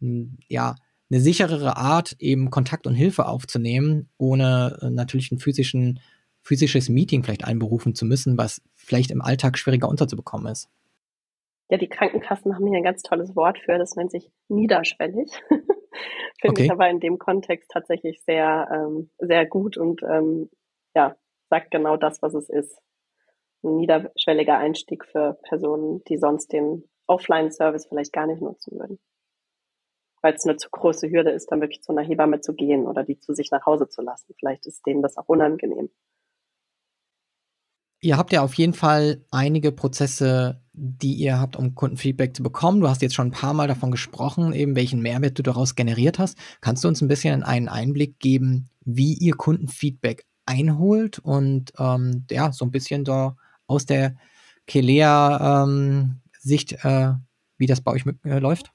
ja, 0.00 0.74
eine 1.10 1.20
sicherere 1.20 1.76
Art, 1.76 2.16
eben 2.18 2.50
Kontakt 2.50 2.86
und 2.86 2.94
Hilfe 2.94 3.26
aufzunehmen, 3.26 4.10
ohne 4.18 4.78
äh, 4.82 4.90
natürlich 4.90 5.30
ein 5.30 5.38
physischen, 5.38 6.00
physisches 6.42 6.88
Meeting 6.88 7.22
vielleicht 7.22 7.44
einberufen 7.44 7.94
zu 7.94 8.04
müssen, 8.04 8.36
was 8.36 8.62
vielleicht 8.74 9.10
im 9.10 9.22
Alltag 9.22 9.58
schwieriger 9.58 9.88
unterzubekommen 9.88 10.50
ist. 10.50 10.68
Ja, 11.68 11.78
die 11.78 11.88
Krankenkassen 11.88 12.54
haben 12.54 12.66
hier 12.66 12.76
ein 12.76 12.84
ganz 12.84 13.02
tolles 13.02 13.34
Wort 13.34 13.58
für, 13.58 13.78
das 13.78 13.96
nennt 13.96 14.10
sich 14.10 14.30
niederschwellig. 14.48 15.30
Finde 15.48 16.50
okay. 16.50 16.64
ich 16.64 16.70
aber 16.70 16.88
in 16.88 17.00
dem 17.00 17.18
Kontext 17.18 17.70
tatsächlich 17.70 18.22
sehr, 18.24 18.68
ähm, 18.72 19.10
sehr 19.18 19.46
gut 19.46 19.76
und 19.76 20.02
ähm, 20.02 20.50
ja, 20.94 21.16
sagt 21.48 21.70
genau 21.70 21.96
das, 21.96 22.22
was 22.22 22.34
es 22.34 22.48
ist. 22.48 22.78
Ein 23.62 23.76
niederschwelliger 23.76 24.58
Einstieg 24.58 25.04
für 25.06 25.38
Personen, 25.42 26.02
die 26.04 26.18
sonst 26.18 26.52
den 26.52 26.84
Offline-Service 27.06 27.86
vielleicht 27.86 28.12
gar 28.12 28.26
nicht 28.26 28.42
nutzen 28.42 28.78
würden 28.78 28.98
weil 30.26 30.34
es 30.34 30.44
eine 30.44 30.56
zu 30.56 30.68
große 30.68 31.08
Hürde 31.08 31.30
ist, 31.30 31.52
dann 31.52 31.60
wirklich 31.60 31.82
zu 31.82 31.92
einer 31.92 32.02
Hebamme 32.02 32.40
zu 32.40 32.52
gehen 32.52 32.84
oder 32.84 33.04
die 33.04 33.20
zu 33.20 33.32
sich 33.32 33.52
nach 33.52 33.64
Hause 33.64 33.88
zu 33.88 34.02
lassen. 34.02 34.34
Vielleicht 34.36 34.66
ist 34.66 34.84
denen 34.84 35.00
das 35.00 35.16
auch 35.16 35.28
unangenehm. 35.28 35.88
Ihr 38.00 38.16
habt 38.16 38.32
ja 38.32 38.42
auf 38.42 38.54
jeden 38.54 38.72
Fall 38.72 39.24
einige 39.30 39.70
Prozesse, 39.70 40.60
die 40.72 41.14
ihr 41.14 41.38
habt, 41.38 41.54
um 41.54 41.76
Kundenfeedback 41.76 42.34
zu 42.34 42.42
bekommen. 42.42 42.80
Du 42.80 42.88
hast 42.88 43.02
jetzt 43.02 43.14
schon 43.14 43.28
ein 43.28 43.32
paar 43.32 43.54
Mal 43.54 43.68
davon 43.68 43.92
gesprochen, 43.92 44.52
eben 44.52 44.74
welchen 44.74 45.00
Mehrwert 45.00 45.38
du 45.38 45.44
daraus 45.44 45.76
generiert 45.76 46.18
hast. 46.18 46.36
Kannst 46.60 46.82
du 46.82 46.88
uns 46.88 47.00
ein 47.00 47.08
bisschen 47.08 47.44
einen 47.44 47.68
Einblick 47.68 48.18
geben, 48.18 48.68
wie 48.84 49.14
ihr 49.14 49.34
Kundenfeedback 49.34 50.24
einholt 50.44 51.20
und 51.20 51.72
ähm, 51.78 52.26
ja, 52.32 52.50
so 52.50 52.64
ein 52.64 52.72
bisschen 52.72 53.06
so 53.06 53.34
aus 53.68 53.86
der 53.86 54.16
Kelea-Sicht, 54.66 56.78
ähm, 56.82 56.82
äh, 56.82 57.12
wie 57.58 57.66
das 57.66 57.80
bei 57.80 57.92
euch 57.92 58.04
mit, 58.04 58.24
äh, 58.24 58.40
läuft? 58.40 58.72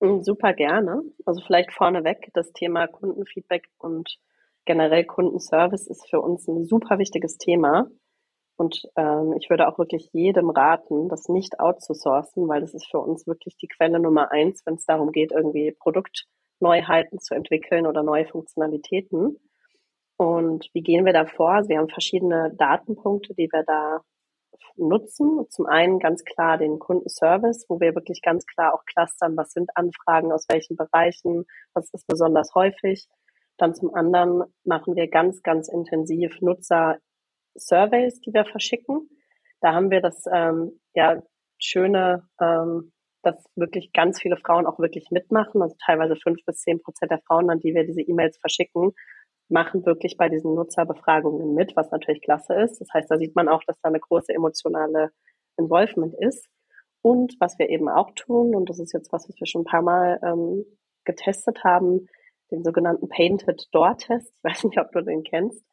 Mm, 0.00 0.20
super 0.22 0.54
gerne. 0.54 1.02
Also 1.26 1.42
vielleicht 1.46 1.72
vorneweg, 1.72 2.30
das 2.34 2.52
Thema 2.52 2.86
Kundenfeedback 2.86 3.68
und 3.78 4.18
generell 4.64 5.04
Kundenservice 5.04 5.86
ist 5.88 6.08
für 6.08 6.20
uns 6.20 6.48
ein 6.48 6.64
super 6.64 6.98
wichtiges 6.98 7.38
Thema. 7.38 7.86
Und 8.56 8.82
ähm, 8.96 9.34
ich 9.40 9.48
würde 9.48 9.68
auch 9.68 9.78
wirklich 9.78 10.10
jedem 10.12 10.50
raten, 10.50 11.08
das 11.08 11.28
nicht 11.28 11.60
outzusourcen, 11.60 12.46
weil 12.48 12.60
das 12.60 12.74
ist 12.74 12.90
für 12.90 12.98
uns 12.98 13.26
wirklich 13.26 13.56
die 13.56 13.68
Quelle 13.68 13.98
Nummer 14.00 14.30
eins, 14.32 14.62
wenn 14.66 14.74
es 14.74 14.84
darum 14.84 15.12
geht, 15.12 15.32
irgendwie 15.32 15.72
Produktneuheiten 15.72 17.18
zu 17.20 17.34
entwickeln 17.34 17.86
oder 17.86 18.02
neue 18.02 18.26
Funktionalitäten. 18.26 19.38
Und 20.18 20.68
wie 20.74 20.82
gehen 20.82 21.06
wir 21.06 21.14
da 21.14 21.24
vor? 21.24 21.62
Wir 21.68 21.78
haben 21.78 21.88
verschiedene 21.88 22.52
Datenpunkte, 22.54 23.34
die 23.34 23.48
wir 23.50 23.64
da 23.66 24.02
nutzen. 24.76 25.46
Zum 25.50 25.66
einen 25.66 25.98
ganz 25.98 26.24
klar 26.24 26.58
den 26.58 26.78
Kundenservice, 26.78 27.66
wo 27.68 27.80
wir 27.80 27.94
wirklich 27.94 28.22
ganz 28.22 28.46
klar 28.46 28.74
auch 28.74 28.84
clustern, 28.84 29.36
was 29.36 29.52
sind 29.52 29.70
Anfragen 29.74 30.32
aus 30.32 30.46
welchen 30.48 30.76
Bereichen, 30.76 31.44
was 31.74 31.90
ist 31.92 32.06
besonders 32.06 32.54
häufig. 32.54 33.08
Dann 33.58 33.74
zum 33.74 33.94
anderen 33.94 34.44
machen 34.64 34.96
wir 34.96 35.08
ganz, 35.08 35.42
ganz 35.42 35.68
intensiv 35.68 36.40
Nutzer-Surveys, 36.40 38.20
die 38.20 38.32
wir 38.32 38.46
verschicken. 38.46 39.08
Da 39.60 39.74
haben 39.74 39.90
wir 39.90 40.00
das 40.00 40.24
ähm, 40.32 40.80
ja 40.94 41.22
schöne, 41.58 42.26
ähm, 42.40 42.92
dass 43.22 43.36
wirklich 43.54 43.92
ganz 43.92 44.20
viele 44.20 44.38
Frauen 44.38 44.66
auch 44.66 44.78
wirklich 44.78 45.10
mitmachen, 45.10 45.60
also 45.60 45.76
teilweise 45.84 46.16
fünf 46.16 46.42
bis 46.46 46.60
zehn 46.62 46.80
Prozent 46.80 47.10
der 47.10 47.20
Frauen, 47.26 47.50
an 47.50 47.60
die 47.60 47.74
wir 47.74 47.84
diese 47.84 48.00
E-Mails 48.00 48.38
verschicken, 48.38 48.92
machen 49.50 49.84
wirklich 49.84 50.16
bei 50.16 50.28
diesen 50.28 50.54
Nutzerbefragungen 50.54 51.54
mit, 51.54 51.76
was 51.76 51.90
natürlich 51.90 52.22
klasse 52.22 52.54
ist. 52.54 52.80
Das 52.80 52.88
heißt, 52.92 53.10
da 53.10 53.18
sieht 53.18 53.34
man 53.34 53.48
auch, 53.48 53.62
dass 53.64 53.80
da 53.80 53.88
eine 53.88 54.00
große 54.00 54.32
emotionale 54.32 55.10
Involvement 55.56 56.14
ist. 56.18 56.48
Und 57.02 57.34
was 57.40 57.58
wir 57.58 57.68
eben 57.70 57.88
auch 57.88 58.10
tun, 58.14 58.54
und 58.54 58.68
das 58.68 58.78
ist 58.78 58.92
jetzt 58.92 59.12
was, 59.12 59.28
was 59.28 59.36
wir 59.38 59.46
schon 59.46 59.62
ein 59.62 59.70
paar 59.70 59.82
Mal 59.82 60.20
ähm, 60.22 60.64
getestet 61.04 61.64
haben, 61.64 62.06
den 62.50 62.64
sogenannten 62.64 63.08
Painted 63.08 63.68
Door 63.72 63.96
Test. 63.98 64.32
Ich 64.36 64.44
weiß 64.44 64.64
nicht, 64.64 64.78
ob 64.78 64.92
du 64.92 65.02
den 65.02 65.22
kennst, 65.22 65.64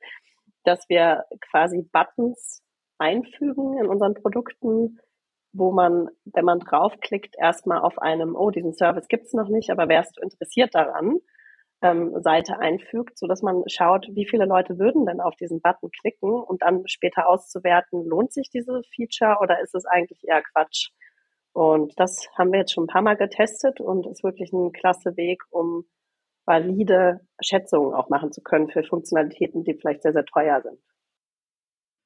dass 0.63 0.87
wir 0.89 1.25
quasi 1.49 1.87
Buttons 1.91 2.61
einfügen 2.97 3.77
in 3.77 3.87
unseren 3.87 4.13
Produkten, 4.13 4.99
wo 5.53 5.71
man, 5.71 6.09
wenn 6.25 6.45
man 6.45 6.59
draufklickt, 6.59 7.35
erstmal 7.37 7.79
auf 7.79 7.99
einem, 7.99 8.35
oh, 8.35 8.51
diesen 8.51 8.73
Service 8.73 9.07
gibt's 9.07 9.33
noch 9.33 9.49
nicht, 9.49 9.69
aber 9.69 9.87
wärst 9.87 10.17
du 10.17 10.21
interessiert 10.21 10.75
daran? 10.75 11.17
Ähm, 11.81 12.13
Seite 12.21 12.59
einfügt, 12.59 13.17
so 13.17 13.27
dass 13.27 13.41
man 13.41 13.63
schaut, 13.67 14.07
wie 14.11 14.27
viele 14.27 14.45
Leute 14.45 14.79
würden 14.79 15.05
denn 15.05 15.19
auf 15.19 15.35
diesen 15.35 15.61
Button 15.61 15.89
klicken 15.91 16.31
und 16.31 16.61
dann 16.61 16.87
später 16.87 17.29
auszuwerten, 17.29 18.05
lohnt 18.05 18.33
sich 18.33 18.49
diese 18.49 18.81
Feature 18.95 19.37
oder 19.41 19.61
ist 19.61 19.75
es 19.75 19.85
eigentlich 19.85 20.23
eher 20.27 20.41
Quatsch? 20.41 20.89
Und 21.53 21.93
das 21.97 22.27
haben 22.37 22.51
wir 22.51 22.59
jetzt 22.59 22.73
schon 22.73 22.85
ein 22.85 22.93
paar 22.93 23.01
Mal 23.01 23.17
getestet 23.17 23.79
und 23.79 24.05
ist 24.07 24.23
wirklich 24.23 24.51
ein 24.53 24.71
klasse 24.71 25.17
Weg, 25.17 25.41
um 25.49 25.85
valide 26.45 27.21
Schätzungen 27.41 27.93
auch 27.93 28.09
machen 28.09 28.31
zu 28.31 28.41
können 28.41 28.69
für 28.69 28.83
Funktionalitäten, 28.83 29.63
die 29.63 29.73
vielleicht 29.73 30.01
sehr, 30.01 30.13
sehr 30.13 30.25
teuer 30.25 30.61
sind. 30.61 30.79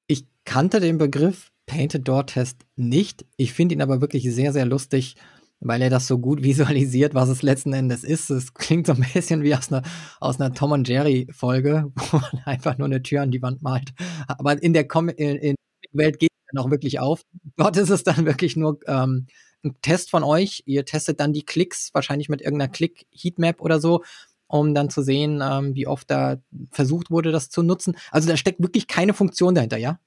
Ich 0.07 0.25
kannte 0.45 0.79
den 0.79 0.97
Begriff 0.97 1.51
Painted 1.65 2.07
Door 2.07 2.25
Test 2.25 2.65
nicht. 2.75 3.25
Ich 3.37 3.53
finde 3.53 3.75
ihn 3.75 3.81
aber 3.81 4.01
wirklich 4.01 4.23
sehr, 4.33 4.51
sehr 4.51 4.65
lustig 4.65 5.15
weil 5.61 5.81
er 5.81 5.89
das 5.89 6.07
so 6.07 6.19
gut 6.19 6.43
visualisiert, 6.43 7.13
was 7.13 7.29
es 7.29 7.41
letzten 7.41 7.73
Endes 7.73 8.03
ist. 8.03 8.29
Es 8.29 8.53
klingt 8.53 8.87
so 8.87 8.93
ein 8.93 9.05
bisschen 9.13 9.43
wie 9.43 9.55
aus 9.55 9.71
einer, 9.71 9.83
aus 10.19 10.39
einer 10.39 10.53
Tom 10.53 10.71
und 10.71 10.87
Jerry 10.87 11.27
Folge, 11.31 11.91
wo 11.95 12.17
man 12.17 12.41
einfach 12.45 12.77
nur 12.77 12.87
eine 12.87 13.01
Tür 13.01 13.21
an 13.21 13.31
die 13.31 13.41
Wand 13.41 13.61
malt. 13.61 13.93
Aber 14.27 14.61
in 14.61 14.73
der 14.73 14.87
Com 14.87 15.07
in, 15.09 15.37
in 15.37 15.55
Welt 15.93 16.19
geht 16.19 16.31
es 16.31 16.51
dann 16.51 16.63
auch 16.63 16.71
wirklich 16.71 16.99
auf. 16.99 17.21
Dort 17.55 17.77
ist 17.77 17.89
es 17.89 18.03
dann 18.03 18.25
wirklich 18.25 18.55
nur 18.55 18.79
ähm, 18.87 19.27
ein 19.63 19.75
Test 19.81 20.09
von 20.09 20.23
euch. 20.23 20.63
Ihr 20.65 20.85
testet 20.85 21.19
dann 21.19 21.33
die 21.33 21.45
Klicks, 21.45 21.93
wahrscheinlich 21.93 22.29
mit 22.29 22.41
irgendeiner 22.41 22.71
Click-Heatmap 22.71 23.61
oder 23.61 23.79
so, 23.79 24.03
um 24.47 24.73
dann 24.73 24.89
zu 24.89 25.01
sehen, 25.01 25.41
ähm, 25.43 25.75
wie 25.75 25.87
oft 25.87 26.09
da 26.09 26.37
versucht 26.71 27.11
wurde, 27.11 27.31
das 27.31 27.49
zu 27.49 27.61
nutzen. 27.61 27.95
Also 28.11 28.29
da 28.29 28.37
steckt 28.37 28.61
wirklich 28.61 28.87
keine 28.87 29.13
Funktion 29.13 29.55
dahinter, 29.55 29.77
ja? 29.77 29.99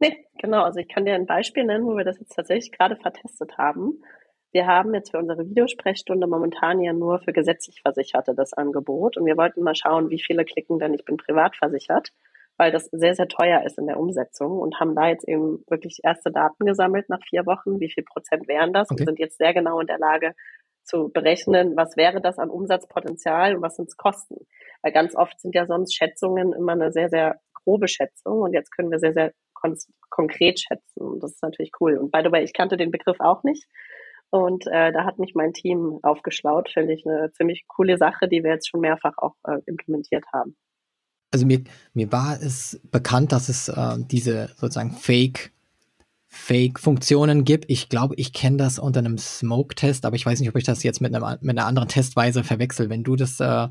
Nee, 0.00 0.26
genau. 0.38 0.62
Also 0.62 0.80
ich 0.80 0.88
kann 0.88 1.04
dir 1.04 1.14
ein 1.14 1.26
Beispiel 1.26 1.64
nennen, 1.64 1.84
wo 1.84 1.96
wir 1.96 2.04
das 2.04 2.18
jetzt 2.18 2.34
tatsächlich 2.34 2.72
gerade 2.72 2.96
vertestet 2.96 3.56
haben. 3.56 4.02
Wir 4.54 4.68
haben 4.68 4.94
jetzt 4.94 5.10
für 5.10 5.18
unsere 5.18 5.48
Videosprechstunde 5.48 6.28
momentan 6.28 6.80
ja 6.80 6.92
nur 6.92 7.18
für 7.18 7.32
gesetzlich 7.32 7.82
Versicherte 7.82 8.36
das 8.36 8.52
Angebot 8.52 9.16
und 9.16 9.26
wir 9.26 9.36
wollten 9.36 9.64
mal 9.64 9.74
schauen, 9.74 10.10
wie 10.10 10.22
viele 10.22 10.44
klicken 10.44 10.78
denn, 10.78 10.94
ich 10.94 11.04
bin 11.04 11.16
privat 11.16 11.56
versichert, 11.56 12.10
weil 12.56 12.70
das 12.70 12.84
sehr, 12.92 13.16
sehr 13.16 13.26
teuer 13.26 13.64
ist 13.64 13.78
in 13.78 13.88
der 13.88 13.98
Umsetzung 13.98 14.60
und 14.60 14.78
haben 14.78 14.94
da 14.94 15.08
jetzt 15.08 15.26
eben 15.26 15.64
wirklich 15.68 15.98
erste 16.04 16.30
Daten 16.30 16.66
gesammelt 16.66 17.08
nach 17.08 17.18
vier 17.28 17.46
Wochen, 17.46 17.80
wie 17.80 17.90
viel 17.90 18.04
Prozent 18.04 18.46
wären 18.46 18.72
das 18.72 18.92
okay. 18.92 19.02
und 19.02 19.06
sind 19.08 19.18
jetzt 19.18 19.38
sehr 19.38 19.54
genau 19.54 19.80
in 19.80 19.88
der 19.88 19.98
Lage, 19.98 20.36
zu 20.84 21.08
berechnen, 21.08 21.76
was 21.76 21.96
wäre 21.96 22.20
das 22.20 22.38
an 22.38 22.50
Umsatzpotenzial 22.50 23.56
und 23.56 23.62
was 23.62 23.74
sind 23.76 23.96
Kosten. 23.96 24.46
Weil 24.82 24.92
ganz 24.92 25.16
oft 25.16 25.40
sind 25.40 25.54
ja 25.54 25.66
sonst 25.66 25.96
Schätzungen 25.96 26.52
immer 26.52 26.72
eine 26.72 26.92
sehr, 26.92 27.08
sehr 27.08 27.40
grobe 27.64 27.88
Schätzung 27.88 28.42
und 28.42 28.52
jetzt 28.52 28.70
können 28.70 28.90
wir 28.90 28.98
sehr, 28.98 29.14
sehr 29.14 29.32
kon 29.54 29.76
konkret 30.10 30.60
schätzen. 30.60 31.00
Und 31.00 31.22
das 31.22 31.32
ist 31.32 31.42
natürlich 31.42 31.72
cool. 31.80 31.96
Und 31.96 32.12
by 32.12 32.20
the 32.22 32.30
way, 32.30 32.44
ich 32.44 32.52
kannte 32.52 32.76
den 32.76 32.92
Begriff 32.92 33.16
auch 33.18 33.42
nicht. 33.42 33.66
Und 34.34 34.66
äh, 34.66 34.90
da 34.90 35.04
hat 35.04 35.20
mich 35.20 35.36
mein 35.36 35.52
Team 35.52 36.00
aufgeschlaut, 36.02 36.68
finde 36.68 36.92
ich 36.92 37.06
eine 37.06 37.30
ziemlich 37.34 37.66
coole 37.68 37.98
Sache, 37.98 38.26
die 38.26 38.42
wir 38.42 38.50
jetzt 38.50 38.68
schon 38.68 38.80
mehrfach 38.80 39.16
auch 39.16 39.36
äh, 39.46 39.58
implementiert 39.66 40.24
haben. 40.32 40.56
Also 41.30 41.46
mir, 41.46 41.62
mir 41.92 42.10
war 42.10 42.42
es 42.42 42.80
bekannt, 42.90 43.30
dass 43.30 43.48
es 43.48 43.68
äh, 43.68 43.96
diese 43.98 44.48
sozusagen 44.56 44.90
Fake 44.90 45.52
Fake-Funktionen 46.26 47.44
gibt. 47.44 47.66
Ich 47.68 47.88
glaube, 47.88 48.16
ich 48.16 48.32
kenne 48.32 48.56
das 48.56 48.80
unter 48.80 48.98
einem 48.98 49.18
Smoke-Test, 49.18 50.04
aber 50.04 50.16
ich 50.16 50.26
weiß 50.26 50.40
nicht, 50.40 50.48
ob 50.48 50.56
ich 50.56 50.64
das 50.64 50.82
jetzt 50.82 51.00
mit, 51.00 51.14
einem, 51.14 51.38
mit 51.40 51.56
einer 51.56 51.68
anderen 51.68 51.88
Testweise 51.88 52.42
verwechsel. 52.42 52.90
Wenn 52.90 53.04
du 53.04 53.14
das 53.14 53.38
äh, 53.38 53.68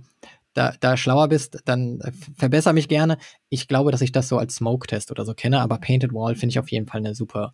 da, 0.53 0.73
da 0.79 0.95
schlauer 0.95 1.27
bist, 1.27 1.61
dann 1.65 1.99
äh, 1.99 2.13
verbessere 2.37 2.73
mich 2.73 2.87
gerne. 2.87 3.17
Ich 3.49 3.67
glaube, 3.67 3.91
dass 3.91 3.99
ich 3.99 4.13
das 4.13 4.29
so 4.29 4.37
als 4.37 4.55
Smoke-Test 4.55 5.11
oder 5.11 5.25
so 5.25 5.33
kenne, 5.33 5.59
aber 5.59 5.77
Painted 5.77 6.13
Wall 6.13 6.35
finde 6.35 6.51
ich 6.51 6.59
auf 6.59 6.71
jeden 6.71 6.87
Fall 6.87 7.01
eine 7.01 7.15
super 7.15 7.53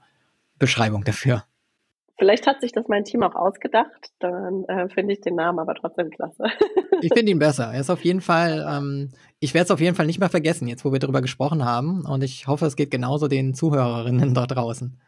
Beschreibung 0.60 1.04
dafür. 1.04 1.44
Vielleicht 2.20 2.48
hat 2.48 2.60
sich 2.60 2.74
das 2.74 2.90
mein 2.90 3.06
Team 3.06 3.24
auch 3.24 3.34
ausgedacht, 3.34 4.12
dann 4.20 4.66
äh, 4.66 4.90
finde 4.90 5.14
ich 5.14 5.22
den 5.22 5.36
Namen 5.36 5.58
aber 5.58 5.74
trotzdem 5.74 6.10
klasse. 6.10 6.44
ich 7.02 7.14
finde 7.14 7.32
ihn 7.32 7.40
besser. 7.40 7.72
Er 7.74 7.80
ist 7.80 7.90
auf 7.90 8.04
jeden 8.04 8.20
Fall, 8.20 8.68
ähm, 8.70 9.12
ich 9.40 9.54
werde 9.54 9.64
es 9.66 9.72
auf 9.72 9.80
jeden 9.80 9.96
Fall 9.96 10.06
nicht 10.06 10.20
mehr 10.20 10.30
vergessen, 10.30 10.68
jetzt 10.68 10.84
wo 10.84 10.92
wir 10.92 11.00
darüber 11.00 11.22
gesprochen 11.22 11.64
haben. 11.64 12.06
Und 12.06 12.22
ich 12.22 12.46
hoffe, 12.46 12.66
es 12.66 12.76
geht 12.76 12.92
genauso 12.92 13.30
den 13.30 13.54
Zuhörerinnen 13.54 14.34
da 14.34 14.46
draußen. 14.46 15.00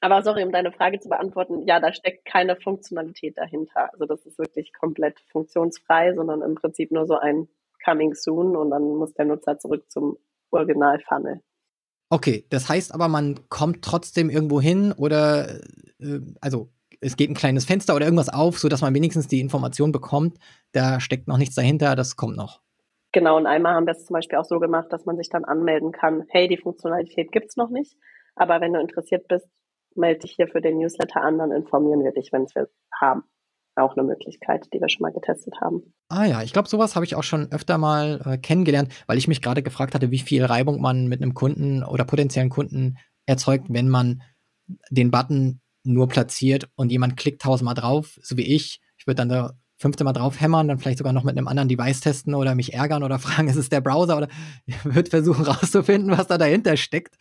Aber 0.00 0.22
sorry, 0.22 0.44
um 0.44 0.52
deine 0.52 0.70
Frage 0.70 1.00
zu 1.00 1.08
beantworten, 1.08 1.66
ja, 1.66 1.80
da 1.80 1.92
steckt 1.92 2.24
keine 2.24 2.54
Funktionalität 2.54 3.36
dahinter. 3.36 3.92
Also 3.92 4.06
das 4.06 4.24
ist 4.24 4.38
wirklich 4.38 4.72
komplett 4.72 5.18
funktionsfrei, 5.32 6.14
sondern 6.14 6.42
im 6.42 6.54
Prinzip 6.54 6.92
nur 6.92 7.06
so 7.06 7.18
ein 7.18 7.48
Coming 7.84 8.14
Soon 8.14 8.56
und 8.56 8.70
dann 8.70 8.82
muss 8.82 9.14
der 9.14 9.24
Nutzer 9.24 9.58
zurück 9.58 9.90
zum 9.90 10.16
Original-Funnel. 10.52 11.40
Okay, 12.08 12.46
das 12.50 12.68
heißt 12.68 12.94
aber, 12.94 13.08
man 13.08 13.48
kommt 13.48 13.82
trotzdem 13.82 14.30
irgendwo 14.30 14.60
hin 14.60 14.92
oder 14.92 15.56
äh, 15.98 16.20
also 16.40 16.70
es 17.00 17.16
geht 17.16 17.30
ein 17.30 17.34
kleines 17.34 17.64
Fenster 17.64 17.94
oder 17.94 18.06
irgendwas 18.06 18.32
auf, 18.32 18.58
sodass 18.58 18.80
man 18.80 18.94
wenigstens 18.94 19.28
die 19.28 19.40
Information 19.40 19.92
bekommt, 19.92 20.38
da 20.72 21.00
steckt 21.00 21.28
noch 21.28 21.38
nichts 21.38 21.54
dahinter, 21.54 21.96
das 21.96 22.16
kommt 22.16 22.36
noch. 22.36 22.60
Genau, 23.12 23.36
und 23.36 23.46
einmal 23.46 23.74
haben 23.74 23.86
wir 23.86 23.92
es 23.92 24.04
zum 24.04 24.14
Beispiel 24.14 24.38
auch 24.38 24.44
so 24.44 24.58
gemacht, 24.58 24.92
dass 24.92 25.06
man 25.06 25.16
sich 25.16 25.28
dann 25.28 25.44
anmelden 25.44 25.92
kann, 25.92 26.24
hey, 26.28 26.48
die 26.48 26.58
Funktionalität 26.58 27.32
gibt 27.32 27.46
es 27.48 27.56
noch 27.56 27.70
nicht, 27.70 27.96
aber 28.34 28.60
wenn 28.60 28.72
du 28.72 28.80
interessiert 28.80 29.26
bist, 29.28 29.48
melde 29.94 30.20
dich 30.20 30.32
hier 30.32 30.48
für 30.48 30.60
den 30.60 30.78
Newsletter 30.78 31.22
an, 31.22 31.38
dann 31.38 31.50
informieren 31.50 32.04
wir 32.04 32.12
dich, 32.12 32.30
wenn 32.32 32.42
es 32.42 32.54
wir 32.54 32.68
haben. 33.00 33.24
Auch 33.76 33.96
eine 33.96 34.06
Möglichkeit, 34.06 34.68
die 34.72 34.80
wir 34.80 34.88
schon 34.88 35.02
mal 35.02 35.12
getestet 35.12 35.54
haben. 35.60 35.94
Ah 36.08 36.24
ja, 36.24 36.42
ich 36.42 36.52
glaube, 36.52 36.68
sowas 36.68 36.94
habe 36.96 37.04
ich 37.04 37.14
auch 37.14 37.22
schon 37.22 37.52
öfter 37.52 37.78
mal 37.78 38.20
äh, 38.24 38.38
kennengelernt, 38.38 38.92
weil 39.06 39.18
ich 39.18 39.28
mich 39.28 39.42
gerade 39.42 39.62
gefragt 39.62 39.94
hatte, 39.94 40.10
wie 40.10 40.18
viel 40.18 40.44
Reibung 40.44 40.80
man 40.80 41.08
mit 41.08 41.22
einem 41.22 41.34
Kunden 41.34 41.84
oder 41.84 42.04
potenziellen 42.04 42.48
Kunden 42.48 42.96
erzeugt, 43.26 43.66
wenn 43.68 43.88
man 43.88 44.22
den 44.90 45.10
Button 45.10 45.60
nur 45.84 46.08
platziert 46.08 46.68
und 46.74 46.90
jemand 46.90 47.16
klickt 47.16 47.42
tausendmal 47.42 47.74
drauf, 47.74 48.18
so 48.22 48.36
wie 48.36 48.54
ich. 48.54 48.80
Ich 48.96 49.06
würde 49.06 49.16
dann 49.16 49.28
da 49.28 49.52
fünfte 49.78 50.04
Mal 50.04 50.12
drauf 50.12 50.40
hämmern, 50.40 50.68
dann 50.68 50.78
vielleicht 50.78 50.98
sogar 50.98 51.12
noch 51.12 51.24
mit 51.24 51.36
einem 51.36 51.48
anderen 51.48 51.68
Device 51.68 52.00
testen 52.00 52.34
oder 52.34 52.54
mich 52.54 52.72
ärgern 52.72 53.02
oder 53.02 53.18
fragen, 53.20 53.48
ist 53.48 53.56
es 53.56 53.68
der 53.68 53.80
Browser 53.80 54.16
oder 54.16 54.28
würde 54.84 55.10
versuchen 55.10 55.44
rauszufinden, 55.44 56.16
was 56.16 56.26
da 56.26 56.38
dahinter 56.38 56.76
steckt. 56.76 57.16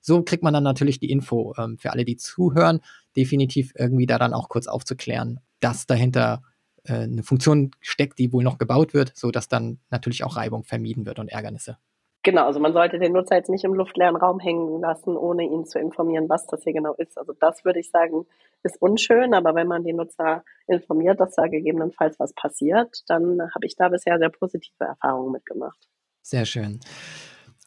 So 0.00 0.22
kriegt 0.22 0.44
man 0.44 0.54
dann 0.54 0.62
natürlich 0.62 1.00
die 1.00 1.10
Info 1.10 1.54
ähm, 1.58 1.78
für 1.78 1.90
alle, 1.90 2.04
die 2.04 2.16
zuhören, 2.16 2.80
definitiv 3.16 3.72
irgendwie 3.76 4.06
da 4.06 4.18
dann 4.18 4.34
auch 4.34 4.48
kurz 4.48 4.68
aufzuklären, 4.68 5.40
dass 5.66 5.86
dahinter 5.86 6.42
äh, 6.84 6.92
eine 6.92 7.24
Funktion 7.24 7.72
steckt, 7.80 8.18
die 8.20 8.32
wohl 8.32 8.44
noch 8.44 8.58
gebaut 8.58 8.94
wird, 8.94 9.12
so 9.16 9.32
dass 9.32 9.48
dann 9.48 9.80
natürlich 9.90 10.22
auch 10.22 10.36
Reibung 10.36 10.62
vermieden 10.62 11.06
wird 11.06 11.18
und 11.18 11.28
Ärgernisse. 11.28 11.76
Genau, 12.22 12.46
also 12.46 12.58
man 12.58 12.72
sollte 12.72 12.98
den 12.98 13.12
Nutzer 13.12 13.36
jetzt 13.36 13.50
nicht 13.50 13.64
im 13.64 13.74
luftleeren 13.74 14.16
Raum 14.16 14.40
hängen 14.40 14.80
lassen, 14.80 15.16
ohne 15.16 15.44
ihn 15.44 15.64
zu 15.64 15.78
informieren, 15.78 16.28
was 16.28 16.46
das 16.46 16.62
hier 16.64 16.72
genau 16.72 16.94
ist. 16.94 17.16
Also 17.18 17.32
das 17.38 17.64
würde 17.64 17.78
ich 17.78 17.90
sagen, 17.90 18.26
ist 18.64 18.80
unschön, 18.80 19.32
aber 19.34 19.54
wenn 19.54 19.68
man 19.68 19.84
den 19.84 19.96
Nutzer 19.96 20.44
informiert, 20.66 21.20
dass 21.20 21.34
da 21.36 21.46
gegebenenfalls 21.46 22.18
was 22.18 22.32
passiert, 22.32 23.02
dann 23.08 23.40
habe 23.54 23.66
ich 23.66 23.76
da 23.76 23.88
bisher 23.88 24.18
sehr 24.18 24.30
positive 24.30 24.84
Erfahrungen 24.84 25.32
mitgemacht. 25.32 25.88
Sehr 26.22 26.46
schön. 26.46 26.80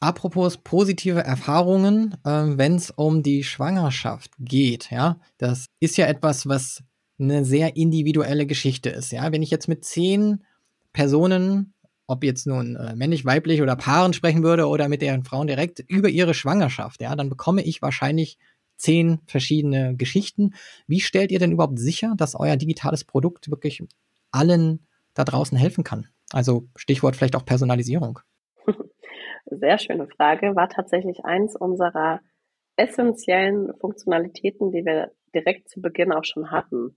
Apropos 0.02 0.58
positive 0.58 1.22
Erfahrungen, 1.22 2.16
äh, 2.26 2.58
wenn 2.58 2.76
es 2.76 2.92
um 2.92 3.24
die 3.24 3.44
Schwangerschaft 3.44 4.32
geht, 4.40 4.92
ja, 4.92 5.20
das 5.38 5.68
ist 5.82 5.98
ja 5.98 6.08
etwas, 6.08 6.48
was 6.48 6.84
eine 7.20 7.46
sehr 7.46 7.76
individuelle 7.76 8.46
Geschichte 8.46 8.90
ist, 8.90 9.12
ja. 9.12 9.32
Wenn 9.32 9.42
ich 9.42 9.52
jetzt 9.52 9.68
mit 9.68 9.84
zehn 9.84 10.44
Personen 10.94 11.74
ob 12.10 12.24
jetzt 12.24 12.48
nun 12.48 12.76
äh, 12.76 12.96
männlich, 12.96 13.24
weiblich 13.24 13.62
oder 13.62 13.76
Paaren 13.76 14.14
sprechen 14.14 14.44
würde 14.44 14.68
oder 14.68 14.90
mit 14.90 15.04
deren 15.04 15.24
Frauen 15.24 15.46
direkt 15.46 15.80
über 15.88 16.10
ihre 16.10 16.34
Schwangerschaft, 16.34 17.02
ja, 17.02 17.16
dann 17.16 17.30
bekomme 17.30 17.62
ich 17.62 17.84
wahrscheinlich 17.84 18.40
zehn 18.78 19.20
verschiedene 19.28 19.96
Geschichten. 19.96 20.56
Wie 20.88 21.02
stellt 21.02 21.32
ihr 21.32 21.38
denn 21.38 21.52
überhaupt 21.52 21.78
sicher, 21.78 22.16
dass 22.18 22.34
euer 22.34 22.56
digitales 22.56 23.04
Produkt 23.04 23.52
wirklich 23.52 23.84
allen 24.32 24.88
da 25.14 25.24
draußen 25.24 25.56
helfen 25.56 25.84
kann? 25.84 26.08
Also 26.32 26.68
Stichwort 26.76 27.16
vielleicht 27.16 27.36
auch 27.36 27.46
Personalisierung. 27.46 28.20
Sehr 29.46 29.78
schöne 29.78 30.08
Frage. 30.08 30.56
War 30.56 30.70
tatsächlich 30.70 31.26
eins 31.26 31.56
unserer 31.56 32.22
essentiellen 32.76 33.72
Funktionalitäten, 33.80 34.72
die 34.72 34.84
wir 34.84 35.12
direkt 35.36 35.70
zu 35.70 35.80
Beginn 35.80 36.12
auch 36.12 36.24
schon 36.24 36.50
hatten. 36.50 36.96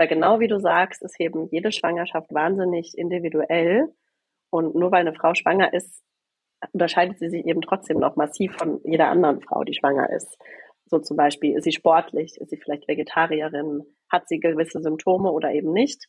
Weil 0.00 0.08
genau 0.08 0.40
wie 0.40 0.48
du 0.48 0.58
sagst, 0.58 1.02
ist 1.02 1.20
eben 1.20 1.48
jede 1.50 1.72
Schwangerschaft 1.72 2.32
wahnsinnig 2.32 2.96
individuell 2.96 3.92
und 4.48 4.74
nur 4.74 4.90
weil 4.90 5.00
eine 5.00 5.12
Frau 5.12 5.34
schwanger 5.34 5.74
ist, 5.74 6.02
unterscheidet 6.72 7.18
sie 7.18 7.28
sich 7.28 7.44
eben 7.44 7.60
trotzdem 7.60 7.98
noch 7.98 8.16
massiv 8.16 8.56
von 8.56 8.80
jeder 8.82 9.08
anderen 9.08 9.42
Frau, 9.42 9.62
die 9.62 9.74
schwanger 9.74 10.08
ist. 10.08 10.38
So 10.86 11.00
zum 11.00 11.18
Beispiel, 11.18 11.54
ist 11.54 11.64
sie 11.64 11.72
sportlich, 11.72 12.40
ist 12.40 12.48
sie 12.48 12.56
vielleicht 12.56 12.88
Vegetarierin, 12.88 13.82
hat 14.10 14.26
sie 14.26 14.40
gewisse 14.40 14.80
Symptome 14.80 15.32
oder 15.32 15.52
eben 15.52 15.74
nicht. 15.74 16.06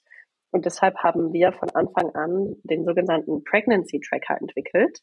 Und 0.51 0.65
deshalb 0.65 0.95
haben 0.99 1.33
wir 1.33 1.51
von 1.51 1.71
Anfang 1.71 2.15
an 2.15 2.55
den 2.63 2.85
sogenannten 2.85 3.43
Pregnancy 3.43 3.99
Tracker 3.99 4.39
entwickelt. 4.39 4.99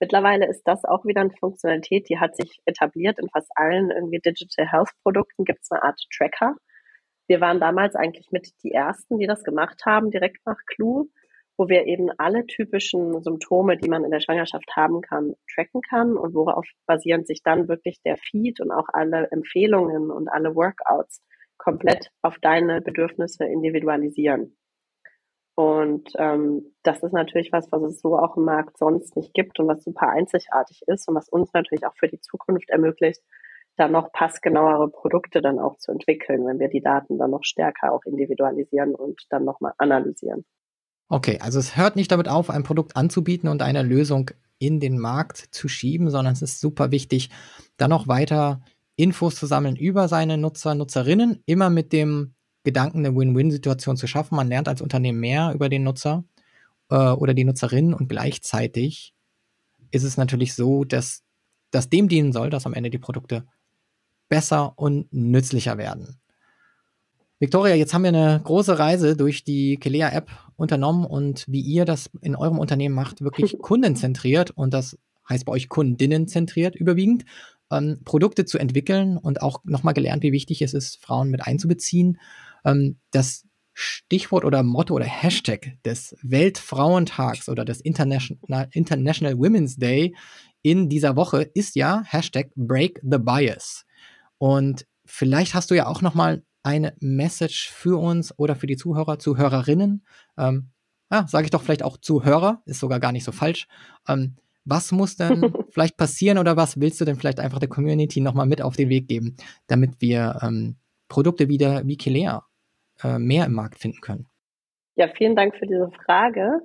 Mittlerweile 0.00 0.48
ist 0.48 0.64
das 0.64 0.84
auch 0.84 1.04
wieder 1.04 1.20
eine 1.20 1.30
Funktionalität, 1.30 2.08
die 2.08 2.18
hat 2.18 2.34
sich 2.34 2.60
etabliert 2.64 3.20
in 3.20 3.28
fast 3.28 3.52
allen 3.54 3.92
irgendwie 3.92 4.18
Digital 4.18 4.68
Health 4.68 4.90
Produkten 5.04 5.44
gibt 5.44 5.60
es 5.62 5.70
eine 5.70 5.84
Art 5.84 6.00
Tracker. 6.12 6.56
Wir 7.32 7.40
waren 7.40 7.60
damals 7.60 7.94
eigentlich 7.96 8.30
mit 8.30 8.52
die 8.62 8.72
ersten, 8.72 9.18
die 9.18 9.26
das 9.26 9.42
gemacht 9.42 9.86
haben, 9.86 10.10
direkt 10.10 10.44
nach 10.44 10.58
Clue 10.66 11.08
wo 11.62 11.68
wir 11.68 11.86
eben 11.86 12.10
alle 12.18 12.46
typischen 12.46 13.22
Symptome, 13.22 13.76
die 13.76 13.88
man 13.88 14.04
in 14.04 14.10
der 14.10 14.20
Schwangerschaft 14.20 14.74
haben 14.74 15.00
kann, 15.00 15.34
tracken 15.54 15.80
kann 15.82 16.16
und 16.16 16.34
worauf 16.34 16.66
basierend 16.86 17.26
sich 17.26 17.42
dann 17.42 17.68
wirklich 17.68 18.00
der 18.04 18.16
Feed 18.16 18.60
und 18.60 18.72
auch 18.72 18.88
alle 18.92 19.30
Empfehlungen 19.30 20.10
und 20.10 20.28
alle 20.28 20.56
Workouts 20.56 21.22
komplett 21.58 22.10
auf 22.22 22.38
deine 22.40 22.80
Bedürfnisse 22.80 23.44
individualisieren. 23.44 24.56
Und 25.54 26.10
ähm, 26.16 26.74
das 26.82 27.02
ist 27.02 27.12
natürlich 27.12 27.52
was, 27.52 27.70
was 27.70 27.82
es 27.82 28.00
so 28.00 28.18
auch 28.18 28.36
im 28.36 28.44
Markt 28.44 28.78
sonst 28.78 29.14
nicht 29.16 29.34
gibt 29.34 29.60
und 29.60 29.68
was 29.68 29.84
super 29.84 30.08
einzigartig 30.08 30.80
ist 30.86 31.06
und 31.08 31.14
was 31.14 31.28
uns 31.28 31.52
natürlich 31.52 31.86
auch 31.86 31.94
für 31.96 32.08
die 32.08 32.20
Zukunft 32.20 32.70
ermöglicht, 32.70 33.22
dann 33.76 33.92
noch 33.92 34.12
passgenauere 34.12 34.90
Produkte 34.90 35.40
dann 35.40 35.58
auch 35.58 35.76
zu 35.78 35.92
entwickeln, 35.92 36.46
wenn 36.46 36.58
wir 36.58 36.68
die 36.68 36.82
Daten 36.82 37.18
dann 37.18 37.30
noch 37.30 37.44
stärker 37.44 37.92
auch 37.92 38.04
individualisieren 38.04 38.94
und 38.94 39.22
dann 39.30 39.44
nochmal 39.44 39.72
analysieren. 39.78 40.44
Okay, 41.08 41.38
also 41.40 41.58
es 41.58 41.76
hört 41.76 41.96
nicht 41.96 42.10
damit 42.10 42.28
auf, 42.28 42.50
ein 42.50 42.62
Produkt 42.62 42.96
anzubieten 42.96 43.48
und 43.48 43.62
eine 43.62 43.82
Lösung 43.82 44.30
in 44.58 44.80
den 44.80 44.98
Markt 44.98 45.36
zu 45.50 45.68
schieben, 45.68 46.10
sondern 46.10 46.32
es 46.32 46.42
ist 46.42 46.60
super 46.60 46.90
wichtig, 46.90 47.30
dann 47.76 47.90
noch 47.90 48.08
weiter 48.08 48.62
Infos 48.96 49.34
zu 49.34 49.46
sammeln 49.46 49.76
über 49.76 50.08
seine 50.08 50.38
Nutzer, 50.38 50.74
Nutzerinnen, 50.74 51.42
immer 51.46 51.70
mit 51.70 51.92
dem 51.92 52.34
Gedanken, 52.62 52.98
eine 52.98 53.16
Win-Win-Situation 53.16 53.96
zu 53.96 54.06
schaffen. 54.06 54.36
Man 54.36 54.48
lernt 54.48 54.68
als 54.68 54.80
Unternehmen 54.80 55.18
mehr 55.18 55.52
über 55.54 55.68
den 55.68 55.82
Nutzer 55.82 56.24
äh, 56.90 56.94
oder 56.94 57.34
die 57.34 57.44
Nutzerin 57.44 57.92
und 57.92 58.08
gleichzeitig 58.08 59.14
ist 59.90 60.04
es 60.04 60.16
natürlich 60.16 60.54
so, 60.54 60.84
dass 60.84 61.24
das 61.70 61.90
dem 61.90 62.08
dienen 62.08 62.32
soll, 62.32 62.50
dass 62.50 62.66
am 62.66 62.74
Ende 62.74 62.90
die 62.90 62.98
Produkte 62.98 63.46
besser 64.32 64.72
und 64.76 65.12
nützlicher 65.12 65.76
werden. 65.76 66.16
Victoria, 67.38 67.74
jetzt 67.74 67.92
haben 67.92 68.04
wir 68.04 68.08
eine 68.08 68.40
große 68.42 68.78
Reise 68.78 69.14
durch 69.14 69.44
die 69.44 69.76
Kelea-App 69.76 70.30
unternommen 70.56 71.04
und 71.04 71.44
wie 71.48 71.60
ihr 71.60 71.84
das 71.84 72.08
in 72.22 72.34
eurem 72.34 72.58
Unternehmen 72.58 72.94
macht, 72.94 73.20
wirklich 73.20 73.58
kundenzentriert 73.60 74.50
und 74.50 74.72
das 74.72 74.96
heißt 75.28 75.44
bei 75.44 75.52
euch 75.52 75.68
kundinnenzentriert 75.68 76.74
überwiegend, 76.74 77.26
ähm, 77.70 77.98
Produkte 78.06 78.46
zu 78.46 78.56
entwickeln 78.56 79.18
und 79.18 79.42
auch 79.42 79.60
nochmal 79.64 79.92
gelernt, 79.92 80.22
wie 80.22 80.32
wichtig 80.32 80.62
es 80.62 80.72
ist, 80.72 80.96
Frauen 81.02 81.28
mit 81.28 81.42
einzubeziehen. 81.46 82.18
Ähm, 82.64 82.96
das 83.10 83.44
Stichwort 83.74 84.46
oder 84.46 84.62
Motto 84.62 84.94
oder 84.94 85.04
Hashtag 85.04 85.76
des 85.84 86.16
Weltfrauentags 86.22 87.50
oder 87.50 87.66
des 87.66 87.82
International, 87.82 88.68
International 88.72 89.36
Women's 89.36 89.76
Day 89.76 90.14
in 90.62 90.88
dieser 90.88 91.16
Woche 91.16 91.42
ist 91.42 91.76
ja 91.76 92.02
Hashtag 92.06 92.50
Break 92.56 92.98
the 93.02 93.18
Bias. 93.18 93.84
Und 94.42 94.88
vielleicht 95.04 95.54
hast 95.54 95.70
du 95.70 95.76
ja 95.76 95.86
auch 95.86 96.02
nochmal 96.02 96.42
eine 96.64 96.96
Message 96.98 97.70
für 97.70 97.96
uns 98.00 98.36
oder 98.36 98.56
für 98.56 98.66
die 98.66 98.76
Zuhörer, 98.76 99.20
Zuhörerinnen? 99.20 100.04
Ähm, 100.36 100.72
ja, 101.12 101.28
sage 101.28 101.44
ich 101.44 101.52
doch 101.52 101.62
vielleicht 101.62 101.84
auch 101.84 101.96
Zuhörer, 101.96 102.60
ist 102.64 102.80
sogar 102.80 102.98
gar 102.98 103.12
nicht 103.12 103.22
so 103.22 103.30
falsch. 103.30 103.68
Ähm, 104.08 104.34
was 104.64 104.90
muss 104.90 105.14
denn 105.14 105.52
vielleicht 105.70 105.96
passieren 105.96 106.38
oder 106.38 106.56
was 106.56 106.80
willst 106.80 107.00
du 107.00 107.04
denn 107.04 107.14
vielleicht 107.14 107.38
einfach 107.38 107.60
der 107.60 107.68
Community 107.68 108.20
nochmal 108.20 108.46
mit 108.46 108.62
auf 108.62 108.74
den 108.74 108.88
Weg 108.88 109.06
geben, 109.06 109.36
damit 109.68 110.00
wir 110.00 110.40
ähm, 110.42 110.74
Produkte 111.06 111.48
wie 111.48 111.96
Kilea 111.96 112.44
äh, 113.04 113.20
mehr 113.20 113.46
im 113.46 113.52
Markt 113.52 113.78
finden 113.78 114.00
können? 114.00 114.26
Ja, 114.96 115.06
vielen 115.06 115.36
Dank 115.36 115.54
für 115.54 115.66
diese 115.66 115.92
Frage. 116.04 116.62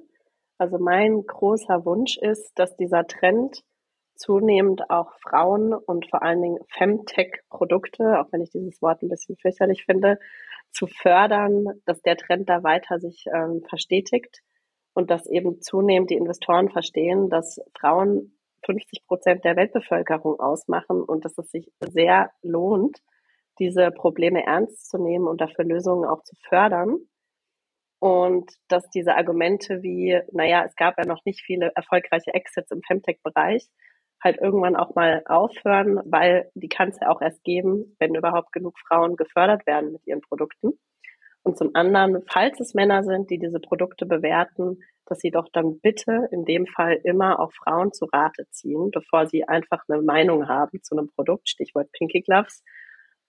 Also 0.57 0.79
mein 0.79 1.21
großer 1.27 1.85
Wunsch 1.85 2.17
ist, 2.17 2.53
dass 2.55 2.75
dieser 2.75 3.05
Trend 3.05 3.61
zunehmend 4.17 4.89
auch 4.89 5.13
Frauen 5.21 5.73
und 5.73 6.09
vor 6.09 6.21
allen 6.23 6.41
Dingen 6.41 6.59
Femtech-Produkte, 6.69 8.19
auch 8.19 8.31
wenn 8.31 8.41
ich 8.41 8.51
dieses 8.51 8.81
Wort 8.81 9.01
ein 9.01 9.09
bisschen 9.09 9.37
fürchterlich 9.37 9.85
finde, 9.85 10.19
zu 10.71 10.87
fördern, 10.87 11.65
dass 11.85 12.01
der 12.01 12.17
Trend 12.17 12.49
da 12.49 12.63
weiter 12.63 12.99
sich 12.99 13.25
ähm, 13.33 13.63
verstetigt 13.67 14.41
und 14.93 15.09
dass 15.09 15.27
eben 15.27 15.61
zunehmend 15.61 16.09
die 16.09 16.15
Investoren 16.15 16.69
verstehen, 16.69 17.29
dass 17.29 17.59
Frauen 17.79 18.37
50 18.65 19.05
Prozent 19.07 19.45
der 19.45 19.55
Weltbevölkerung 19.55 20.39
ausmachen 20.39 21.01
und 21.03 21.25
dass 21.25 21.37
es 21.37 21.49
sich 21.51 21.71
sehr 21.79 22.31
lohnt, 22.41 22.97
diese 23.59 23.91
Probleme 23.91 24.45
ernst 24.45 24.89
zu 24.89 24.97
nehmen 24.97 25.27
und 25.27 25.41
dafür 25.41 25.65
Lösungen 25.65 26.07
auch 26.07 26.23
zu 26.23 26.35
fördern. 26.47 26.97
Und 27.99 28.51
dass 28.67 28.87
diese 28.91 29.15
Argumente 29.15 29.81
wie, 29.81 30.19
naja, 30.31 30.65
es 30.65 30.75
gab 30.75 30.99
ja 30.99 31.05
noch 31.05 31.25
nicht 31.25 31.41
viele 31.41 31.71
erfolgreiche 31.75 32.33
Exits 32.33 32.69
im 32.69 32.81
Femtech-Bereich, 32.83 33.67
halt 34.23 34.39
irgendwann 34.41 34.75
auch 34.75 34.95
mal 34.95 35.23
aufhören, 35.25 35.99
weil 36.05 36.49
die 36.55 36.69
kann 36.69 36.89
es 36.89 36.99
ja 36.99 37.09
auch 37.09 37.21
erst 37.21 37.43
geben, 37.43 37.95
wenn 37.99 38.15
überhaupt 38.15 38.51
genug 38.51 38.77
Frauen 38.87 39.15
gefördert 39.15 39.65
werden 39.67 39.91
mit 39.91 40.05
ihren 40.07 40.21
Produkten. 40.21 40.73
Und 41.43 41.57
zum 41.57 41.71
anderen, 41.75 42.23
falls 42.27 42.59
es 42.59 42.73
Männer 42.73 43.03
sind, 43.03 43.29
die 43.29 43.39
diese 43.39 43.59
Produkte 43.59 44.05
bewerten, 44.05 44.79
dass 45.05 45.19
sie 45.19 45.31
doch 45.31 45.47
dann 45.53 45.79
bitte 45.79 46.27
in 46.31 46.43
dem 46.43 46.67
Fall 46.67 46.99
immer 47.03 47.39
auch 47.39 47.53
Frauen 47.53 47.93
zu 47.93 48.05
Rate 48.11 48.45
ziehen, 48.51 48.91
bevor 48.91 49.27
sie 49.27 49.47
einfach 49.47 49.83
eine 49.87 50.01
Meinung 50.01 50.49
haben 50.49 50.83
zu 50.83 50.97
einem 50.97 51.07
Produkt, 51.07 51.47
Stichwort 51.47 51.89
Pinky 51.93 52.21
Gloves. 52.21 52.63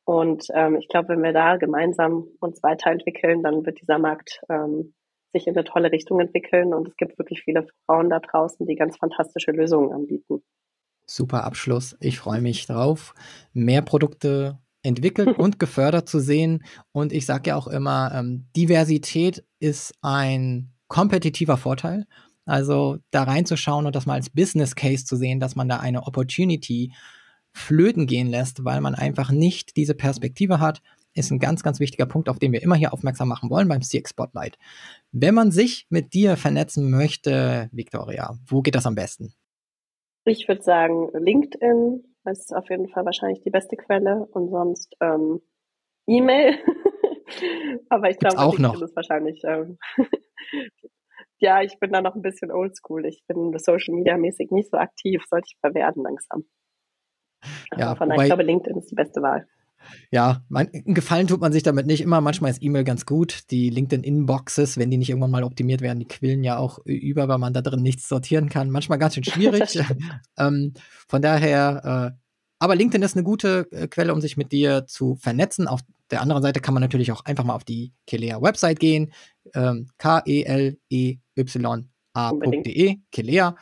Und 0.05 0.47
ähm, 0.55 0.77
ich 0.77 0.89
glaube, 0.89 1.11
wenn 1.11 1.23
wir 1.23 1.33
da 1.33 1.59
gemeinsam 1.59 2.27
uns 2.41 2.63
weiterentwickeln, 2.63 3.43
dann 3.43 3.65
wird 3.65 3.81
dieser 3.81 3.99
Markt 3.99 4.41
ähm, 4.49 4.95
sich 5.33 5.47
in 5.47 5.55
eine 5.55 5.65
tolle 5.65 5.93
Richtung 5.93 6.19
entwickeln. 6.19 6.75
Und 6.75 6.89
es 6.89 6.97
gibt 6.97 7.19
wirklich 7.19 7.43
viele 7.43 7.67
Frauen 7.87 8.11
da 8.11 8.19
draußen, 8.19 8.67
die 8.67 8.75
ganz 8.75 8.97
fantastische 8.97 9.53
Lösungen 9.53 9.93
anbieten. 9.93 10.43
Super 11.11 11.45
Abschluss. 11.45 11.97
Ich 12.01 12.19
freue 12.19 12.41
mich 12.41 12.67
drauf, 12.67 13.15
mehr 13.53 13.83
Produkte 13.83 14.59
entwickelt 14.83 15.29
und 15.39 15.59
gefördert 15.59 16.09
zu 16.09 16.21
sehen. 16.21 16.65
Und 16.93 17.13
ich 17.13 17.27
sage 17.27 17.51
ja 17.51 17.57
auch 17.57 17.67
immer, 17.67 18.13
ähm, 18.15 18.47
Diversität 18.57 19.45
ist 19.59 19.95
ein 20.03 20.73
kompetitiver 20.89 21.57
Vorteil. 21.57 22.07
Also 22.45 22.99
da 23.11 23.25
reinzuschauen 23.25 23.87
und 23.87 23.95
das 23.95 24.07
mal 24.07 24.15
als 24.15 24.31
Business 24.31 24.75
Case 24.75 25.05
zu 25.05 25.17
sehen, 25.17 25.39
dass 25.39 25.55
man 25.55 25.69
da 25.69 25.81
eine 25.81 26.07
Opportunity 26.07 26.93
flöten 27.53 28.07
gehen 28.07 28.29
lässt, 28.29 28.65
weil 28.65 28.81
man 28.81 28.95
einfach 28.95 29.31
nicht 29.31 29.77
diese 29.77 29.95
Perspektive 29.95 30.61
hat, 30.61 30.81
ist 31.15 31.31
ein 31.31 31.41
ganz, 31.41 31.63
ganz 31.63 31.81
wichtiger 31.81 32.07
Punkt, 32.07 32.29
auf 32.29 32.39
den 32.39 32.53
wir 32.53 32.63
immer 32.63 32.77
hier 32.77 32.93
aufmerksam 32.93 33.29
machen 33.29 33.51
wollen 33.51 33.69
beim 33.69 33.83
CX 33.83 34.11
Spotlight. 34.11 34.57
Wenn 35.13 35.35
man 35.35 35.51
sich 35.51 35.87
mit 35.91 36.15
dir 36.15 36.37
vernetzen 36.37 36.91
möchte, 36.91 37.69
Victoria, 37.73 38.39
wo 38.47 38.63
geht 38.63 38.75
das 38.75 38.87
am 38.87 38.95
besten? 38.95 39.35
Ich 40.29 40.47
würde 40.47 40.63
sagen, 40.63 41.11
LinkedIn 41.13 42.05
ist 42.25 42.55
auf 42.55 42.69
jeden 42.71 42.89
Fall 42.89 43.05
wahrscheinlich 43.05 43.41
die 43.43 43.51
beste 43.51 43.77
Quelle 43.77 44.27
und 44.33 44.51
sonst 44.51 44.95
ähm, 45.01 45.41
E-Mail. 46.07 46.59
Aber 47.89 48.11
ich 48.11 48.19
glaube, 48.19 48.39
auch 48.39 48.59
noch. 48.59 48.81
ist 48.81 48.97
wahrscheinlich. 48.97 49.43
Ähm, 49.45 49.79
ja, 51.39 51.63
ich 51.63 51.79
bin 51.79 51.93
da 51.93 52.01
noch 52.01 52.15
ein 52.15 52.23
bisschen 52.23 52.51
oldschool. 52.51 53.07
Ich 53.07 53.25
bin 53.27 53.57
Social 53.59 53.95
Media 53.95 54.17
mäßig 54.17 54.51
nicht 54.51 54.71
so 54.71 54.77
aktiv, 54.77 55.25
sollte 55.29 55.47
ich 55.49 55.59
mal 55.63 55.75
werden 55.75 56.03
langsam. 56.03 56.45
Ja, 57.77 57.95
von 57.95 58.09
daher, 58.09 58.23
ich 58.23 58.29
glaube, 58.29 58.43
LinkedIn 58.43 58.79
ist 58.79 58.91
die 58.91 58.97
beste 58.97 59.23
Wahl. 59.23 59.47
Ja, 60.11 60.43
mein, 60.49 60.71
Gefallen 60.73 61.27
tut 61.27 61.41
man 61.41 61.53
sich 61.53 61.63
damit 61.63 61.87
nicht 61.87 62.01
immer. 62.01 62.21
Manchmal 62.21 62.51
ist 62.51 62.63
E-Mail 62.63 62.85
ganz 62.85 63.07
gut. 63.07 63.51
Die 63.51 63.71
LinkedIn-Inboxes, 63.71 64.77
wenn 64.77 64.91
die 64.91 64.97
nicht 64.97 65.11
irgendwann 65.11 65.31
mal 65.31 65.45
optimiert 65.45 65.81
werden, 65.81 65.99
die 65.99 66.07
quillen 66.07 66.45
ja 66.45 66.59
auch 66.59 66.79
über, 66.85 67.29
weil 67.29 67.39
man 67.39 67.53
da 67.53 67.63
drin 67.63 67.83
nichts 67.83 68.09
sortieren 68.09 68.49
kann. 68.49 68.71
Manchmal 68.71 68.99
ganz 68.99 69.15
schön 69.15 69.25
schwierig. 69.25 69.79
ähm, 70.39 70.75
von 71.09 71.23
daher, 71.23 72.13
äh, 72.15 72.19
aber 72.59 72.75
LinkedIn 72.75 73.03
ist 73.03 73.17
eine 73.17 73.25
gute 73.25 73.71
äh, 73.71 73.87
Quelle, 73.89 74.13
um 74.13 74.21
sich 74.21 74.37
mit 74.37 74.53
dir 74.53 74.87
zu 74.87 75.15
vernetzen. 75.17 75.69
Auf 75.69 75.81
der 76.11 76.23
anderen 76.23 76.43
Seite 76.43 76.61
kann 76.61 76.75
man 76.75 76.83
natürlich 76.83 77.13
auch 77.13 77.25
einfach 77.25 77.45
mal 77.45 77.55
auf 77.55 77.65
die 77.65 77.93
Kelea-Website 78.07 78.81
gehen. 78.81 79.13
Ähm, 79.55 79.89
K-E-L-E-Y-A.de, 79.99 80.77
Kelea. 83.13 83.57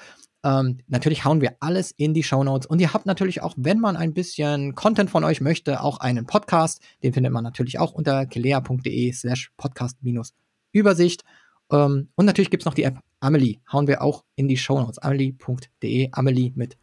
Ähm, 0.46 0.78
natürlich 0.86 1.24
hauen 1.24 1.40
wir 1.40 1.56
alles 1.58 1.90
in 1.90 2.14
die 2.14 2.22
Show 2.22 2.44
Notes 2.44 2.66
und 2.66 2.80
ihr 2.80 2.92
habt 2.92 3.04
natürlich 3.04 3.42
auch, 3.42 3.54
wenn 3.56 3.80
man 3.80 3.96
ein 3.96 4.14
bisschen 4.14 4.76
Content 4.76 5.10
von 5.10 5.24
euch 5.24 5.40
möchte, 5.40 5.82
auch 5.82 5.98
einen 5.98 6.24
Podcast. 6.24 6.80
Den 7.02 7.12
findet 7.12 7.32
man 7.32 7.42
natürlich 7.42 7.80
auch 7.80 7.92
unter 7.92 8.26
kelea.de 8.26 9.12
slash 9.12 9.50
podcast-übersicht. 9.56 11.24
Ähm, 11.72 12.10
und 12.14 12.26
natürlich 12.26 12.50
gibt 12.50 12.62
es 12.62 12.64
noch 12.64 12.74
die 12.74 12.84
App 12.84 13.00
Amelie. 13.18 13.58
Hauen 13.72 13.88
wir 13.88 14.02
auch 14.02 14.22
in 14.36 14.46
die 14.46 14.56
Show 14.56 14.78
Notes. 14.78 14.98
Amelie.de, 14.98 16.10
Amelie 16.12 16.52
mit 16.54 16.76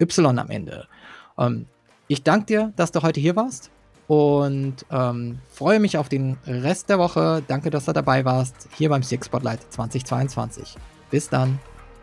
Y 0.00 0.38
am 0.38 0.48
Ende. 0.48 0.88
Ähm, 1.36 1.66
ich 2.08 2.22
danke 2.22 2.46
dir, 2.46 2.72
dass 2.76 2.90
du 2.90 3.02
heute 3.02 3.20
hier 3.20 3.36
warst 3.36 3.70
und 4.06 4.86
ähm, 4.90 5.40
freue 5.50 5.78
mich 5.78 5.98
auf 5.98 6.08
den 6.08 6.38
Rest 6.46 6.88
der 6.88 6.98
Woche. 6.98 7.42
Danke, 7.46 7.68
dass 7.68 7.84
du 7.84 7.92
dabei 7.92 8.24
warst, 8.24 8.66
hier 8.78 8.88
beim 8.88 9.02
CX 9.02 9.26
Spotlight 9.26 9.60
2022. 9.70 10.76
Bis 11.10 11.28
dann. 11.28 11.60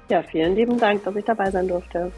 Ja, 0.09 0.23
vielen 0.23 0.55
lieben 0.55 0.77
Dank, 0.77 1.03
dass 1.03 1.15
ich 1.15 1.25
dabei 1.25 1.51
sein 1.51 1.67
durfte. 1.67 2.11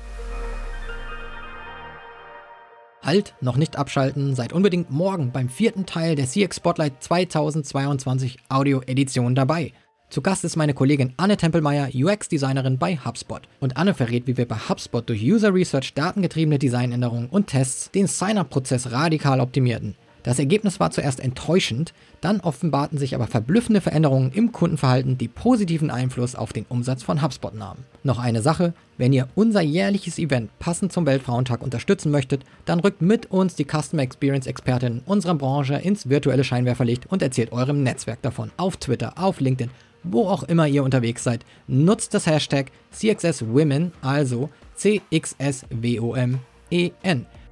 Halt, 3.01 3.33
noch 3.41 3.55
nicht 3.55 3.77
abschalten, 3.77 4.35
seid 4.35 4.53
unbedingt 4.53 4.91
morgen 4.91 5.31
beim 5.31 5.49
vierten 5.49 5.85
Teil 5.85 6.15
der 6.15 6.27
CX 6.27 6.57
Spotlight 6.57 7.01
2022 7.01 8.37
Audio 8.49 8.81
Edition 8.85 9.33
dabei. 9.33 9.71
Zu 10.09 10.21
Gast 10.21 10.43
ist 10.43 10.55
meine 10.55 10.73
Kollegin 10.73 11.13
Anne 11.17 11.37
Tempelmeier, 11.37 11.89
UX-Designerin 11.93 12.77
bei 12.77 12.97
HubSpot. 12.97 13.41
Und 13.59 13.77
Anne 13.77 13.93
verrät, 13.93 14.27
wie 14.27 14.37
wir 14.37 14.47
bei 14.47 14.57
HubSpot 14.57 15.07
durch 15.07 15.23
User 15.23 15.53
Research 15.53 15.93
datengetriebene 15.93 16.59
Designänderungen 16.59 17.29
und 17.29 17.47
Tests 17.47 17.89
den 17.91 18.07
Sign-up-Prozess 18.07 18.91
radikal 18.91 19.39
optimierten. 19.39 19.95
Das 20.23 20.39
Ergebnis 20.39 20.79
war 20.79 20.91
zuerst 20.91 21.19
enttäuschend, 21.19 21.93
dann 22.21 22.41
offenbarten 22.41 22.97
sich 22.97 23.15
aber 23.15 23.27
verblüffende 23.27 23.79
Veränderungen 23.81 24.31
im 24.33 24.51
Kundenverhalten, 24.51 25.17
die 25.17 25.29
positiven 25.29 25.89
Einfluss 25.89 26.35
auf 26.35 26.51
den 26.51 26.65
Umsatz 26.67 27.03
von 27.03 27.21
HubSpot 27.21 27.55
nahmen. 27.55 27.85
Noch 28.03 28.19
eine 28.19 28.41
Sache, 28.41 28.73
wenn 28.97 29.13
ihr 29.13 29.29
unser 29.35 29.61
jährliches 29.61 30.19
Event 30.19 30.49
passend 30.59 30.91
zum 30.91 31.05
Weltfrauentag 31.05 31.61
unterstützen 31.61 32.11
möchtet, 32.11 32.43
dann 32.65 32.81
rückt 32.81 33.01
mit 33.01 33.31
uns 33.31 33.55
die 33.55 33.65
Customer 33.65 34.03
Experience 34.03 34.45
Expertin 34.45 35.01
unserer 35.05 35.35
Branche 35.35 35.75
ins 35.75 36.09
virtuelle 36.09 36.43
Scheinwerferlicht 36.43 37.05
und 37.09 37.21
erzählt 37.21 37.53
eurem 37.53 37.83
Netzwerk 37.83 38.21
davon. 38.21 38.51
Auf 38.57 38.75
Twitter, 38.77 39.13
auf 39.17 39.39
LinkedIn, 39.39 39.71
wo 40.03 40.27
auch 40.27 40.43
immer 40.43 40.67
ihr 40.67 40.83
unterwegs 40.83 41.23
seid, 41.23 41.45
nutzt 41.67 42.13
das 42.13 42.25
Hashtag 42.25 42.71
CXSWomen, 42.91 43.93
also 44.01 44.49
C-X-S-W-O-M-E-N 44.75 45.65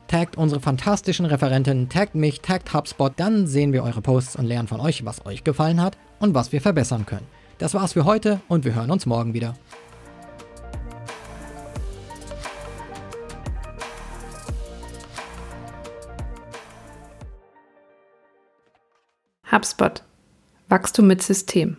taggt 0.08 0.38
unsere 0.38 0.62
fantastischen 0.62 1.26
Referenten, 1.26 1.90
taggt 1.90 2.16
mich, 2.16 2.42
taggt 2.42 2.74
HubSpot, 2.74 3.14
dann 3.16 3.48
sehen 3.48 3.74
wir 3.74 3.84
eure 3.84 4.02
Posts 4.02 4.38
und 4.38 4.46
lernen 4.46 4.68
von 4.68 4.80
euch, 4.80 5.06
was 5.06 5.26
euch 5.26 5.44
gefallen 5.44 5.82
hat 5.82 5.98
und 6.20 6.34
was 6.34 6.52
wir 6.52 6.62
verbessern 6.62 7.06
können. 7.06 7.28
Das 7.58 7.74
war's 7.74 7.94
für 7.94 8.06
heute 8.06 8.40
und 8.48 8.66
wir 8.66 8.76
hören 8.76 8.92
uns 8.92 9.06
morgen 9.06 9.34
wieder. 9.34 9.56
HubSpot. 19.52 20.04
Wachstum 20.70 21.08
mit 21.08 21.24
System. 21.24 21.78